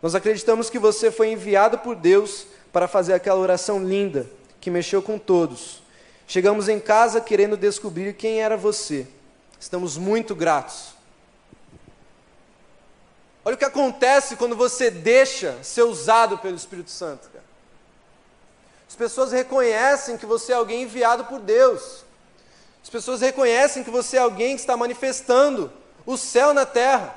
Nós 0.00 0.14
acreditamos 0.14 0.70
que 0.70 0.78
você 0.78 1.10
foi 1.10 1.30
enviado 1.30 1.76
por 1.76 1.94
Deus 1.94 2.46
para 2.72 2.88
fazer 2.88 3.12
aquela 3.12 3.38
oração 3.38 3.84
linda 3.84 4.39
que 4.60 4.70
mexeu 4.70 5.02
com 5.02 5.18
todos. 5.18 5.82
Chegamos 6.26 6.68
em 6.68 6.78
casa 6.78 7.20
querendo 7.20 7.56
descobrir 7.56 8.14
quem 8.14 8.40
era 8.40 8.56
você. 8.56 9.06
Estamos 9.58 9.96
muito 9.96 10.34
gratos. 10.34 10.94
Olha 13.44 13.54
o 13.54 13.58
que 13.58 13.64
acontece 13.64 14.36
quando 14.36 14.54
você 14.54 14.90
deixa 14.90 15.58
ser 15.62 15.82
usado 15.82 16.38
pelo 16.38 16.56
Espírito 16.56 16.90
Santo. 16.90 17.28
Cara. 17.30 17.44
As 18.88 18.94
pessoas 18.94 19.32
reconhecem 19.32 20.16
que 20.16 20.26
você 20.26 20.52
é 20.52 20.56
alguém 20.56 20.82
enviado 20.82 21.24
por 21.24 21.40
Deus. 21.40 22.04
As 22.82 22.90
pessoas 22.90 23.20
reconhecem 23.20 23.82
que 23.82 23.90
você 23.90 24.16
é 24.16 24.20
alguém 24.20 24.54
que 24.54 24.60
está 24.60 24.76
manifestando 24.76 25.72
o 26.06 26.16
céu 26.16 26.52
na 26.52 26.66
terra. 26.66 27.14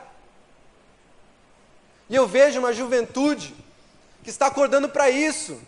E 2.09 2.15
eu 2.15 2.27
vejo 2.27 2.59
uma 2.59 2.73
juventude 2.73 3.55
que 4.23 4.29
está 4.29 4.47
acordando 4.47 4.87
para 4.89 5.09
isso. 5.09 5.59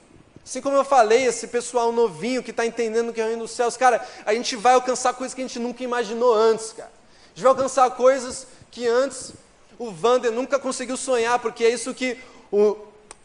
Assim 0.46 0.62
como 0.62 0.78
eu 0.78 0.86
falei, 0.86 1.26
esse 1.26 1.48
pessoal 1.48 1.92
novinho 1.92 2.44
que 2.44 2.52
está 2.52 2.64
entendendo 2.64 3.12
que 3.12 3.20
é 3.20 3.24
o 3.24 3.28
reino 3.28 3.42
dos 3.42 3.52
céus, 3.52 3.76
cara, 3.76 4.06
a 4.24 4.34
gente 4.36 4.56
vai 4.56 4.76
alcançar 4.76 5.12
coisas 5.14 5.34
que 5.34 5.42
a 5.42 5.48
gente 5.48 5.58
nunca 5.58 5.84
imaginou 5.84 6.36
antes, 6.36 6.72
cara. 6.72 6.92
A 6.92 7.30
gente 7.30 7.42
vai 7.42 7.50
alcançar 7.50 7.90
coisas 7.92 8.46
que 8.70 8.88
antes 8.88 9.34
o 9.80 9.90
Vander 9.90 10.32
nunca 10.32 10.60
conseguiu 10.60 10.98
sonhar, 10.98 11.40
porque 11.40 11.64
é 11.64 11.70
isso 11.70 11.96
que 11.96 12.16
o, 12.52 12.78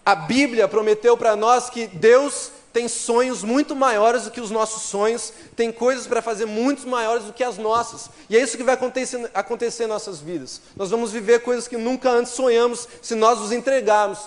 a 0.05 0.15
Bíblia 0.15 0.67
prometeu 0.67 1.15
para 1.15 1.37
nós, 1.37 1.69
que 1.69 1.87
Deus 1.89 2.53
tem 2.73 2.89
sonhos 2.89 3.43
muito 3.43 3.77
maiores 3.77 4.25
do 4.25 4.31
que 4.31 4.41
os 4.41 4.51
nossos 4.51 4.85
sonhos, 4.85 5.31
tem 5.55 5.71
coisas 5.71 6.07
para 6.07 6.23
fazer 6.23 6.47
muito 6.47 6.89
maiores 6.89 7.25
do 7.25 7.35
que 7.35 7.45
as 7.45 7.59
nossas. 7.59 8.09
E 8.31 8.37
é 8.37 8.41
isso 8.41 8.57
que 8.57 8.63
vai 8.63 8.75
acontecer, 8.75 9.31
acontecer 9.35 9.85
em 9.85 9.89
nossas 9.89 10.21
vidas. 10.21 10.63
Nós 10.75 10.89
vamos 10.89 11.13
viver 11.13 11.41
coisas 11.41 11.69
que 11.69 11.77
nunca 11.77 12.09
antes 12.11 12.33
sonhamos 12.33 12.89
se 13.03 13.15
nós 13.15 13.41
nos 13.41 13.53
entregarmos 13.53 14.21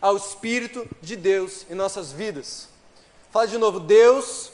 ao 0.00 0.16
Espírito 0.16 0.86
de 1.00 1.16
Deus 1.16 1.66
em 1.70 1.74
nossas 1.74 2.12
vidas. 2.12 2.68
Fala 3.30 3.46
de 3.46 3.58
novo, 3.58 3.80
Deus, 3.80 4.50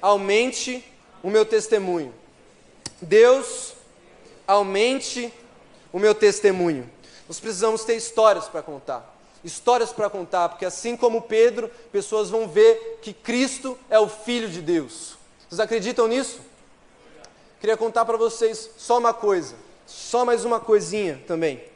aumente 0.00 0.84
o 1.22 1.30
meu 1.30 1.44
testemunho. 1.44 2.14
Deus, 3.00 3.74
aumente 4.46 5.32
o 5.92 5.98
meu 5.98 6.14
testemunho. 6.14 6.90
Nós 7.28 7.40
precisamos 7.40 7.84
ter 7.84 7.96
histórias 7.96 8.46
para 8.46 8.62
contar. 8.62 9.16
Histórias 9.42 9.92
para 9.92 10.10
contar, 10.10 10.50
porque 10.50 10.66
assim 10.66 10.96
como 10.96 11.22
Pedro, 11.22 11.70
pessoas 11.90 12.28
vão 12.28 12.46
ver 12.46 12.98
que 13.00 13.12
Cristo 13.12 13.78
é 13.88 13.98
o 13.98 14.08
Filho 14.08 14.48
de 14.48 14.60
Deus. 14.60 15.16
Vocês 15.48 15.60
acreditam 15.60 16.06
nisso? 16.06 16.40
Queria 17.58 17.76
contar 17.76 18.04
para 18.04 18.16
vocês 18.16 18.70
só 18.76 18.98
uma 18.98 19.14
coisa, 19.14 19.54
só 19.86 20.24
mais 20.24 20.44
uma 20.44 20.60
coisinha 20.60 21.22
também 21.26 21.70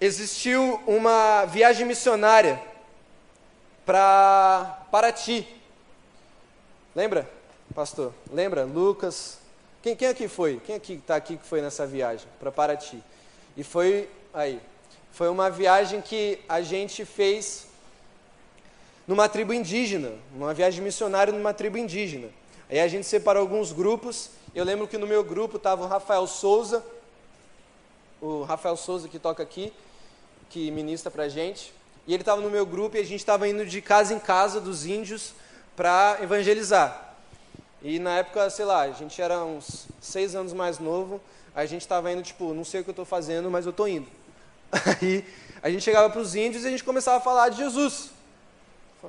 existiu 0.00 0.82
uma 0.86 1.44
viagem 1.46 1.86
missionária 1.86 2.60
para 3.86 4.86
Paraty. 4.90 5.46
Lembra, 6.94 7.28
pastor? 7.74 8.12
Lembra? 8.32 8.64
Lucas. 8.64 9.38
Quem, 9.82 9.94
quem 9.94 10.08
aqui 10.08 10.28
foi? 10.28 10.60
Quem 10.64 10.76
aqui 10.76 10.94
está 10.94 11.16
aqui 11.16 11.36
que 11.36 11.46
foi 11.46 11.60
nessa 11.60 11.86
viagem 11.86 12.26
para 12.38 12.50
Paraty? 12.50 13.02
E 13.56 13.62
foi 13.62 14.08
aí. 14.32 14.60
Foi 15.12 15.28
uma 15.28 15.50
viagem 15.50 16.00
que 16.00 16.40
a 16.48 16.60
gente 16.60 17.04
fez 17.04 17.66
numa 19.06 19.28
tribo 19.28 19.52
indígena, 19.52 20.12
uma 20.34 20.54
viagem 20.54 20.82
missionária 20.82 21.32
numa 21.32 21.52
tribo 21.52 21.76
indígena. 21.76 22.28
Aí 22.70 22.80
a 22.80 22.88
gente 22.88 23.06
separou 23.06 23.42
alguns 23.42 23.70
grupos. 23.70 24.30
Eu 24.54 24.64
lembro 24.64 24.88
que 24.88 24.96
no 24.96 25.06
meu 25.06 25.22
grupo 25.22 25.56
estava 25.56 25.84
o 25.84 25.86
Rafael 25.86 26.26
Souza, 26.26 26.84
o 28.24 28.42
Rafael 28.42 28.76
Souza 28.76 29.06
que 29.06 29.18
toca 29.18 29.42
aqui, 29.42 29.72
que 30.48 30.70
ministra 30.70 31.10
para 31.10 31.28
gente. 31.28 31.74
E 32.06 32.14
ele 32.14 32.22
estava 32.22 32.40
no 32.40 32.48
meu 32.48 32.64
grupo 32.64 32.96
e 32.96 33.00
a 33.00 33.04
gente 33.04 33.20
estava 33.20 33.46
indo 33.46 33.66
de 33.66 33.82
casa 33.82 34.14
em 34.14 34.18
casa 34.18 34.60
dos 34.60 34.86
índios 34.86 35.34
para 35.76 36.18
evangelizar. 36.22 37.16
E 37.82 37.98
na 37.98 38.18
época, 38.18 38.48
sei 38.48 38.64
lá, 38.64 38.80
a 38.82 38.92
gente 38.92 39.20
era 39.20 39.44
uns 39.44 39.86
seis 40.00 40.34
anos 40.34 40.54
mais 40.54 40.78
novo, 40.78 41.20
a 41.54 41.66
gente 41.66 41.82
estava 41.82 42.10
indo, 42.10 42.22
tipo, 42.22 42.54
não 42.54 42.64
sei 42.64 42.80
o 42.80 42.84
que 42.84 42.90
eu 42.90 42.92
estou 42.92 43.04
fazendo, 43.04 43.50
mas 43.50 43.66
eu 43.66 43.70
estou 43.70 43.86
indo. 43.86 44.08
Aí 44.72 45.24
a 45.62 45.68
gente 45.68 45.82
chegava 45.82 46.08
para 46.08 46.20
os 46.20 46.34
índios 46.34 46.64
e 46.64 46.68
a 46.68 46.70
gente 46.70 46.84
começava 46.84 47.18
a 47.18 47.20
falar 47.20 47.50
de 47.50 47.58
Jesus. 47.58 48.10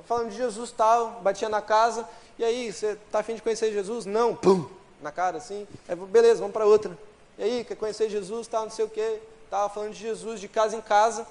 Falando 0.06 0.30
de 0.30 0.36
Jesus 0.36 0.70
tal, 0.70 1.20
batia 1.22 1.48
na 1.48 1.62
casa, 1.62 2.06
e 2.38 2.44
aí, 2.44 2.70
você 2.70 2.98
está 3.06 3.20
afim 3.20 3.34
de 3.34 3.40
conhecer 3.40 3.72
Jesus? 3.72 4.04
Não, 4.04 4.36
pum, 4.36 4.68
na 5.00 5.10
cara 5.10 5.38
assim. 5.38 5.66
Aí, 5.88 5.96
beleza, 5.96 6.40
vamos 6.40 6.52
para 6.52 6.66
outra. 6.66 6.96
E 7.38 7.42
aí, 7.42 7.64
quer 7.64 7.76
conhecer 7.76 8.08
Jesus, 8.08 8.46
tal, 8.46 8.64
não 8.64 8.70
sei 8.70 8.84
o 8.84 8.88
quê 8.88 9.20
estava 9.46 9.68
falando 9.68 9.92
de 9.92 10.00
Jesus 10.00 10.40
de 10.40 10.48
casa 10.48 10.76
em 10.76 10.80
casa, 10.80 11.26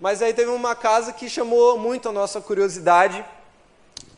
mas 0.00 0.22
aí 0.22 0.32
teve 0.32 0.50
uma 0.50 0.74
casa 0.74 1.12
que 1.12 1.28
chamou 1.28 1.78
muito 1.78 2.08
a 2.08 2.12
nossa 2.12 2.40
curiosidade, 2.40 3.24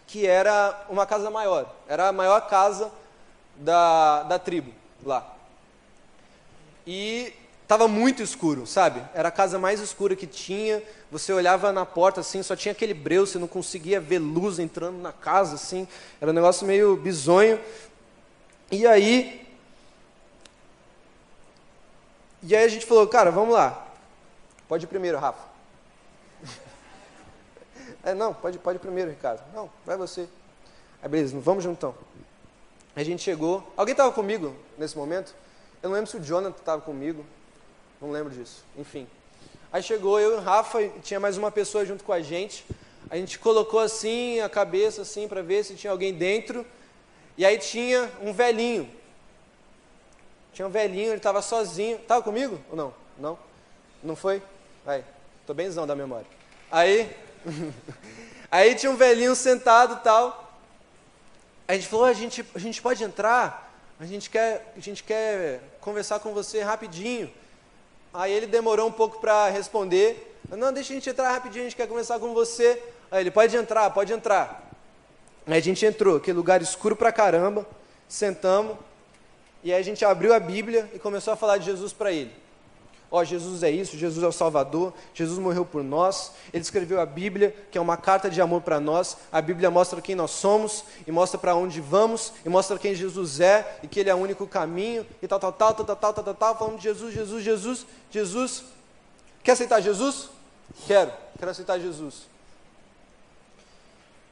que 0.06 0.26
era 0.26 0.86
uma 0.88 1.04
casa 1.04 1.28
maior, 1.28 1.66
era 1.88 2.08
a 2.08 2.12
maior 2.12 2.40
casa 2.48 2.90
da, 3.56 4.22
da 4.22 4.38
tribo 4.38 4.72
lá. 5.04 5.34
E 6.86 7.32
estava 7.62 7.88
muito 7.88 8.22
escuro, 8.22 8.66
sabe? 8.66 9.02
Era 9.12 9.28
a 9.28 9.32
casa 9.32 9.58
mais 9.58 9.80
escura 9.80 10.14
que 10.14 10.26
tinha. 10.26 10.82
Você 11.10 11.32
olhava 11.32 11.72
na 11.72 11.86
porta 11.86 12.20
assim, 12.20 12.42
só 12.42 12.54
tinha 12.54 12.72
aquele 12.72 12.94
breu, 12.94 13.26
você 13.26 13.38
não 13.38 13.48
conseguia 13.48 14.00
ver 14.00 14.18
luz 14.18 14.58
entrando 14.58 14.98
na 14.98 15.12
casa 15.12 15.54
assim. 15.54 15.88
Era 16.20 16.30
um 16.30 16.34
negócio 16.34 16.66
meio 16.66 16.96
bizonho. 16.96 17.58
E 18.70 18.86
aí 18.86 19.41
e 22.42 22.56
aí 22.56 22.64
a 22.64 22.68
gente 22.68 22.84
falou, 22.84 23.06
cara, 23.06 23.30
vamos 23.30 23.54
lá. 23.54 23.86
Pode 24.66 24.84
ir 24.84 24.88
primeiro, 24.88 25.18
Rafa. 25.18 25.48
é, 28.02 28.14
não, 28.14 28.34
pode, 28.34 28.58
pode 28.58 28.76
ir 28.76 28.80
primeiro, 28.80 29.10
Ricardo. 29.10 29.42
Não, 29.54 29.70
vai 29.86 29.96
você. 29.96 30.28
Aí 31.00 31.08
beleza, 31.08 31.38
vamos 31.38 31.62
juntão. 31.62 31.94
A 32.96 33.02
gente 33.04 33.22
chegou. 33.22 33.62
Alguém 33.76 33.92
estava 33.92 34.10
comigo 34.10 34.56
nesse 34.76 34.96
momento? 34.96 35.34
Eu 35.82 35.88
não 35.88 35.94
lembro 35.94 36.10
se 36.10 36.16
o 36.16 36.22
Jonathan 36.22 36.56
estava 36.58 36.82
comigo. 36.82 37.24
Não 38.00 38.10
lembro 38.10 38.32
disso. 38.32 38.64
Enfim. 38.76 39.06
Aí 39.72 39.82
chegou 39.82 40.18
eu 40.18 40.32
e 40.32 40.34
o 40.36 40.40
Rafa, 40.40 40.82
e 40.82 40.90
tinha 41.00 41.20
mais 41.20 41.38
uma 41.38 41.50
pessoa 41.50 41.84
junto 41.86 42.02
com 42.02 42.12
a 42.12 42.20
gente. 42.20 42.66
A 43.08 43.16
gente 43.16 43.38
colocou 43.38 43.78
assim 43.78 44.40
a 44.40 44.48
cabeça 44.48 45.02
assim 45.02 45.28
para 45.28 45.42
ver 45.42 45.64
se 45.64 45.74
tinha 45.74 45.92
alguém 45.92 46.12
dentro. 46.12 46.66
E 47.38 47.46
aí 47.46 47.56
tinha 47.56 48.10
um 48.20 48.32
velhinho 48.32 48.90
tinha 50.52 50.68
um 50.68 50.70
velhinho, 50.70 51.08
ele 51.08 51.16
estava 51.16 51.40
sozinho. 51.40 51.96
Estava 51.96 52.22
comigo 52.22 52.60
ou 52.70 52.76
não? 52.76 52.94
Não? 53.18 53.38
Não 54.02 54.16
foi? 54.16 54.42
Aí, 54.86 55.04
tô 55.46 55.54
benzão 55.54 55.86
da 55.86 55.96
memória. 55.96 56.26
Aí, 56.70 57.10
aí 58.50 58.74
tinha 58.74 58.90
um 58.90 58.96
velhinho 58.96 59.34
sentado 59.34 60.02
tal. 60.02 60.58
A 61.66 61.74
gente 61.74 61.86
falou, 61.88 62.04
a 62.04 62.12
gente, 62.12 62.44
a 62.54 62.58
gente 62.58 62.82
pode 62.82 63.02
entrar? 63.02 63.72
A 63.98 64.04
gente, 64.04 64.28
quer, 64.28 64.72
a 64.76 64.80
gente 64.80 65.02
quer 65.04 65.60
conversar 65.80 66.18
com 66.20 66.34
você 66.34 66.60
rapidinho. 66.60 67.32
Aí 68.12 68.32
ele 68.32 68.46
demorou 68.46 68.88
um 68.88 68.92
pouco 68.92 69.20
para 69.20 69.48
responder. 69.48 70.38
Não, 70.50 70.72
deixa 70.72 70.92
a 70.92 70.96
gente 70.96 71.08
entrar 71.08 71.30
rapidinho, 71.30 71.64
a 71.64 71.68
gente 71.68 71.76
quer 71.76 71.86
conversar 71.86 72.18
com 72.18 72.34
você. 72.34 72.82
Aí 73.10 73.22
ele, 73.22 73.30
pode 73.30 73.56
entrar, 73.56 73.88
pode 73.90 74.12
entrar. 74.12 74.70
Aí 75.46 75.56
a 75.56 75.60
gente 75.60 75.86
entrou, 75.86 76.16
aquele 76.16 76.36
lugar 76.36 76.60
escuro 76.60 76.94
pra 76.94 77.10
caramba, 77.10 77.66
sentamos. 78.08 78.76
E 79.62 79.72
aí 79.72 79.80
a 79.80 79.84
gente 79.84 80.04
abriu 80.04 80.34
a 80.34 80.40
Bíblia 80.40 80.90
e 80.94 80.98
começou 80.98 81.32
a 81.32 81.36
falar 81.36 81.58
de 81.58 81.66
Jesus 81.66 81.92
para 81.92 82.10
ele. 82.12 82.32
Ó, 83.10 83.20
oh, 83.20 83.24
Jesus 83.24 83.62
é 83.62 83.70
isso, 83.70 83.98
Jesus 83.98 84.24
é 84.24 84.26
o 84.26 84.32
Salvador, 84.32 84.94
Jesus 85.12 85.38
morreu 85.38 85.66
por 85.66 85.84
nós, 85.84 86.32
ele 86.50 86.62
escreveu 86.62 86.98
a 86.98 87.04
Bíblia, 87.04 87.54
que 87.70 87.76
é 87.76 87.80
uma 87.80 87.94
carta 87.94 88.30
de 88.30 88.40
amor 88.40 88.62
para 88.62 88.80
nós. 88.80 89.18
A 89.30 89.42
Bíblia 89.42 89.70
mostra 89.70 90.00
quem 90.00 90.14
nós 90.14 90.30
somos, 90.30 90.82
e 91.06 91.12
mostra 91.12 91.38
para 91.38 91.54
onde 91.54 91.78
vamos, 91.78 92.32
e 92.42 92.48
mostra 92.48 92.78
quem 92.78 92.94
Jesus 92.94 93.38
é, 93.38 93.78
e 93.82 93.86
que 93.86 94.00
ele 94.00 94.08
é 94.08 94.14
o 94.14 94.18
único 94.18 94.46
caminho, 94.46 95.06
e 95.20 95.28
tal, 95.28 95.38
tal, 95.38 95.52
tal, 95.52 95.74
tal, 95.74 95.84
tal, 95.84 95.96
tal, 95.96 96.12
tal, 96.14 96.24
tal, 96.24 96.34
tal 96.34 96.58
falando 96.58 96.78
de 96.78 96.84
Jesus, 96.84 97.12
Jesus, 97.12 97.44
Jesus, 97.44 97.86
Jesus. 98.10 98.64
Quer 99.44 99.52
aceitar 99.52 99.82
Jesus? 99.82 100.30
Quero, 100.86 101.12
quero 101.38 101.50
aceitar 101.50 101.78
Jesus. 101.78 102.22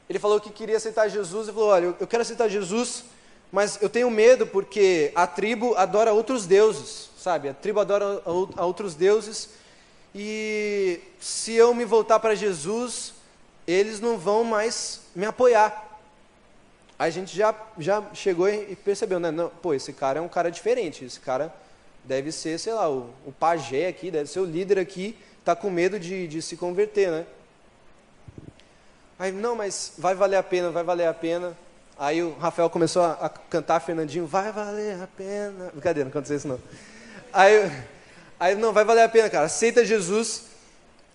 Ele 0.09 0.17
falou 0.17 0.41
que 0.41 0.49
queria 0.49 0.77
aceitar 0.77 1.07
Jesus 1.07 1.47
e 1.47 1.53
falou: 1.53 1.69
Olha, 1.69 1.95
eu 1.99 2.07
quero 2.07 2.23
aceitar 2.23 2.49
Jesus, 2.49 3.03
mas 3.51 3.77
eu 3.81 3.89
tenho 3.89 4.09
medo 4.09 4.47
porque 4.47 5.11
a 5.13 5.27
tribo 5.27 5.75
adora 5.75 6.13
outros 6.13 6.45
deuses, 6.45 7.09
sabe? 7.17 7.49
A 7.49 7.53
tribo 7.53 7.79
adora 7.79 8.21
a 8.55 8.65
outros 8.65 8.95
deuses 8.95 9.49
e 10.15 10.99
se 11.19 11.53
eu 11.53 11.73
me 11.73 11.85
voltar 11.85 12.19
para 12.19 12.35
Jesus, 12.35 13.13
eles 13.67 13.99
não 13.99 14.17
vão 14.17 14.43
mais 14.43 15.01
me 15.15 15.25
apoiar. 15.25 15.99
A 16.97 17.09
gente 17.09 17.35
já, 17.35 17.55
já 17.77 18.03
chegou 18.13 18.47
e 18.47 18.75
percebeu, 18.75 19.19
né? 19.19 19.31
Não, 19.31 19.49
pô, 19.49 19.73
esse 19.73 19.91
cara 19.91 20.19
é 20.19 20.21
um 20.21 20.29
cara 20.29 20.51
diferente, 20.51 21.03
esse 21.03 21.19
cara 21.19 21.53
deve 22.03 22.31
ser, 22.31 22.59
sei 22.59 22.73
lá, 22.73 22.89
o, 22.89 23.09
o 23.25 23.31
pajé 23.31 23.87
aqui, 23.87 24.11
deve 24.11 24.29
ser 24.29 24.39
o 24.39 24.45
líder 24.45 24.79
aqui, 24.79 25.17
está 25.39 25.55
com 25.55 25.69
medo 25.69 25.99
de, 25.99 26.27
de 26.27 26.41
se 26.41 26.55
converter, 26.55 27.09
né? 27.09 27.25
Aí, 29.17 29.31
não, 29.31 29.55
mas 29.55 29.93
vai 29.97 30.15
valer 30.15 30.37
a 30.37 30.43
pena, 30.43 30.71
vai 30.71 30.83
valer 30.83 31.07
a 31.07 31.13
pena. 31.13 31.57
Aí 32.01 32.23
o 32.23 32.35
Rafael 32.39 32.67
começou 32.67 33.03
a, 33.03 33.11
a 33.11 33.29
cantar 33.29 33.79
Fernandinho, 33.79 34.25
vai 34.25 34.51
valer 34.51 34.99
a 34.99 35.05
pena. 35.05 35.69
Brincadeira, 35.71 36.05
não 36.05 36.09
aconteceu 36.09 36.35
isso 36.35 36.47
não. 36.47 36.59
Aí, 37.31 37.71
aí, 38.39 38.55
não, 38.55 38.73
vai 38.73 38.83
valer 38.83 39.03
a 39.03 39.07
pena, 39.07 39.29
cara, 39.29 39.45
aceita 39.45 39.85
Jesus. 39.85 40.45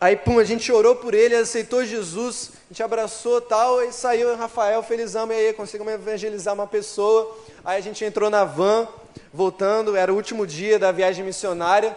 Aí, 0.00 0.14
pum, 0.14 0.38
a 0.38 0.44
gente 0.44 0.70
orou 0.70 0.94
por 0.94 1.12
ele, 1.12 1.34
aceitou 1.34 1.84
Jesus, 1.84 2.52
a 2.52 2.68
gente 2.68 2.84
abraçou 2.84 3.40
tal, 3.40 3.82
e 3.82 3.90
saiu 3.90 4.36
Rafael 4.36 4.80
felizão, 4.80 5.26
e 5.32 5.34
aí 5.34 5.52
conseguimos 5.52 5.92
evangelizar 5.92 6.54
uma 6.54 6.68
pessoa. 6.68 7.36
Aí 7.64 7.78
a 7.78 7.82
gente 7.82 8.04
entrou 8.04 8.30
na 8.30 8.44
van, 8.44 8.86
voltando, 9.34 9.96
era 9.96 10.12
o 10.12 10.16
último 10.16 10.46
dia 10.46 10.78
da 10.78 10.92
viagem 10.92 11.24
missionária. 11.24 11.96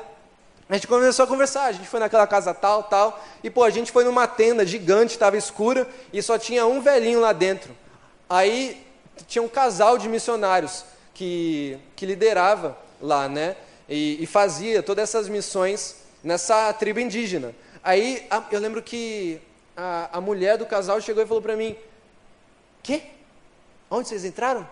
A 0.67 0.73
gente 0.73 0.87
começou 0.87 1.25
a 1.25 1.27
conversar, 1.27 1.65
a 1.65 1.71
gente 1.73 1.87
foi 1.87 1.99
naquela 1.99 2.25
casa 2.25 2.55
tal, 2.55 2.81
tal, 2.81 3.23
e 3.43 3.51
pô, 3.51 3.63
a 3.63 3.69
gente 3.69 3.91
foi 3.91 4.03
numa 4.03 4.25
tenda 4.25 4.65
gigante, 4.65 5.13
estava 5.13 5.37
escura, 5.37 5.87
e 6.11 6.23
só 6.23 6.39
tinha 6.39 6.65
um 6.65 6.81
velhinho 6.81 7.19
lá 7.19 7.31
dentro. 7.33 7.71
Aí 8.29 8.85
tinha 9.27 9.41
um 9.41 9.49
casal 9.49 9.97
de 9.97 10.07
missionários 10.07 10.85
que, 11.13 11.79
que 11.95 12.05
liderava 12.05 12.77
lá, 13.01 13.27
né? 13.27 13.55
E, 13.87 14.23
e 14.23 14.27
fazia 14.27 14.83
todas 14.83 15.03
essas 15.03 15.27
missões 15.27 15.95
nessa 16.23 16.71
tribo 16.73 16.99
indígena. 16.99 17.55
Aí 17.83 18.27
a, 18.29 18.43
eu 18.51 18.59
lembro 18.59 18.83
que 18.83 19.41
a, 19.75 20.17
a 20.17 20.21
mulher 20.21 20.57
do 20.57 20.65
casal 20.65 21.01
chegou 21.01 21.23
e 21.23 21.27
falou 21.27 21.41
para 21.41 21.55
mim: 21.55 21.75
Quê? 22.83 23.03
Onde 23.89 24.07
vocês 24.07 24.23
entraram? 24.23 24.67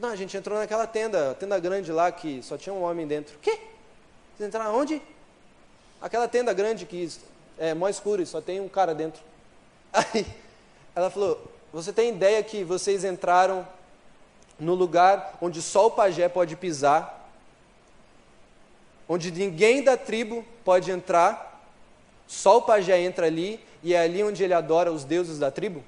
Não, 0.00 0.10
a 0.10 0.16
gente 0.16 0.36
entrou 0.36 0.58
naquela 0.58 0.86
tenda, 0.86 1.34
tenda 1.34 1.58
grande 1.58 1.90
lá 1.90 2.10
que 2.12 2.42
só 2.42 2.56
tinha 2.56 2.72
um 2.72 2.82
homem 2.82 3.06
dentro. 3.06 3.38
Quê? 3.40 3.58
Vocês 4.36 4.48
entraram 4.48 4.74
onde? 4.76 5.00
Aquela 6.00 6.28
tenda 6.28 6.52
grande 6.52 6.86
que 6.86 7.10
é 7.58 7.74
mó 7.74 7.88
escuro 7.88 8.22
e 8.22 8.26
só 8.26 8.40
tem 8.40 8.60
um 8.60 8.68
cara 8.68 8.94
dentro. 8.94 9.22
Aí 9.92 10.26
ela 10.94 11.10
falou: 11.10 11.53
Você 11.74 11.92
tem 11.92 12.10
ideia 12.10 12.40
que 12.40 12.62
vocês 12.62 13.02
entraram 13.02 13.66
no 14.60 14.76
lugar 14.76 15.36
onde 15.40 15.60
só 15.60 15.88
o 15.88 15.90
pajé 15.90 16.28
pode 16.28 16.54
pisar, 16.54 17.28
onde 19.08 19.32
ninguém 19.32 19.82
da 19.82 19.96
tribo 19.96 20.44
pode 20.64 20.92
entrar, 20.92 21.68
só 22.28 22.58
o 22.58 22.62
pajé 22.62 23.00
entra 23.00 23.26
ali 23.26 23.58
e 23.82 23.92
é 23.92 23.98
ali 23.98 24.22
onde 24.22 24.44
ele 24.44 24.54
adora 24.54 24.92
os 24.92 25.02
deuses 25.02 25.40
da 25.40 25.50
tribo? 25.50 25.82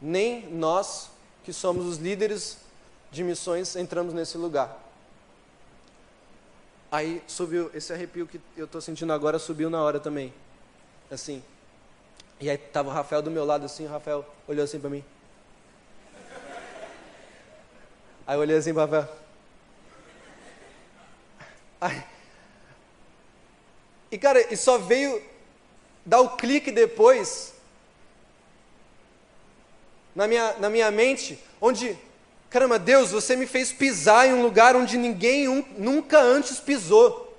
Nem 0.00 0.46
nós 0.46 1.10
que 1.42 1.52
somos 1.52 1.86
os 1.86 1.96
líderes 1.98 2.56
de 3.10 3.24
missões, 3.24 3.74
entramos 3.74 4.14
nesse 4.14 4.38
lugar. 4.38 4.78
Aí 6.88 7.20
subiu, 7.26 7.68
esse 7.74 7.92
arrepio 7.92 8.28
que 8.28 8.40
eu 8.56 8.66
estou 8.66 8.80
sentindo 8.80 9.12
agora 9.12 9.40
subiu 9.40 9.68
na 9.68 9.82
hora 9.82 9.98
também. 9.98 10.32
Assim. 11.10 11.42
E 12.40 12.48
aí 12.48 12.56
estava 12.56 12.88
o 12.88 12.92
Rafael 12.92 13.20
do 13.20 13.30
meu 13.30 13.44
lado 13.44 13.66
assim, 13.66 13.84
o 13.84 13.90
Rafael 13.90 14.24
olhou 14.48 14.64
assim 14.64 14.80
para 14.80 14.88
mim. 14.88 15.04
Aí 18.26 18.36
eu 18.36 18.40
olhei 18.40 18.56
assim 18.56 18.72
para 18.72 18.84
o 18.84 18.86
Rafael. 18.86 19.20
E 24.10 24.18
cara, 24.18 24.52
e 24.52 24.56
só 24.56 24.78
veio 24.78 25.22
dar 26.04 26.20
o 26.20 26.36
clique 26.36 26.72
depois 26.72 27.54
na 30.14 30.26
minha, 30.26 30.54
na 30.58 30.68
minha 30.68 30.90
mente, 30.90 31.38
onde, 31.60 31.96
caramba, 32.48 32.78
Deus, 32.78 33.10
você 33.10 33.36
me 33.36 33.46
fez 33.46 33.72
pisar 33.72 34.26
em 34.26 34.34
um 34.34 34.42
lugar 34.42 34.74
onde 34.74 34.98
ninguém 34.98 35.48
um, 35.48 35.64
nunca 35.78 36.18
antes 36.18 36.58
pisou. 36.58 37.29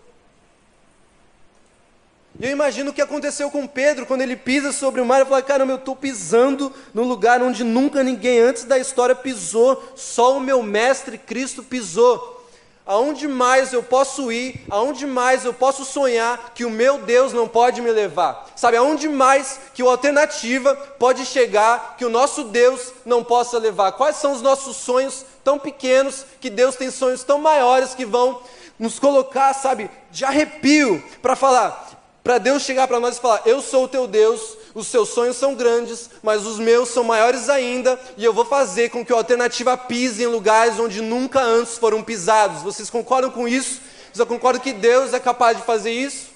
E 2.40 2.46
eu 2.46 2.52
imagino 2.52 2.92
o 2.92 2.94
que 2.94 3.02
aconteceu 3.02 3.52
com 3.52 3.68
Pedro 3.68 4.06
quando 4.06 4.22
ele 4.22 4.36
pisa 4.36 4.72
sobre 4.72 5.02
o 5.02 5.06
mar 5.06 5.22
e 5.22 5.26
fala: 5.26 5.42
caramba, 5.42 5.74
eu 5.74 5.78
estou 5.78 5.96
pisando 5.96 6.72
no 6.94 7.04
lugar 7.04 7.42
onde 7.42 7.64
nunca 7.64 8.04
ninguém 8.04 8.40
antes 8.40 8.64
da 8.64 8.80
história 8.80 9.16
pisou, 9.16 9.94
só 9.96 10.38
o 10.38 10.40
meu 10.40 10.64
mestre 10.64 11.18
Cristo 11.18 11.62
pisou. 11.62 12.40
Aonde 12.84 13.28
mais 13.28 13.72
eu 13.72 13.84
posso 13.84 14.32
ir, 14.32 14.66
aonde 14.70 15.06
mais 15.06 15.46
eu 15.46 15.54
posso 15.54 15.86
sonhar 15.86 16.52
que 16.56 16.66
o 16.66 16.70
meu 16.70 16.98
Deus 16.98 17.32
não 17.32 17.48
pode 17.48 17.80
me 17.80 17.92
levar? 17.92 18.50
Sabe, 18.56 18.76
aonde 18.76 19.08
mais 19.08 19.60
que 19.74 19.84
a 19.84 19.86
alternativa 19.86 20.76
pode 20.98 21.26
chegar 21.26 21.96
que 21.96 22.04
o 22.04 22.10
nosso 22.10 22.46
Deus 22.46 22.92
não 23.06 23.24
possa 23.24 23.60
levar? 23.60 23.92
Quais 23.92 24.16
são 24.16 24.32
os 24.34 24.42
nossos 24.42 24.78
sonhos 24.78 25.24
tão 25.44 25.60
pequenos 25.60 26.26
que 26.40 26.50
Deus 26.50 26.76
tem 26.76 26.90
sonhos 26.90 27.24
tão 27.24 27.38
maiores 27.38 27.94
que 27.94 28.04
vão 28.04 28.42
nos 28.80 28.98
colocar, 28.98 29.54
sabe, 29.54 29.90
de 30.10 30.26
arrepio 30.26 31.04
para 31.22 31.36
falar, 31.36 31.91
para 32.24 32.38
Deus 32.38 32.64
chegar 32.64 32.88
para 32.88 33.00
nós 33.00 33.18
e 33.18 33.22
falar: 33.22 33.42
Eu 33.46 33.62
sou 33.62 33.86
o 33.86 33.88
teu 33.88 34.08
Deus, 34.08 34.58
os 34.74 34.88
seus 34.88 35.10
sonhos 35.10 35.38
são 35.38 35.56
grandes, 35.56 36.10
mas 36.22 36.46
os 36.46 36.60
meus 36.60 36.90
são 36.90 37.04
maiores 37.04 37.50
ainda, 37.50 38.00
e 38.16 38.24
eu 38.24 38.34
vou 38.34 38.46
fazer 38.46 38.90
com 38.90 39.04
que 39.06 39.12
a 39.12 39.16
alternativa 39.16 39.76
pise 39.76 40.24
em 40.24 40.28
lugares 40.28 40.80
onde 40.80 41.02
nunca 41.02 41.42
antes 41.42 41.78
foram 41.78 42.04
pisados. 42.04 42.62
Vocês 42.62 42.90
concordam 42.90 43.32
com 43.32 43.48
isso? 43.48 43.82
Vocês 44.14 44.28
concordam 44.28 44.62
que 44.62 44.74
Deus 44.74 45.14
é 45.14 45.20
capaz 45.20 45.58
de 45.58 45.64
fazer 45.64 45.92
isso? 45.92 46.30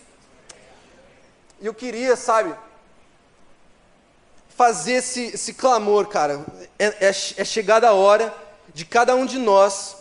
E 1.62 1.66
eu 1.66 1.74
queria, 1.74 2.16
sabe, 2.16 2.54
fazer 4.50 4.94
esse, 4.94 5.26
esse 5.34 5.54
clamor, 5.54 6.08
cara. 6.08 6.46
É, 6.80 7.08
é, 7.08 7.10
é 7.10 7.46
chegada 7.46 7.90
a 7.90 7.94
hora 7.94 8.34
de 8.74 8.86
cada 8.86 9.16
um 9.16 9.26
de 9.26 9.38
nós 9.38 9.98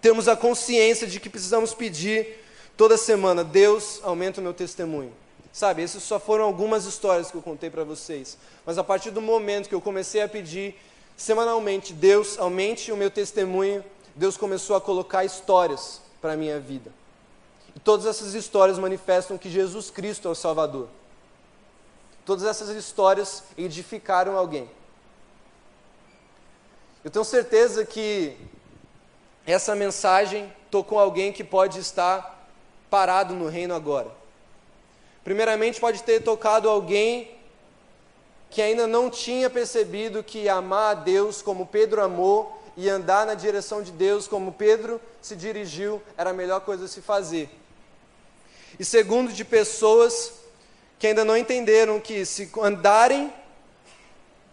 termos 0.00 0.28
a 0.28 0.36
consciência 0.36 1.06
de 1.06 1.20
que 1.20 1.28
precisamos 1.28 1.74
pedir 1.74 2.38
toda 2.80 2.96
semana, 2.96 3.44
Deus 3.44 4.00
aumenta 4.02 4.40
o 4.40 4.42
meu 4.42 4.54
testemunho. 4.54 5.12
Sabe, 5.52 5.82
essas 5.82 6.02
só 6.02 6.18
foram 6.18 6.46
algumas 6.46 6.86
histórias 6.86 7.30
que 7.30 7.36
eu 7.36 7.42
contei 7.42 7.68
para 7.68 7.84
vocês. 7.84 8.38
Mas 8.64 8.78
a 8.78 8.82
partir 8.82 9.10
do 9.10 9.20
momento 9.20 9.68
que 9.68 9.74
eu 9.74 9.82
comecei 9.82 10.22
a 10.22 10.28
pedir 10.28 10.74
semanalmente, 11.14 11.92
Deus 11.92 12.38
aumente 12.38 12.90
o 12.90 12.96
meu 12.96 13.10
testemunho, 13.10 13.84
Deus 14.16 14.38
começou 14.38 14.76
a 14.76 14.80
colocar 14.80 15.26
histórias 15.26 16.00
para 16.22 16.32
a 16.32 16.36
minha 16.38 16.58
vida. 16.58 16.90
E 17.76 17.78
todas 17.78 18.06
essas 18.06 18.32
histórias 18.32 18.78
manifestam 18.78 19.36
que 19.36 19.50
Jesus 19.50 19.90
Cristo 19.90 20.28
é 20.28 20.30
o 20.30 20.34
Salvador. 20.34 20.88
Todas 22.24 22.44
essas 22.44 22.70
histórias 22.70 23.42
edificaram 23.58 24.38
alguém. 24.38 24.70
Eu 27.04 27.10
tenho 27.10 27.26
certeza 27.26 27.84
que 27.84 28.38
essa 29.46 29.76
mensagem 29.76 30.50
tocou 30.70 30.98
alguém 30.98 31.30
que 31.30 31.44
pode 31.44 31.78
estar 31.78 32.39
parado 32.90 33.34
no 33.34 33.48
reino 33.48 33.74
agora. 33.74 34.10
Primeiramente, 35.22 35.80
pode 35.80 36.02
ter 36.02 36.20
tocado 36.20 36.68
alguém 36.68 37.30
que 38.50 38.60
ainda 38.60 38.86
não 38.86 39.08
tinha 39.08 39.48
percebido 39.48 40.24
que 40.24 40.48
amar 40.48 40.90
a 40.90 40.94
Deus 40.94 41.40
como 41.40 41.66
Pedro 41.66 42.02
amou 42.02 42.60
e 42.76 42.88
andar 42.88 43.24
na 43.24 43.34
direção 43.34 43.82
de 43.82 43.92
Deus 43.92 44.26
como 44.26 44.52
Pedro 44.52 45.00
se 45.22 45.36
dirigiu 45.36 46.02
era 46.16 46.30
a 46.30 46.32
melhor 46.32 46.60
coisa 46.62 46.86
a 46.86 46.88
se 46.88 47.00
fazer. 47.00 47.48
E 48.78 48.84
segundo, 48.84 49.32
de 49.32 49.44
pessoas 49.44 50.32
que 50.98 51.06
ainda 51.06 51.24
não 51.24 51.36
entenderam 51.36 52.00
que 52.00 52.24
se 52.24 52.50
andarem 52.60 53.32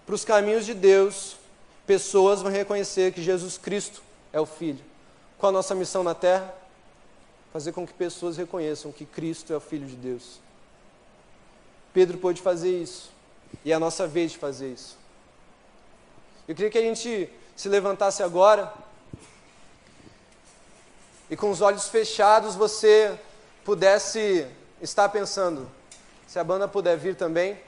para 0.06 0.16
os 0.16 0.24
caminhos 0.24 0.66
de 0.66 0.74
Deus, 0.74 1.38
pessoas 1.86 2.42
vão 2.42 2.52
reconhecer 2.52 3.12
que 3.14 3.22
Jesus 3.22 3.58
Cristo 3.58 4.02
é 4.32 4.40
o 4.40 4.46
Filho. 4.46 4.84
Qual 5.38 5.50
a 5.50 5.54
nossa 5.54 5.74
missão 5.76 6.04
na 6.04 6.14
terra? 6.14 6.54
Fazer 7.52 7.72
com 7.72 7.86
que 7.86 7.94
pessoas 7.94 8.38
reconheçam 8.38 8.92
que 8.92 9.06
Cristo 9.06 9.54
é 9.54 9.58
o 9.58 9.62
Filho 9.62 9.88
de 9.88 9.96
Deus. 9.96 10.40
Pedro 11.94 12.18
pôde 12.18 12.42
fazer 12.42 12.82
isso, 12.82 13.12
e 13.64 13.72
é 13.72 13.76
a 13.76 13.80
nossa 13.80 14.08
vez 14.08 14.32
de 14.32 14.38
fazer 14.38 14.72
isso. 14.72 14.98
Eu 16.48 16.56
queria 16.56 16.70
que 16.70 16.78
a 16.78 16.82
gente 16.82 17.30
se 17.56 17.68
levantasse 17.68 18.22
agora 18.22 18.72
e 21.30 21.36
com 21.36 21.50
os 21.50 21.60
olhos 21.60 21.90
fechados 21.90 22.56
você 22.56 23.20
pudesse 23.66 24.48
estar 24.82 25.10
pensando, 25.10 25.70
se 26.26 26.40
a 26.40 26.44
banda 26.44 26.68
puder 26.68 26.98
vir 26.98 27.16
também, 27.16 27.60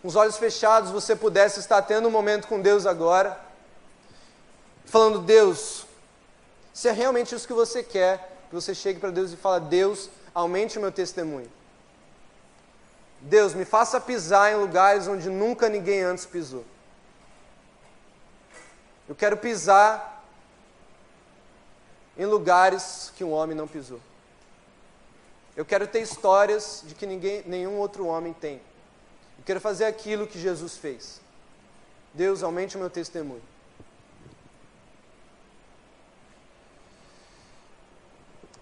com 0.00 0.08
os 0.08 0.16
olhos 0.16 0.38
fechados 0.38 0.90
você 0.90 1.14
pudesse 1.14 1.60
estar 1.60 1.82
tendo 1.82 2.08
um 2.08 2.10
momento 2.10 2.48
com 2.48 2.60
Deus 2.60 2.86
agora, 2.86 3.38
falando: 4.86 5.18
Deus, 5.18 5.84
se 6.72 6.88
é 6.88 6.92
realmente 6.92 7.34
isso 7.34 7.46
que 7.46 7.52
você 7.52 7.82
quer, 7.82 8.29
que 8.50 8.54
você 8.54 8.74
chegue 8.74 8.98
para 8.98 9.10
Deus 9.10 9.32
e 9.32 9.36
fala: 9.36 9.60
Deus, 9.60 10.10
aumente 10.34 10.76
o 10.76 10.80
meu 10.80 10.90
testemunho. 10.90 11.50
Deus, 13.20 13.54
me 13.54 13.64
faça 13.64 14.00
pisar 14.00 14.52
em 14.52 14.56
lugares 14.56 15.06
onde 15.06 15.30
nunca 15.30 15.68
ninguém 15.68 16.02
antes 16.02 16.26
pisou. 16.26 16.64
Eu 19.08 19.14
quero 19.14 19.36
pisar 19.36 20.24
em 22.18 22.26
lugares 22.26 23.12
que 23.16 23.22
um 23.22 23.30
homem 23.30 23.56
não 23.56 23.68
pisou. 23.68 24.00
Eu 25.56 25.64
quero 25.64 25.86
ter 25.86 26.00
histórias 26.00 26.82
de 26.86 26.94
que 26.94 27.06
ninguém, 27.06 27.42
nenhum 27.46 27.76
outro 27.76 28.06
homem 28.06 28.32
tem. 28.32 28.56
Eu 29.38 29.44
quero 29.44 29.60
fazer 29.60 29.84
aquilo 29.84 30.26
que 30.26 30.40
Jesus 30.40 30.76
fez. 30.76 31.20
Deus, 32.12 32.42
aumente 32.42 32.76
o 32.76 32.80
meu 32.80 32.90
testemunho. 32.90 33.42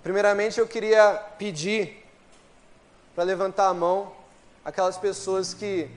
Primeiramente, 0.03 0.59
eu 0.59 0.67
queria 0.67 1.15
pedir 1.39 2.05
para 3.15 3.25
levantar 3.25 3.69
a 3.69 3.75
mão 3.75 4.13
aquelas 4.65 4.97
pessoas 4.97 5.53
que, 5.53 5.91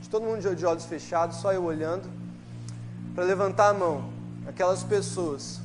de 0.00 0.08
todo 0.08 0.24
mundo 0.24 0.54
de 0.54 0.66
olhos 0.66 0.84
fechados, 0.84 1.36
só 1.36 1.52
eu 1.52 1.62
olhando, 1.64 2.10
para 3.14 3.24
levantar 3.24 3.68
a 3.68 3.74
mão 3.74 4.10
aquelas 4.46 4.82
pessoas 4.82 5.60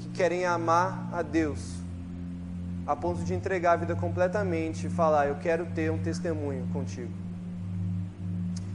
que 0.00 0.08
querem 0.10 0.44
amar 0.44 1.08
a 1.12 1.22
Deus 1.22 1.80
a 2.86 2.96
ponto 2.96 3.22
de 3.22 3.34
entregar 3.34 3.72
a 3.72 3.76
vida 3.76 3.94
completamente 3.94 4.86
e 4.86 4.90
falar: 4.90 5.28
Eu 5.28 5.36
quero 5.36 5.66
ter 5.66 5.92
um 5.92 5.98
testemunho 5.98 6.66
contigo. 6.72 7.12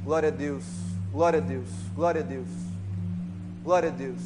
Glória 0.04 0.30
a 0.30 0.32
Deus, 0.32 0.64
glória 1.12 1.40
a 1.40 1.42
Deus, 1.42 1.68
glória 1.94 2.22
a 2.22 2.24
Deus, 2.24 2.48
glória 3.64 3.90
a 3.90 3.92
Deus, 3.92 4.22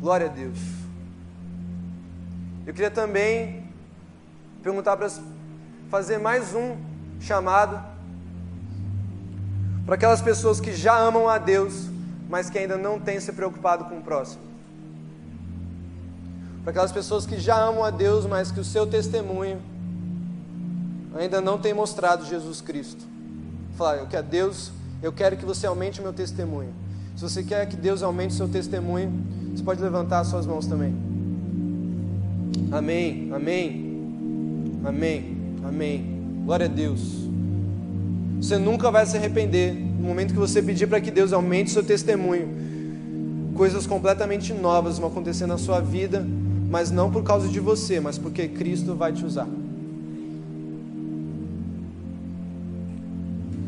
glória 0.00 0.26
a 0.26 0.28
Deus. 0.28 0.81
Eu 2.66 2.72
queria 2.72 2.90
também 2.90 3.64
perguntar 4.62 4.96
para 4.96 5.10
fazer 5.90 6.18
mais 6.18 6.54
um 6.54 6.76
chamado 7.20 7.82
para 9.84 9.96
aquelas 9.96 10.22
pessoas 10.22 10.60
que 10.60 10.72
já 10.72 10.96
amam 10.96 11.28
a 11.28 11.38
Deus, 11.38 11.88
mas 12.28 12.48
que 12.48 12.58
ainda 12.58 12.76
não 12.76 13.00
têm 13.00 13.18
se 13.18 13.32
preocupado 13.32 13.86
com 13.86 13.98
o 13.98 14.02
próximo. 14.02 14.42
Para 16.62 16.70
aquelas 16.70 16.92
pessoas 16.92 17.26
que 17.26 17.38
já 17.40 17.56
amam 17.56 17.82
a 17.82 17.90
Deus, 17.90 18.24
mas 18.26 18.52
que 18.52 18.60
o 18.60 18.64
seu 18.64 18.86
testemunho 18.86 19.60
ainda 21.16 21.40
não 21.40 21.58
tem 21.58 21.74
mostrado 21.74 22.24
Jesus 22.24 22.60
Cristo 22.60 23.04
falar, 23.76 23.96
eu 23.96 24.06
quero 24.06 24.26
Deus, 24.26 24.70
eu 25.02 25.12
quero 25.12 25.36
que 25.36 25.44
você 25.44 25.66
aumente 25.66 25.98
o 25.98 26.02
meu 26.02 26.12
testemunho. 26.12 26.72
Se 27.16 27.22
você 27.22 27.42
quer 27.42 27.66
que 27.66 27.76
Deus 27.76 28.02
aumente 28.02 28.34
o 28.34 28.36
seu 28.36 28.48
testemunho, 28.48 29.12
você 29.54 29.62
pode 29.62 29.82
levantar 29.82 30.20
as 30.20 30.28
suas 30.28 30.46
mãos 30.46 30.66
também. 30.66 31.11
Amém, 32.72 33.28
amém, 33.30 34.02
amém, 34.82 35.36
amém. 35.62 36.06
Glória 36.42 36.64
a 36.64 36.68
Deus. 36.70 37.28
Você 38.40 38.56
nunca 38.56 38.90
vai 38.90 39.04
se 39.04 39.14
arrepender 39.14 39.74
no 39.74 40.08
momento 40.08 40.32
que 40.32 40.38
você 40.38 40.62
pedir 40.62 40.86
para 40.86 40.98
que 40.98 41.10
Deus 41.10 41.34
aumente 41.34 41.70
seu 41.70 41.84
testemunho. 41.84 42.48
Coisas 43.54 43.86
completamente 43.86 44.54
novas 44.54 44.98
vão 44.98 45.10
acontecer 45.10 45.46
na 45.46 45.58
sua 45.58 45.80
vida, 45.80 46.26
mas 46.70 46.90
não 46.90 47.10
por 47.10 47.22
causa 47.22 47.46
de 47.46 47.60
você, 47.60 48.00
mas 48.00 48.16
porque 48.16 48.48
Cristo 48.48 48.94
vai 48.94 49.12
te 49.12 49.22
usar. 49.22 49.46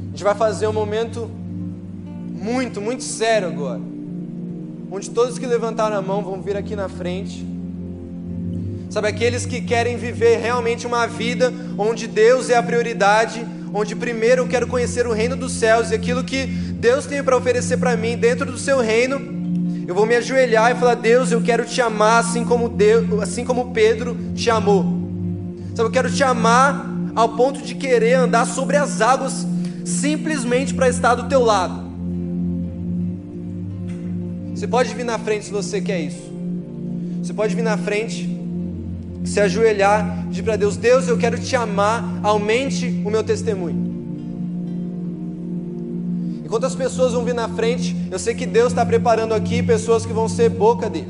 A 0.09 0.11
gente 0.13 0.25
vai 0.25 0.35
fazer 0.35 0.67
um 0.67 0.73
momento 0.73 1.31
muito, 2.33 2.81
muito 2.81 3.05
sério 3.05 3.49
agora. 3.49 3.83
Onde 4.91 5.11
todos 5.11 5.39
que 5.39 5.45
levantaram 5.45 5.95
a 5.95 6.01
mão 6.01 6.23
vão 6.23 6.41
vir 6.41 6.57
aqui 6.57 6.75
na 6.75 6.89
frente. 6.89 7.54
Sabe, 8.95 9.09
aqueles 9.09 9.45
que 9.45 9.61
querem 9.61 9.97
viver 9.97 10.39
realmente 10.39 10.87
uma 10.87 11.05
vida 11.05 11.53
onde 11.77 12.07
Deus 12.07 12.49
é 12.49 12.57
a 12.57 12.63
prioridade, 12.63 13.45
onde 13.75 13.97
primeiro 13.97 14.43
eu 14.43 14.47
quero 14.47 14.69
conhecer 14.69 15.05
o 15.05 15.13
reino 15.13 15.35
dos 15.35 15.51
céus 15.55 15.91
e 15.91 15.97
aquilo 15.97 16.23
que 16.23 16.47
Deus 16.47 17.05
tem 17.05 17.21
para 17.21 17.37
oferecer 17.37 17.77
para 17.77 17.97
mim 17.97 18.17
dentro 18.17 18.47
do 18.47 18.57
seu 18.57 18.79
reino. 18.79 19.21
Eu 19.89 19.97
vou 19.97 20.07
me 20.07 20.15
ajoelhar 20.15 20.71
e 20.71 20.79
falar: 20.79 20.95
Deus, 20.95 21.33
eu 21.33 21.43
quero 21.43 21.65
te 21.65 21.83
amar 21.83 22.21
assim 22.21 22.45
como 22.45 22.69
Deus, 22.69 23.21
assim 23.21 23.45
como 23.45 23.73
Pedro 23.73 24.17
te 24.33 24.49
amou. 24.49 24.85
Sabe, 25.75 25.89
eu 25.89 25.93
quero 25.93 26.09
te 26.09 26.23
amar 26.23 26.89
ao 27.17 27.31
ponto 27.31 27.63
de 27.63 27.75
querer 27.75 28.15
andar 28.15 28.47
sobre 28.47 28.77
as 28.77 29.01
águas 29.01 29.45
simplesmente 29.85 30.73
para 30.73 30.89
estar 30.89 31.17
do 31.17 31.29
teu 31.29 31.43
lado. 31.43 31.83
Você 34.55 34.69
pode 34.69 34.95
vir 34.95 35.05
na 35.05 35.19
frente 35.19 35.47
se 35.47 35.51
você 35.51 35.81
quer 35.81 36.01
isso. 36.01 36.33
Você 37.21 37.35
pode 37.35 37.57
vir 37.57 37.63
na 37.63 37.77
frente, 37.77 38.34
se 39.25 39.41
ajoelhar, 39.41 40.29
dizer 40.29 40.43
para 40.43 40.57
Deus: 40.57 40.77
Deus, 40.77 41.09
eu 41.09 41.17
quero 41.17 41.39
te 41.39 41.57
amar, 41.57 42.21
aumente 42.23 43.03
o 43.05 43.11
meu 43.11 43.25
testemunho. 43.25 43.95
Enquanto 46.45 46.67
as 46.67 46.75
pessoas 46.75 47.15
vão 47.15 47.25
vir 47.25 47.35
na 47.35 47.49
frente, 47.49 47.97
eu 48.11 48.19
sei 48.19 48.35
que 48.35 48.47
Deus 48.47 48.69
está 48.69 48.85
preparando 48.85 49.33
aqui 49.33 49.63
pessoas 49.63 50.07
que 50.07 50.13
vão 50.13 50.29
ser 50.29 50.51
boca 50.51 50.89
dele, 50.89 51.09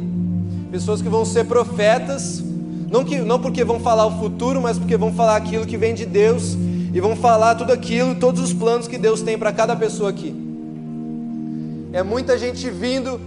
pessoas 0.71 1.03
que 1.03 1.09
vão 1.09 1.25
ser 1.25 1.45
profetas, 1.45 2.43
não, 2.91 3.05
que, 3.05 3.19
não 3.19 3.41
porque 3.41 3.65
vão 3.65 3.81
falar 3.81 4.07
o 4.07 4.19
futuro, 4.19 4.63
mas 4.63 4.79
porque 4.79 4.97
vão 4.97 5.13
falar 5.13 5.37
aquilo 5.37 5.67
que 5.67 5.77
vem 5.77 5.93
de 5.93 6.07
Deus 6.07 6.57
e 6.95 7.01
vão 7.01 7.17
falar 7.17 7.57
tudo 7.57 7.73
aquilo, 7.73 8.15
todos 8.15 8.41
os 8.41 8.53
planos 8.53 8.87
que 8.87 8.97
Deus 8.97 9.21
tem 9.21 9.37
para 9.37 9.53
cada 9.53 9.75
pessoa 9.75 10.11
aqui. 10.11 10.35
É 11.93 12.03
muita 12.03 12.39
gente 12.39 12.71
vindo 12.71 13.21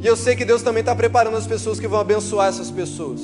e 0.00 0.06
eu 0.06 0.16
sei 0.16 0.36
que 0.36 0.44
Deus 0.44 0.62
também 0.62 0.80
está 0.80 0.94
preparando 0.94 1.36
as 1.36 1.46
pessoas 1.46 1.80
que 1.80 1.88
vão 1.88 2.00
abençoar 2.00 2.48
essas 2.48 2.70
pessoas. 2.70 3.20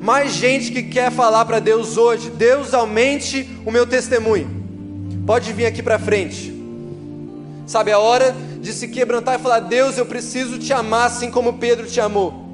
Mais 0.00 0.32
gente 0.32 0.70
que 0.70 0.82
quer 0.82 1.10
falar 1.10 1.44
para 1.44 1.58
Deus 1.58 1.96
hoje: 1.96 2.30
Deus 2.30 2.74
aumente 2.74 3.48
o 3.64 3.70
meu 3.70 3.86
testemunho. 3.86 4.48
Pode 5.26 5.52
vir 5.52 5.66
aqui 5.66 5.82
para 5.82 5.98
frente. 5.98 6.54
Sabe, 7.66 7.90
a 7.90 7.98
hora 7.98 8.34
de 8.60 8.72
se 8.72 8.88
quebrantar 8.88 9.38
e 9.38 9.42
falar: 9.42 9.60
Deus, 9.60 9.98
eu 9.98 10.06
preciso 10.06 10.58
te 10.58 10.72
amar 10.72 11.06
assim 11.06 11.30
como 11.30 11.54
Pedro 11.54 11.86
te 11.86 12.00
amou. 12.00 12.46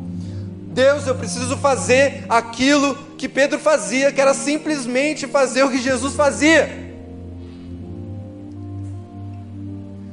Deus, 0.69 1.07
eu 1.07 1.15
preciso 1.15 1.57
fazer 1.59 2.25
aquilo 2.29 2.95
que 3.19 3.29
Pedro 3.29 3.59
fazia, 3.59 4.11
que 4.11 4.21
era 4.21 4.33
simplesmente 4.33 5.27
fazer 5.27 5.63
o 5.65 5.71
que 5.71 5.79
Jesus 5.79 6.15
fazia. 6.15 6.83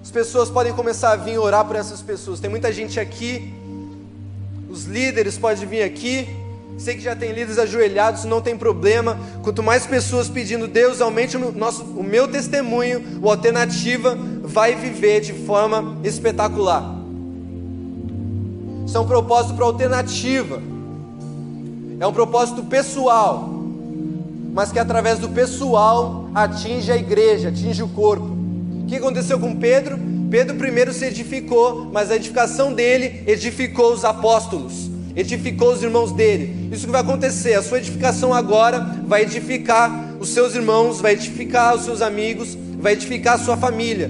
As 0.04 0.12
pessoas 0.12 0.50
podem 0.50 0.74
começar 0.74 1.12
a 1.12 1.16
vir 1.16 1.38
orar 1.38 1.64
por 1.66 1.76
essas 1.76 2.02
pessoas. 2.02 2.40
Tem 2.40 2.50
muita 2.50 2.74
gente 2.74 3.00
aqui, 3.00 3.54
os 4.70 4.86
líderes 4.86 5.38
podem 5.38 5.66
vir 5.66 5.84
aqui. 5.84 6.28
Sei 6.80 6.96
que 6.96 7.02
já 7.02 7.14
tem 7.14 7.34
líderes 7.34 7.60
ajoelhados, 7.60 8.24
não 8.24 8.42
tem 8.42 8.58
problema. 8.58 9.20
Quanto 9.44 9.62
mais 9.62 9.86
pessoas 9.86 10.30
pedindo, 10.30 10.66
Deus, 10.66 11.02
aumente 11.02 11.36
o, 11.36 11.52
nosso, 11.52 11.84
o 11.84 12.02
meu 12.02 12.26
testemunho, 12.26 13.20
o 13.22 13.30
Alternativa 13.30 14.18
vai 14.44 14.76
viver 14.76 15.20
de 15.20 15.34
forma 15.34 15.98
espetacular. 16.06 16.96
Isso 18.86 18.98
é 18.98 19.00
um 19.02 19.06
propósito 19.06 19.56
para 19.56 19.66
alternativa. 19.66 20.62
É 22.00 22.08
um 22.08 22.14
propósito 22.14 22.64
pessoal, 22.64 23.50
mas 24.54 24.72
que 24.72 24.80
através 24.80 25.20
do 25.20 25.30
pessoal 25.30 26.30
atinge 26.34 26.92
a 26.92 26.96
igreja, 26.96 27.50
atinge 27.50 27.84
o 27.84 27.90
corpo. 27.90 28.38
O 28.84 28.86
que 28.88 28.96
aconteceu 28.96 29.38
com 29.38 29.54
Pedro? 29.54 30.00
Pedro 30.32 30.56
primeiro 30.56 30.94
se 30.94 31.06
edificou, 31.06 31.90
mas 31.92 32.10
a 32.10 32.16
edificação 32.16 32.74
dele 32.74 33.22
edificou 33.28 33.92
os 33.92 34.06
apóstolos, 34.06 34.89
edificou 35.20 35.74
os 35.74 35.84
irmãos 35.84 36.12
dele. 36.12 36.70
Isso 36.72 36.86
que 36.86 36.92
vai 36.92 37.02
acontecer, 37.02 37.54
a 37.54 37.62
sua 37.62 37.78
edificação 37.78 38.34
agora 38.34 38.80
vai 39.06 39.24
edificar 39.24 40.16
os 40.20 40.30
seus 40.30 40.56
irmãos, 40.56 41.02
vai 41.02 41.14
edificar 41.14 41.76
os 41.76 41.84
seus 41.84 42.02
amigos, 42.02 42.58
vai 42.80 42.94
edificar 42.94 43.36
a 43.36 43.38
sua 43.38 43.58
família. 43.58 44.10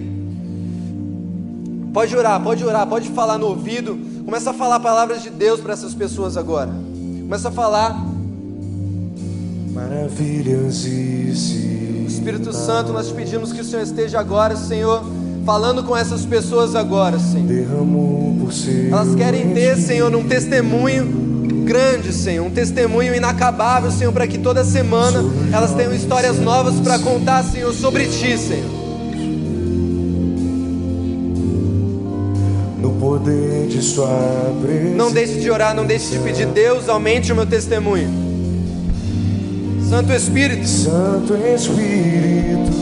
Pode 1.94 2.16
orar, 2.16 2.42
pode 2.42 2.64
orar, 2.64 2.86
pode 2.88 3.10
falar 3.10 3.38
no 3.38 3.48
ouvido 3.48 4.10
Começa 4.30 4.52
a 4.52 4.54
falar 4.54 4.80
palavras 4.80 5.24
de 5.24 5.32
Deus 5.32 5.60
para 5.60 5.74
essas 5.74 5.96
pessoas 5.96 6.38
agora. 6.38 6.70
Começa 6.70 7.50
a 7.50 7.52
falar. 7.52 8.00
Maravilhas 9.74 10.86
e 10.86 12.06
Espírito 12.08 12.54
Santo, 12.54 12.94
nós 12.94 13.08
te 13.08 13.16
pedimos 13.16 13.52
que 13.52 13.62
o 13.62 13.64
Senhor 13.64 13.82
esteja 13.82 14.20
agora, 14.20 14.56
Senhor, 14.56 15.04
falando 15.46 15.84
com 15.84 15.96
essas 15.96 16.26
pessoas 16.26 16.76
agora, 16.76 17.18
Senhor. 17.20 17.48
Elas 18.92 19.16
querem 19.16 19.54
ter, 19.54 19.78
Senhor, 19.78 20.14
um 20.16 20.24
testemunho 20.24 21.30
grande, 21.66 22.12
Senhor, 22.12 22.46
um 22.46 22.50
testemunho 22.50 23.14
inacabável, 23.14 23.92
Senhor, 23.92 24.12
para 24.12 24.28
que 24.28 24.38
toda 24.40 24.64
semana 24.64 25.24
elas 25.54 25.74
tenham 25.74 25.94
histórias 25.94 26.40
novas 26.40 26.80
para 26.80 26.98
contar, 27.00 27.44
Senhor, 27.44 27.74
sobre 27.74 28.06
Ti, 28.08 28.38
Senhor. 28.38 28.80
poder 33.00 33.68
de 33.68 33.82
sua 33.82 34.54
presença. 34.62 34.96
Não 34.96 35.12
deixe 35.12 35.40
de 35.40 35.50
orar, 35.50 35.74
não 35.74 35.86
deixe 35.86 36.12
de 36.12 36.20
pedir. 36.20 36.46
Deus, 36.48 36.90
aumente 36.90 37.32
o 37.32 37.36
meu 37.36 37.46
testemunho. 37.46 38.10
Santo 39.90 40.12
Espírito. 40.14 40.68
Santo 40.68 41.34
Espírito, 41.36 42.79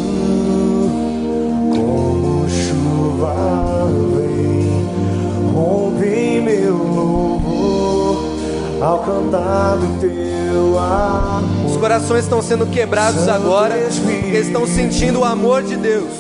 ao 8.82 9.00
cantar 9.00 9.78
do 9.78 10.00
teu 10.00 10.80
amor. 10.80 11.66
Os 11.66 11.78
corações 11.78 12.24
estão 12.24 12.42
sendo 12.42 12.66
quebrados 12.68 13.22
Santo 13.22 13.32
agora, 13.32 13.78
Espírito, 13.80 14.24
porque 14.24 14.38
estão 14.38 14.68
sentindo 14.68 15.20
o 15.20 15.26
amor 15.26 15.64
de 15.64 15.76
Deus. 15.76 16.12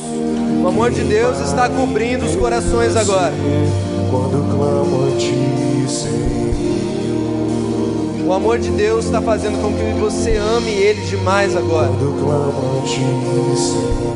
O 0.63 0.67
amor 0.67 0.91
de 0.91 1.01
Deus 1.01 1.39
está 1.39 1.69
cobrindo 1.69 2.25
os 2.25 2.35
corações 2.35 2.95
agora 2.95 3.33
quando 4.09 4.43
clamo 4.55 5.07
a 5.07 5.11
ti, 5.17 5.85
Senhor. 5.87 6.27
O 8.25 8.33
amor 8.33 8.59
de 8.59 8.69
Deus 8.71 9.05
está 9.05 9.21
fazendo 9.21 9.61
com 9.61 9.71
que 9.73 9.99
você 9.99 10.35
ame 10.35 10.69
Ele 10.71 11.01
demais 11.05 11.55
agora. 11.55 11.87
Quando 11.87 12.19
clamo 12.19 12.79
a 12.79 12.81
ti, 12.85 13.05
Senhor. 13.57 14.07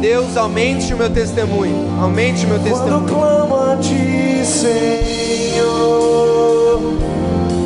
Deus, 0.00 0.36
aumente 0.36 0.92
o 0.92 0.96
meu 0.96 1.08
testemunho. 1.10 2.00
Aumente 2.00 2.44
o 2.44 2.48
meu 2.48 2.58
testemunho. 2.58 3.06
Quando 3.06 3.08
clamo 3.08 3.56
a 3.56 3.76
ti, 3.76 4.44
Senhor. 4.44 5.13
Senhor. 5.64 6.13